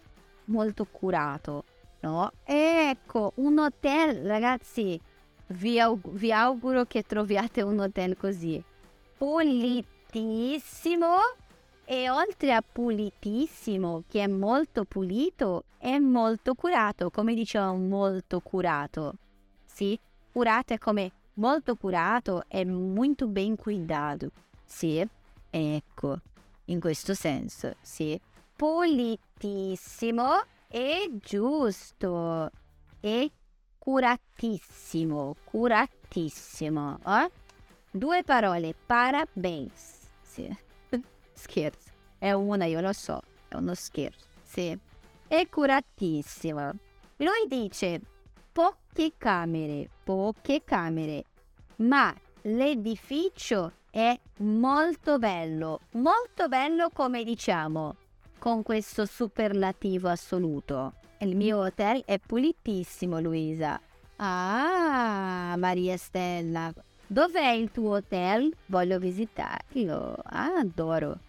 molto 0.46 0.86
curato, 0.90 1.64
no? 2.00 2.30
ecco, 2.44 3.32
un 3.36 3.58
hotel, 3.58 4.26
ragazzi, 4.26 5.00
vi, 5.48 5.80
aug- 5.80 6.10
vi 6.10 6.32
auguro 6.32 6.84
che 6.84 7.02
troviate 7.02 7.62
un 7.62 7.80
hotel 7.80 8.16
così. 8.16 8.62
Pulitissimo 9.16 11.16
e 11.84 12.10
oltre 12.10 12.52
a 12.52 12.62
pulitissimo, 12.62 14.04
che 14.08 14.22
è 14.22 14.26
molto 14.26 14.84
pulito, 14.84 15.64
è 15.78 15.98
molto 15.98 16.54
curato, 16.54 17.10
come 17.10 17.34
dicevo, 17.34 17.74
molto 17.74 18.40
curato. 18.40 19.14
Sì, 19.64 19.98
curato 20.32 20.74
è 20.74 20.78
come 20.78 21.12
molto 21.38 21.74
curato 21.76 22.44
e 22.48 22.64
molto 22.64 23.26
ben 23.26 23.56
cuidato. 23.56 24.30
Sì, 24.64 25.06
ecco, 25.50 26.20
in 26.66 26.80
questo 26.80 27.14
senso, 27.14 27.74
sì. 27.80 28.20
Pulitissimo 28.54 30.42
e 30.68 31.10
giusto 31.20 32.50
e 33.00 33.30
curatissimo, 33.78 35.36
curatissimo. 35.44 36.98
Eh? 37.06 37.30
Due 37.90 38.22
parole, 38.24 38.74
parabéns. 38.86 40.08
Sì. 40.20 40.54
Scherzo. 41.32 41.90
È 42.18 42.32
una, 42.32 42.64
io 42.64 42.80
lo 42.80 42.92
so, 42.92 43.22
è 43.46 43.54
uno 43.54 43.74
scherzo. 43.74 44.26
Sì. 44.42 44.76
È 45.26 45.48
curatissimo. 45.48 46.72
Lui 47.18 47.46
dice 47.46 48.00
poche 48.98 49.12
camere, 49.16 49.88
poche 50.02 50.62
camere, 50.64 51.24
ma 51.76 52.12
l'edificio 52.42 53.70
è 53.92 54.18
molto 54.38 55.18
bello, 55.18 55.82
molto 55.92 56.48
bello 56.48 56.90
come 56.92 57.22
diciamo, 57.22 57.94
con 58.38 58.64
questo 58.64 59.06
superlativo 59.06 60.08
assoluto. 60.08 60.94
Il 61.18 61.36
mio 61.36 61.58
hotel 61.58 62.02
è 62.04 62.18
pulitissimo, 62.18 63.20
Luisa. 63.20 63.80
Ah, 64.16 65.54
Maria 65.56 65.96
Stella, 65.96 66.72
dov'è 67.06 67.50
il 67.50 67.70
tuo 67.70 67.98
hotel? 67.98 68.52
Voglio 68.66 68.98
visitarlo. 68.98 70.16
Ah, 70.24 70.56
adoro. 70.58 71.20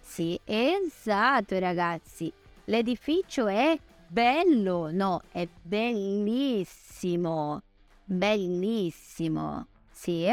Sì, 0.00 0.38
esatto, 0.44 1.58
ragazzi. 1.58 2.32
L'edificio 2.66 3.48
è 3.48 3.76
bello, 4.08 4.90
no, 4.90 5.22
è 5.30 5.46
bellissimo. 5.62 7.62
Bellissimo. 8.04 9.66
Sì, 9.90 10.26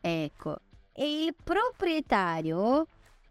ecco. 0.00 0.58
E 0.92 1.24
il 1.24 1.34
proprietario 1.42 2.86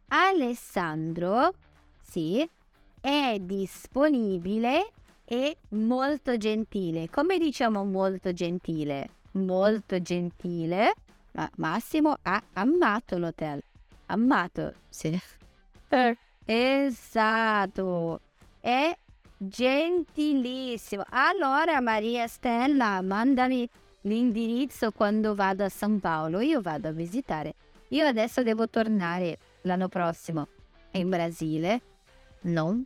Alessandro, 0.08 1.54
sì, 2.02 2.48
è 3.00 3.38
disponibile 3.40 4.92
e 5.26 5.58
molto 5.70 6.38
gentile. 6.38 7.10
Come 7.10 7.38
diciamo 7.38 7.84
molto 7.84 8.34
gentile? 8.34 9.10
Molto 9.32 10.02
gentile. 10.02 10.94
Ma 11.32 11.50
Massimo 11.56 12.18
ha 12.22 12.42
amato 12.54 13.18
l'hotel. 13.18 13.64
Amato, 14.08 14.74
sì. 14.90 15.20
Eh. 15.90 16.18
Esatto. 16.46 18.20
È 18.60 18.96
gentilissimo. 19.48 21.04
Allora 21.10 21.80
Maria 21.82 22.28
Stella, 22.28 23.02
mandami 23.02 23.68
l'indirizzo 24.02 24.92
quando 24.92 25.36
vado 25.36 25.64
a 25.64 25.70
San 25.70 26.00
Paolo. 26.00 26.40
Io 26.40 26.62
vado 26.62 26.88
a 26.88 26.92
visitare. 26.92 27.56
Io 27.90 28.06
adesso 28.06 28.44
devo 28.44 28.68
tornare 28.70 29.38
l'anno 29.62 29.88
prossimo 29.88 30.48
in 30.92 31.10
Brasile. 31.10 31.82
Non 32.42 32.84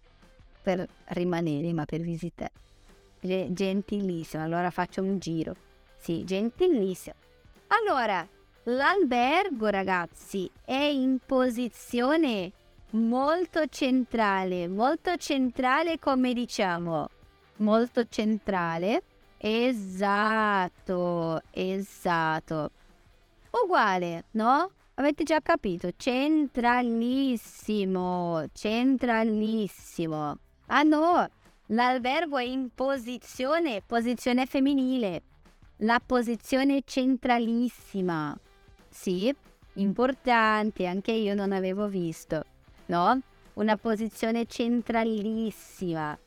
per 0.61 0.87
rimanere, 1.05 1.71
ma 1.73 1.85
per 1.85 2.01
visitare. 2.01 2.51
Gentilissimo, 3.19 4.43
allora 4.43 4.69
faccio 4.69 5.01
un 5.01 5.17
giro. 5.17 5.55
Sì, 5.97 6.23
gentilissimo. 6.23 7.15
Allora, 7.67 8.27
l'albergo, 8.63 9.67
ragazzi, 9.67 10.49
è 10.63 10.73
in 10.73 11.19
posizione 11.25 12.51
molto 12.91 13.65
centrale, 13.67 14.67
molto 14.67 15.15
centrale 15.17 15.99
come 15.99 16.33
diciamo, 16.33 17.09
molto 17.57 18.07
centrale. 18.07 19.03
Esatto, 19.37 21.41
esatto. 21.51 22.71
Uguale, 23.51 24.23
no? 24.31 24.71
Avete 24.95 25.23
già 25.23 25.39
capito? 25.41 25.91
Centralissimo, 25.95 28.45
centralissimo. 28.51 30.37
Ah 30.67 30.81
no, 30.81 31.29
l'albergo 31.67 32.37
è 32.37 32.43
in 32.43 32.69
posizione, 32.73 33.83
posizione 33.85 34.47
femminile. 34.47 35.21
La 35.81 36.01
posizione 36.03 36.81
centralissima. 36.83 38.35
Sì, 38.89 39.31
importante, 39.73 40.87
anche 40.87 41.11
io 41.11 41.35
non 41.35 41.51
avevo 41.51 41.87
visto, 41.87 42.43
no? 42.87 43.21
Una 43.53 43.77
posizione 43.77 44.45
centralissima 44.45 46.17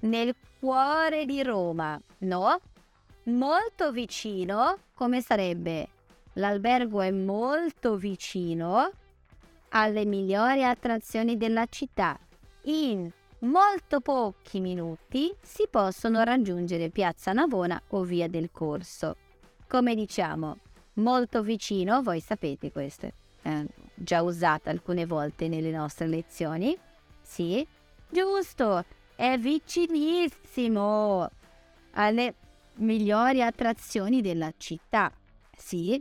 nel 0.00 0.34
cuore 0.58 1.24
di 1.24 1.42
Roma, 1.42 2.00
no? 2.18 2.60
Molto 3.24 3.92
vicino, 3.92 4.78
come 4.94 5.20
sarebbe? 5.20 5.88
L'albergo 6.34 7.00
è 7.00 7.10
molto 7.10 7.96
vicino 7.96 8.90
alle 9.70 10.04
migliori 10.04 10.64
attrazioni 10.64 11.36
della 11.36 11.66
città. 11.66 12.18
In 12.64 13.10
molto 13.40 14.00
pochi 14.00 14.60
minuti 14.60 15.34
si 15.42 15.66
possono 15.68 16.22
raggiungere 16.22 16.90
Piazza 16.90 17.32
Navona 17.32 17.80
o 17.88 18.02
Via 18.02 18.28
del 18.28 18.50
Corso. 18.50 19.16
Come 19.66 19.94
diciamo, 19.94 20.56
molto 20.94 21.42
vicino, 21.42 22.02
voi 22.02 22.20
sapete 22.20 22.72
questo, 22.72 23.10
è 23.42 23.64
già 23.98 24.22
usato 24.22 24.70
alcune 24.70 25.06
volte 25.06 25.48
nelle 25.48 25.70
nostre 25.70 26.06
lezioni. 26.06 26.76
Sì, 27.20 27.66
giusto, 28.08 28.84
è 29.14 29.36
vicinissimo 29.38 31.28
alle 31.92 32.34
migliori 32.76 33.42
attrazioni 33.42 34.20
della 34.20 34.52
città. 34.56 35.12
Sì, 35.56 36.00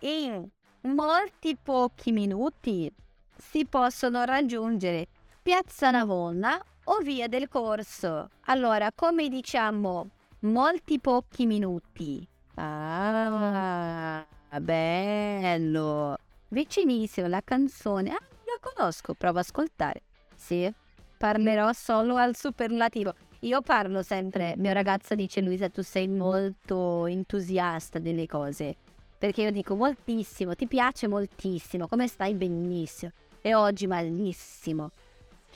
in 0.00 0.48
molti 0.82 1.56
pochi 1.56 2.10
minuti 2.12 2.90
si 3.36 3.66
possono 3.66 4.24
raggiungere 4.24 5.06
Piazza 5.42 5.90
Navona 5.90 6.58
o 6.84 6.98
Via 6.98 7.28
del 7.28 7.48
Corso. 7.48 8.30
Allora, 8.46 8.90
come 8.94 9.28
diciamo, 9.28 10.08
molti 10.40 10.98
pochi 10.98 11.46
minuti. 11.46 12.26
Ah, 12.54 14.24
bello. 14.58 16.16
Vicinissimo 16.52 17.28
la 17.28 17.42
canzone. 17.42 18.10
Ah, 18.10 18.18
la 18.20 18.58
conosco, 18.60 19.14
provo 19.14 19.38
ad 19.38 19.44
ascoltare. 19.44 20.02
Sì, 20.34 20.72
parlerò 21.16 21.72
solo 21.72 22.16
al 22.16 22.34
superlativo. 22.34 23.14
Io 23.40 23.60
parlo 23.62 24.02
sempre, 24.02 24.54
mio 24.56 24.72
ragazzo 24.72 25.14
dice 25.14 25.40
Luisa, 25.40 25.68
tu 25.68 25.82
sei 25.82 26.08
molto 26.08 27.06
entusiasta 27.06 28.00
delle 28.00 28.26
cose. 28.26 28.74
Perché 29.16 29.42
io 29.42 29.52
dico 29.52 29.76
moltissimo, 29.76 30.56
ti 30.56 30.66
piace 30.66 31.06
moltissimo, 31.06 31.86
come 31.86 32.08
stai 32.08 32.34
benissimo. 32.34 33.12
E 33.40 33.54
oggi 33.54 33.86
malissimo. 33.86 34.90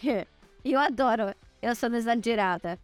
Io 0.62 0.78
adoro, 0.78 1.30
io 1.61 1.74
sono 1.74 1.97
esagerata. 1.97 2.78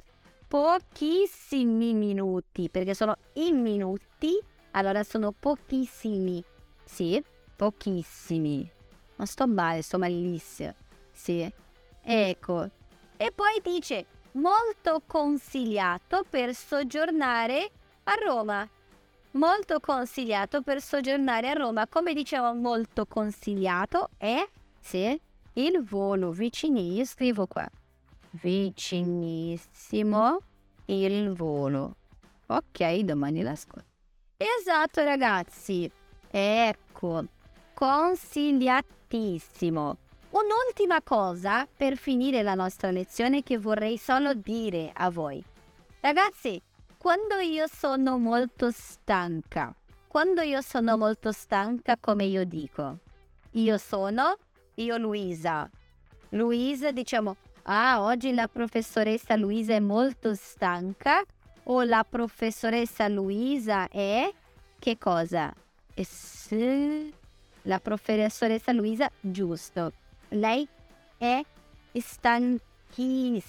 Pochissimi 0.47 1.95
minuti, 1.95 2.69
perché 2.69 2.93
sono 2.93 3.17
i 3.35 3.53
minuti, 3.53 4.39
allora 4.73 5.03
sono 5.03 5.33
pochissimi. 5.33 6.45
Sì, 6.85 7.23
pochissimi. 7.61 8.67
ma 9.17 9.27
sto 9.27 9.47
male, 9.47 9.83
sto 9.83 9.99
malissimo. 9.99 10.75
Sì, 11.13 11.47
ecco. 12.03 12.71
E 13.19 13.33
poi 13.33 13.61
dice, 13.63 14.07
molto 14.33 15.03
consigliato 15.07 16.25
per 16.27 16.55
soggiornare 16.55 17.71
a 18.05 18.15
Roma. 18.15 18.67
Molto 19.33 19.79
consigliato 19.79 20.63
per 20.63 20.81
soggiornare 20.81 21.51
a 21.51 21.53
Roma. 21.53 21.87
Come 21.87 22.15
dicevo, 22.15 22.55
molto 22.55 23.05
consigliato 23.05 24.09
è 24.17 24.43
se 24.81 25.21
il 25.53 25.85
volo 25.85 26.31
vicinissimo, 26.31 27.05
scrivo 27.05 27.47
qua, 27.47 27.69
vicinissimo 28.41 30.39
il 30.87 31.35
volo. 31.35 31.97
Ok, 32.47 33.01
domani 33.01 33.43
l'ascolto. 33.43 33.89
Esatto 34.39 35.05
ragazzi, 35.05 35.91
ecco, 36.31 37.25
consigliatissimo. 37.81 39.97
Un'ultima 40.33 41.01
cosa 41.03 41.67
per 41.75 41.97
finire 41.97 42.43
la 42.43 42.55
nostra 42.55 42.91
lezione 42.91 43.43
che 43.43 43.57
vorrei 43.57 43.97
solo 43.97 44.35
dire 44.35 44.91
a 44.93 45.11
voi. 45.11 45.43
Ragazzi, 46.01 46.61
quando 46.99 47.37
io 47.37 47.67
sono 47.67 48.19
molto 48.19 48.71
stanca, 48.71 49.75
quando 50.07 50.43
io 50.43 50.61
sono 50.61 50.99
molto 50.99 51.33
stanca, 51.33 51.97
come 51.99 52.25
io 52.25 52.45
dico, 52.45 52.99
io 53.53 53.79
sono, 53.79 54.37
io 54.75 54.99
Luisa. 54.99 55.67
Luisa, 56.33 56.93
diciamo, 56.93 57.35
ah, 57.63 58.03
oggi 58.03 58.35
la 58.35 58.47
professoressa 58.47 59.37
Luisa 59.37 59.73
è 59.73 59.81
molto 59.81 60.35
stanca 60.35 61.25
o 61.63 61.83
la 61.85 62.05
professoressa 62.07 63.09
Luisa 63.09 63.89
è 63.89 64.31
che 64.79 64.99
cosa? 64.99 65.51
Se 65.95 67.15
la 67.63 67.79
professoressa 67.81 68.73
Luisa, 68.73 69.11
giusto. 69.21 69.93
Lei 70.29 70.67
è 71.19 71.43
stanchissima. 71.93 73.45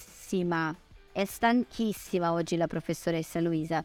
È 1.11 1.25
stanchissima 1.25 2.31
oggi 2.31 2.57
la 2.57 2.67
professoressa 2.67 3.39
Luisa. 3.39 3.83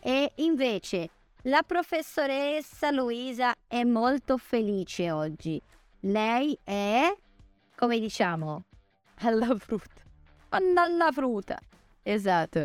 E 0.00 0.32
invece 0.36 1.10
la 1.42 1.62
professoressa 1.62 2.90
Luisa 2.90 3.54
è 3.66 3.82
molto 3.84 4.36
felice 4.36 5.10
oggi. 5.10 5.60
Lei 6.00 6.58
è, 6.62 7.14
come 7.74 7.98
diciamo, 7.98 8.64
alla 9.20 9.56
frutta. 9.58 10.02
Alla 10.50 11.10
frutta. 11.12 11.58
Esatto. 12.02 12.64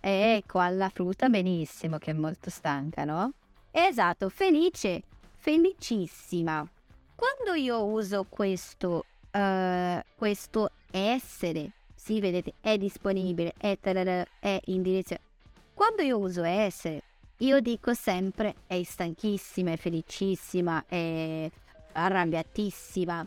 Ecco, 0.00 0.58
alla 0.58 0.88
frutta 0.88 1.28
benissimo, 1.28 1.98
che 1.98 2.12
è 2.12 2.14
molto 2.14 2.48
stanca, 2.50 3.04
no? 3.04 3.34
Esatto, 3.70 4.30
felice, 4.30 5.02
felicissima. 5.40 6.68
Quando 7.14 7.58
io 7.58 7.84
uso 7.84 8.26
questo, 8.28 9.06
uh, 9.32 10.00
questo 10.14 10.70
essere, 10.90 11.72
sì, 11.94 12.20
vedete, 12.20 12.54
è 12.60 12.76
disponibile, 12.76 13.54
è, 13.56 13.78
tarara, 13.80 14.24
è 14.38 14.60
indirizzo. 14.66 15.16
Quando 15.74 16.02
io 16.02 16.18
uso 16.18 16.42
essere, 16.42 17.02
io 17.38 17.60
dico 17.60 17.94
sempre 17.94 18.54
è 18.66 18.82
stanchissima, 18.82 19.72
è 19.72 19.76
felicissima, 19.76 20.84
è 20.86 21.50
arrabbiatissima. 21.92 23.26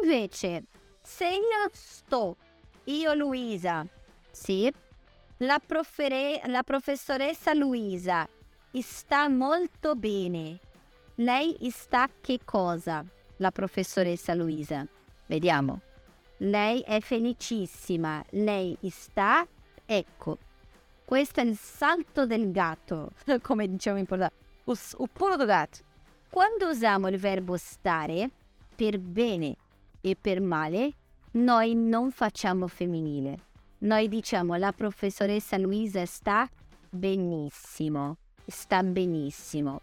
Invece, 0.00 0.64
se 1.02 1.26
io 1.26 1.70
sto, 1.72 2.36
io 2.84 3.14
Luisa, 3.14 3.84
sì, 4.30 4.72
la, 5.38 5.60
profere- 5.64 6.40
la 6.46 6.62
professoressa 6.62 7.52
Luisa 7.52 8.28
sta 8.80 9.28
molto 9.28 9.96
bene. 9.96 10.60
Lei 11.20 11.56
sta 11.72 12.08
che 12.20 12.38
cosa? 12.44 13.04
La 13.38 13.50
professoressa 13.50 14.34
Luisa. 14.34 14.86
Vediamo. 15.26 15.80
Lei 16.36 16.80
è 16.82 17.00
felicissima. 17.00 18.24
Lei 18.30 18.78
sta... 18.88 19.44
Ecco. 19.84 20.38
Questo 21.04 21.40
è 21.40 21.44
il 21.44 21.56
salto 21.56 22.24
del 22.24 22.52
gatto, 22.52 23.10
come 23.42 23.68
diciamo 23.68 23.98
in 23.98 24.06
portoghese. 24.06 24.96
Il 25.00 25.10
pulo 25.12 25.34
do 25.34 25.44
gatto. 25.44 25.78
Quando 26.30 26.68
usiamo 26.68 27.08
il 27.08 27.16
verbo 27.16 27.56
stare, 27.56 28.30
per 28.76 29.00
bene 29.00 29.56
e 30.00 30.16
per 30.20 30.40
male, 30.40 30.92
noi 31.32 31.74
non 31.74 32.12
facciamo 32.12 32.68
femminile. 32.68 33.46
Noi 33.78 34.06
diciamo 34.08 34.54
la 34.54 34.70
professoressa 34.70 35.58
Luisa 35.58 36.06
sta 36.06 36.48
benissimo 36.88 38.18
sta 38.50 38.82
benissimo. 38.82 39.80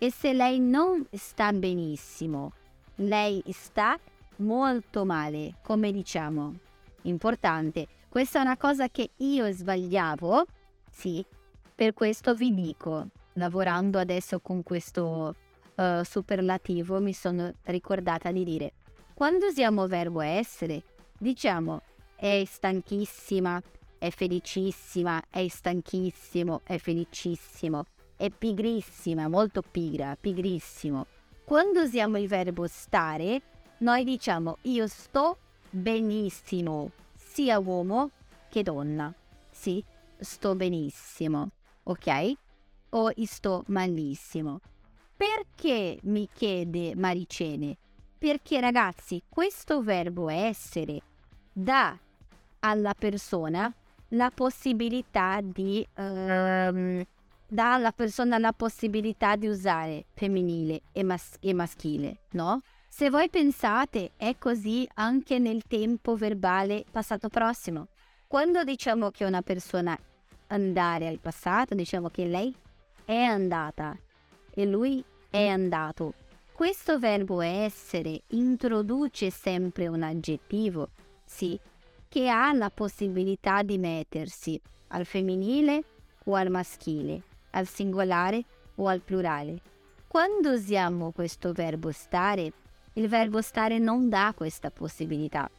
E 0.00 0.12
se 0.12 0.32
lei 0.32 0.60
non 0.60 1.04
sta 1.10 1.52
benissimo, 1.52 2.52
lei 2.96 3.42
sta 3.48 3.98
molto 4.36 5.04
male, 5.04 5.56
come 5.62 5.90
diciamo. 5.90 6.54
Importante. 7.02 7.88
Questa 8.08 8.38
è 8.38 8.42
una 8.42 8.56
cosa 8.56 8.88
che 8.88 9.10
io 9.16 9.50
sbagliavo, 9.50 10.46
sì, 10.88 11.24
per 11.74 11.94
questo 11.94 12.34
vi 12.34 12.54
dico, 12.54 13.08
lavorando 13.34 13.98
adesso 13.98 14.38
con 14.38 14.62
questo 14.62 15.34
uh, 15.74 16.02
superlativo, 16.04 17.00
mi 17.00 17.12
sono 17.12 17.52
ricordata 17.64 18.30
di 18.30 18.44
dire, 18.44 18.72
quando 19.14 19.46
usiamo 19.46 19.88
verbo 19.88 20.20
essere, 20.20 20.82
diciamo 21.18 21.82
è 22.14 22.44
stanchissima, 22.44 23.60
è 23.98 24.10
felicissima, 24.10 25.22
è 25.28 25.46
stanchissimo, 25.48 26.60
è 26.64 26.78
felicissimo 26.78 27.84
è 28.18 28.30
pigrissima, 28.30 29.28
molto 29.28 29.62
pigra, 29.62 30.16
pigrissimo. 30.20 31.06
Quando 31.44 31.82
usiamo 31.82 32.18
il 32.18 32.26
verbo 32.26 32.66
stare, 32.66 33.40
noi 33.78 34.02
diciamo 34.02 34.58
io 34.62 34.88
sto 34.88 35.38
benissimo, 35.70 36.90
sia 37.14 37.60
uomo 37.60 38.10
che 38.50 38.64
donna. 38.64 39.14
Sì, 39.50 39.82
sto 40.18 40.54
benissimo, 40.56 41.50
ok? 41.84 42.32
O 42.90 43.12
sto 43.24 43.62
malissimo. 43.68 44.60
Perché 45.16 46.00
mi 46.02 46.28
chiede 46.32 46.94
Maricene? 46.96 47.76
Perché 48.18 48.58
ragazzi, 48.58 49.22
questo 49.28 49.80
verbo 49.80 50.28
essere 50.28 51.00
dà 51.52 51.96
alla 52.60 52.94
persona 52.94 53.72
la 54.12 54.30
possibilità 54.34 55.40
di 55.40 55.86
um, 55.96 57.04
dà 57.48 57.74
alla 57.74 57.92
persona 57.92 58.38
la 58.38 58.52
possibilità 58.52 59.34
di 59.34 59.48
usare 59.48 60.04
femminile 60.12 60.82
e, 60.92 61.02
mas- 61.02 61.36
e 61.40 61.54
maschile, 61.54 62.20
no? 62.32 62.60
Se 62.88 63.10
voi 63.10 63.30
pensate, 63.30 64.12
è 64.16 64.36
così 64.38 64.86
anche 64.94 65.38
nel 65.38 65.62
tempo 65.66 66.14
verbale 66.14 66.84
passato 66.90 67.28
prossimo. 67.28 67.88
Quando 68.26 68.64
diciamo 68.64 69.10
che 69.10 69.24
una 69.24 69.40
persona 69.40 69.98
andare 70.48 71.08
al 71.08 71.20
passato, 71.20 71.74
diciamo 71.74 72.08
che 72.10 72.26
lei 72.26 72.54
è 73.04 73.22
andata 73.22 73.96
e 74.52 74.66
lui 74.66 75.02
è 75.30 75.46
andato. 75.46 76.14
Questo 76.52 76.98
verbo 76.98 77.40
essere 77.40 78.22
introduce 78.28 79.30
sempre 79.30 79.86
un 79.86 80.02
aggettivo, 80.02 80.90
sì, 81.24 81.58
che 82.08 82.28
ha 82.28 82.52
la 82.52 82.68
possibilità 82.68 83.62
di 83.62 83.78
mettersi 83.78 84.60
al 84.88 85.04
femminile 85.06 85.84
o 86.24 86.34
al 86.34 86.50
maschile 86.50 87.22
al 87.58 87.66
singolare 87.66 88.44
o 88.76 88.86
al 88.86 89.02
plurale. 89.02 89.60
Quando 90.06 90.52
usiamo 90.52 91.10
questo 91.10 91.52
verbo 91.52 91.90
stare, 91.92 92.52
il 92.94 93.08
verbo 93.08 93.42
stare 93.42 93.78
non 93.78 94.08
dà 94.08 94.32
questa 94.34 94.70
possibilità. 94.70 95.50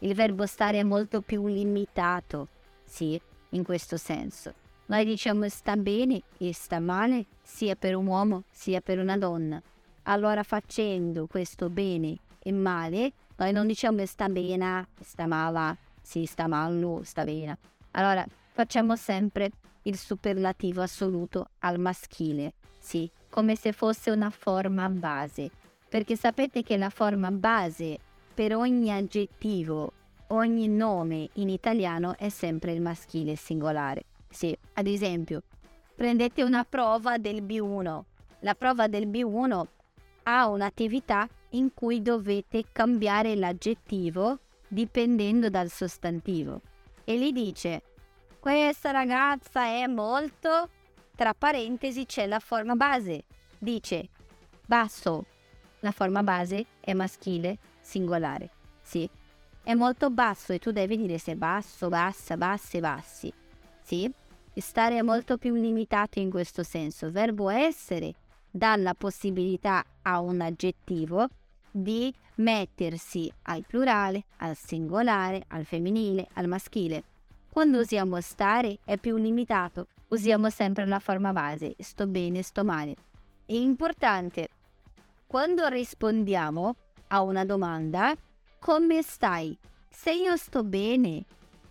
Il 0.00 0.14
verbo 0.14 0.46
stare 0.46 0.78
è 0.78 0.82
molto 0.82 1.20
più 1.20 1.46
limitato, 1.46 2.48
sì, 2.84 3.20
in 3.50 3.64
questo 3.64 3.96
senso. 3.96 4.54
Noi 4.86 5.04
diciamo 5.04 5.48
sta 5.48 5.76
bene 5.76 6.22
e 6.38 6.54
sta 6.54 6.80
male 6.80 7.26
sia 7.42 7.74
per 7.74 7.94
un 7.94 8.06
uomo 8.06 8.44
sia 8.50 8.80
per 8.80 8.98
una 8.98 9.18
donna. 9.18 9.60
Allora 10.04 10.42
facendo 10.42 11.26
questo 11.26 11.68
bene 11.68 12.16
e 12.38 12.52
male, 12.52 13.12
noi 13.36 13.52
non 13.52 13.66
diciamo 13.66 14.06
sta 14.06 14.28
bene, 14.28 14.88
sta 15.00 15.26
male, 15.26 15.76
sì, 16.00 16.24
sta 16.24 16.46
male, 16.46 17.04
sta 17.04 17.24
bene. 17.24 17.58
Allora 17.90 18.24
facciamo 18.52 18.96
sempre 18.96 19.50
il 19.82 19.96
superlativo 19.96 20.82
assoluto 20.82 21.50
al 21.60 21.78
maschile, 21.78 22.54
sì, 22.78 23.10
come 23.28 23.56
se 23.56 23.72
fosse 23.72 24.10
una 24.10 24.30
forma 24.30 24.88
base, 24.88 25.50
perché 25.88 26.16
sapete 26.16 26.62
che 26.62 26.76
la 26.76 26.90
forma 26.90 27.30
base 27.30 27.98
per 28.34 28.54
ogni 28.54 28.92
aggettivo, 28.92 29.92
ogni 30.28 30.68
nome 30.68 31.28
in 31.34 31.48
italiano 31.48 32.16
è 32.16 32.28
sempre 32.28 32.72
il 32.72 32.80
maschile 32.80 33.36
singolare. 33.36 34.04
Sì, 34.28 34.56
ad 34.74 34.86
esempio, 34.86 35.42
prendete 35.94 36.42
una 36.42 36.64
prova 36.64 37.18
del 37.18 37.42
B1. 37.42 38.02
La 38.40 38.54
prova 38.54 38.86
del 38.86 39.08
B1 39.08 39.66
ha 40.24 40.48
un'attività 40.48 41.26
in 41.50 41.72
cui 41.72 42.02
dovete 42.02 42.64
cambiare 42.70 43.34
l'aggettivo 43.34 44.38
dipendendo 44.68 45.48
dal 45.48 45.70
sostantivo. 45.70 46.60
E 47.04 47.16
lì 47.16 47.32
dice 47.32 47.82
questa 48.38 48.90
ragazza 48.90 49.64
è 49.64 49.86
molto... 49.86 50.70
Tra 51.14 51.34
parentesi 51.34 52.06
c'è 52.06 52.26
la 52.26 52.38
forma 52.38 52.76
base. 52.76 53.24
Dice 53.58 54.08
basso. 54.64 55.24
La 55.80 55.90
forma 55.92 56.22
base 56.22 56.66
è 56.80 56.92
maschile, 56.92 57.58
singolare, 57.80 58.50
sì? 58.82 59.08
È 59.62 59.74
molto 59.74 60.10
basso 60.10 60.52
e 60.52 60.58
tu 60.58 60.72
devi 60.72 60.96
dire 60.96 61.18
se 61.18 61.36
basso, 61.36 61.88
bassa, 61.88 62.36
bassi, 62.36 62.80
bassi, 62.80 63.32
sì? 63.82 64.12
Stare 64.54 65.02
molto 65.02 65.38
più 65.38 65.54
limitato 65.54 66.18
in 66.18 66.30
questo 66.30 66.64
senso. 66.64 67.12
Verbo 67.12 67.48
essere 67.48 68.14
dà 68.50 68.74
la 68.76 68.94
possibilità 68.94 69.84
a 70.02 70.18
un 70.18 70.40
aggettivo 70.40 71.28
di 71.70 72.12
mettersi 72.36 73.30
al 73.42 73.64
plurale, 73.64 74.24
al 74.38 74.56
singolare, 74.56 75.44
al 75.48 75.64
femminile, 75.64 76.26
al 76.34 76.48
maschile. 76.48 77.04
Quando 77.50 77.80
usiamo 77.80 78.20
stare 78.20 78.78
è 78.84 78.98
più 78.98 79.16
limitato, 79.16 79.88
usiamo 80.08 80.50
sempre 80.50 80.86
la 80.86 80.98
forma 80.98 81.32
base, 81.32 81.74
sto 81.78 82.06
bene, 82.06 82.42
sto 82.42 82.64
male. 82.64 82.94
È 83.44 83.54
importante, 83.54 84.48
quando 85.26 85.66
rispondiamo 85.66 86.76
a 87.08 87.22
una 87.22 87.44
domanda, 87.44 88.14
come 88.58 89.02
stai? 89.02 89.56
Se 89.88 90.12
io 90.12 90.36
sto 90.36 90.62
bene 90.62 91.24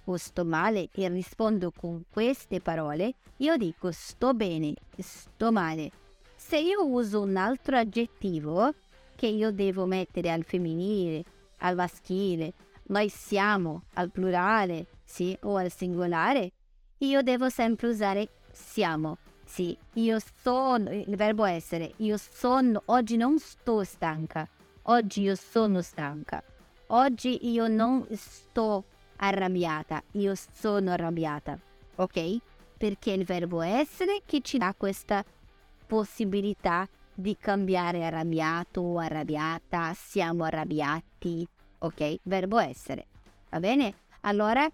o 0.05 0.17
sto 0.17 0.43
male 0.43 0.89
e 0.93 1.07
rispondo 1.09 1.71
con 1.71 2.03
queste 2.09 2.59
parole, 2.59 3.13
io 3.37 3.55
dico 3.57 3.91
sto 3.91 4.33
bene, 4.33 4.73
sto 4.97 5.51
male. 5.51 5.91
Se 6.35 6.57
io 6.57 6.85
uso 6.85 7.21
un 7.21 7.35
altro 7.35 7.77
aggettivo 7.77 8.73
che 9.15 9.27
io 9.27 9.51
devo 9.51 9.85
mettere 9.85 10.31
al 10.31 10.43
femminile, 10.43 11.23
al 11.59 11.75
maschile, 11.75 12.53
noi 12.87 13.09
siamo 13.09 13.83
al 13.93 14.11
plurale, 14.11 14.87
sì, 15.07 15.35
o 15.43 15.55
al 15.55 15.71
singolare, 15.71 16.51
io 16.99 17.21
devo 17.21 17.49
sempre 17.49 17.87
usare 17.87 18.27
siamo. 18.51 19.17
Sì, 19.45 19.75
io 19.93 20.17
sono, 20.41 20.91
il 20.91 21.15
verbo 21.15 21.45
essere, 21.45 21.93
io 21.97 22.17
sono, 22.17 22.81
oggi 22.85 23.15
non 23.15 23.39
sto 23.39 23.85
stanca, 23.85 24.47
oggi 24.83 25.21
io 25.21 25.35
sono 25.35 25.81
stanca, 25.81 26.43
oggi 26.87 27.49
io 27.49 27.69
non 27.69 28.05
sto 28.11 28.83
arrabbiata, 29.15 30.03
io 30.11 30.33
sono 30.35 30.91
arrabbiata, 30.91 31.57
ok? 31.95 32.37
Perché 32.77 33.11
il 33.11 33.23
verbo 33.23 33.61
essere 33.61 34.23
che 34.25 34.41
ci 34.41 34.57
dà 34.57 34.75
questa 34.77 35.23
possibilità 35.87 36.87
di 37.13 37.37
cambiare 37.39 38.05
arrabbiato 38.05 38.81
o 38.81 38.99
arrabbiata, 38.99 39.93
siamo 39.95 40.43
arrabbiati, 40.43 41.47
ok? 41.79 42.17
Verbo 42.23 42.59
essere, 42.59 43.05
va 43.49 43.61
bene? 43.61 43.93
Allora 44.21 44.69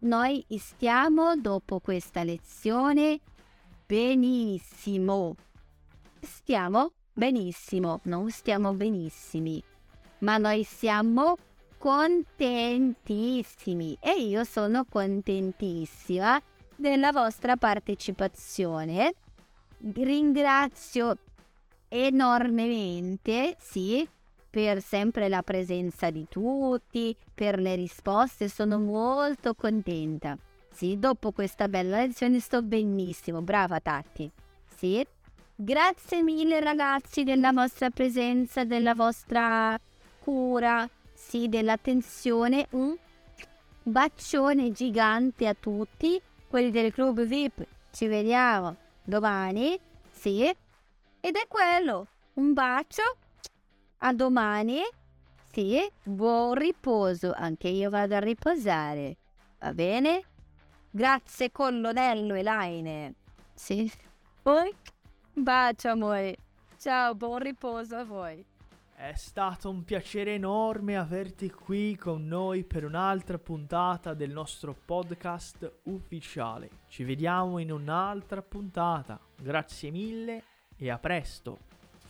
noi 0.00 0.44
stiamo 0.58 1.34
dopo 1.36 1.80
questa 1.80 2.22
lezione 2.22 3.20
benissimo. 3.86 5.34
Stiamo 6.20 6.92
benissimo, 7.12 8.00
non 8.04 8.30
stiamo 8.30 8.72
benissimi, 8.74 9.60
ma 10.18 10.36
noi 10.38 10.62
siamo 10.64 11.36
contentissimi 11.78 13.96
e 14.00 14.22
io 14.22 14.44
sono 14.44 14.84
contentissima 14.84 16.40
della 16.74 17.12
vostra 17.12 17.56
partecipazione. 17.56 19.14
Ringrazio 19.78 21.18
enormemente, 21.88 23.56
sì, 23.58 24.06
per 24.56 24.80
sempre 24.80 25.28
la 25.28 25.42
presenza 25.42 26.08
di 26.08 26.26
tutti, 26.30 27.14
per 27.34 27.58
le 27.58 27.74
risposte, 27.74 28.48
sono 28.48 28.78
molto 28.78 29.54
contenta. 29.54 30.34
Sì, 30.72 30.98
dopo 30.98 31.30
questa 31.30 31.68
bella 31.68 31.98
lezione 31.98 32.40
sto 32.40 32.62
benissimo, 32.62 33.42
brava 33.42 33.80
Tatti. 33.80 34.30
Sì. 34.74 35.06
Grazie 35.54 36.22
mille 36.22 36.58
ragazzi 36.60 37.22
della 37.22 37.52
vostra 37.52 37.90
presenza, 37.90 38.64
della 38.64 38.94
vostra 38.94 39.78
cura, 40.20 40.88
sì, 41.12 41.50
dell'attenzione. 41.50 42.66
Un 42.70 42.96
bacione 43.82 44.72
gigante 44.72 45.46
a 45.46 45.52
tutti, 45.52 46.18
quelli 46.48 46.70
del 46.70 46.94
club 46.94 47.26
VIP. 47.26 47.62
Ci 47.90 48.06
vediamo 48.06 48.74
domani, 49.04 49.78
sì. 50.10 50.44
Ed 51.20 51.36
è 51.36 51.46
quello. 51.46 52.06
Un 52.36 52.54
bacio. 52.54 53.02
A 53.98 54.12
domani. 54.12 54.80
Sì, 55.50 55.78
buon 56.02 56.54
riposo. 56.54 57.32
Anche 57.34 57.68
io 57.68 57.88
vado 57.88 58.14
a 58.14 58.20
riposare. 58.20 59.16
Va 59.58 59.72
bene? 59.72 60.22
Grazie 60.90 61.50
colonnello 61.50 62.34
Elaine. 62.34 63.14
Sì. 63.54 63.90
Poi 64.42 64.70
bacio 65.32 65.88
amore. 65.88 66.36
Ciao, 66.78 67.14
buon 67.14 67.38
riposo 67.38 67.96
a 67.96 68.04
voi. 68.04 68.44
È 68.94 69.12
stato 69.14 69.68
un 69.68 69.84
piacere 69.84 70.34
enorme 70.34 70.96
averti 70.96 71.50
qui 71.50 71.96
con 71.96 72.26
noi 72.26 72.64
per 72.64 72.84
un'altra 72.84 73.38
puntata 73.38 74.14
del 74.14 74.30
nostro 74.30 74.74
podcast 74.74 75.80
ufficiale. 75.84 76.70
Ci 76.88 77.04
vediamo 77.04 77.58
in 77.58 77.72
un'altra 77.72 78.40
puntata. 78.40 79.20
Grazie 79.36 79.90
mille 79.90 80.42
e 80.76 80.90
a 80.90 80.98
presto. 80.98 81.58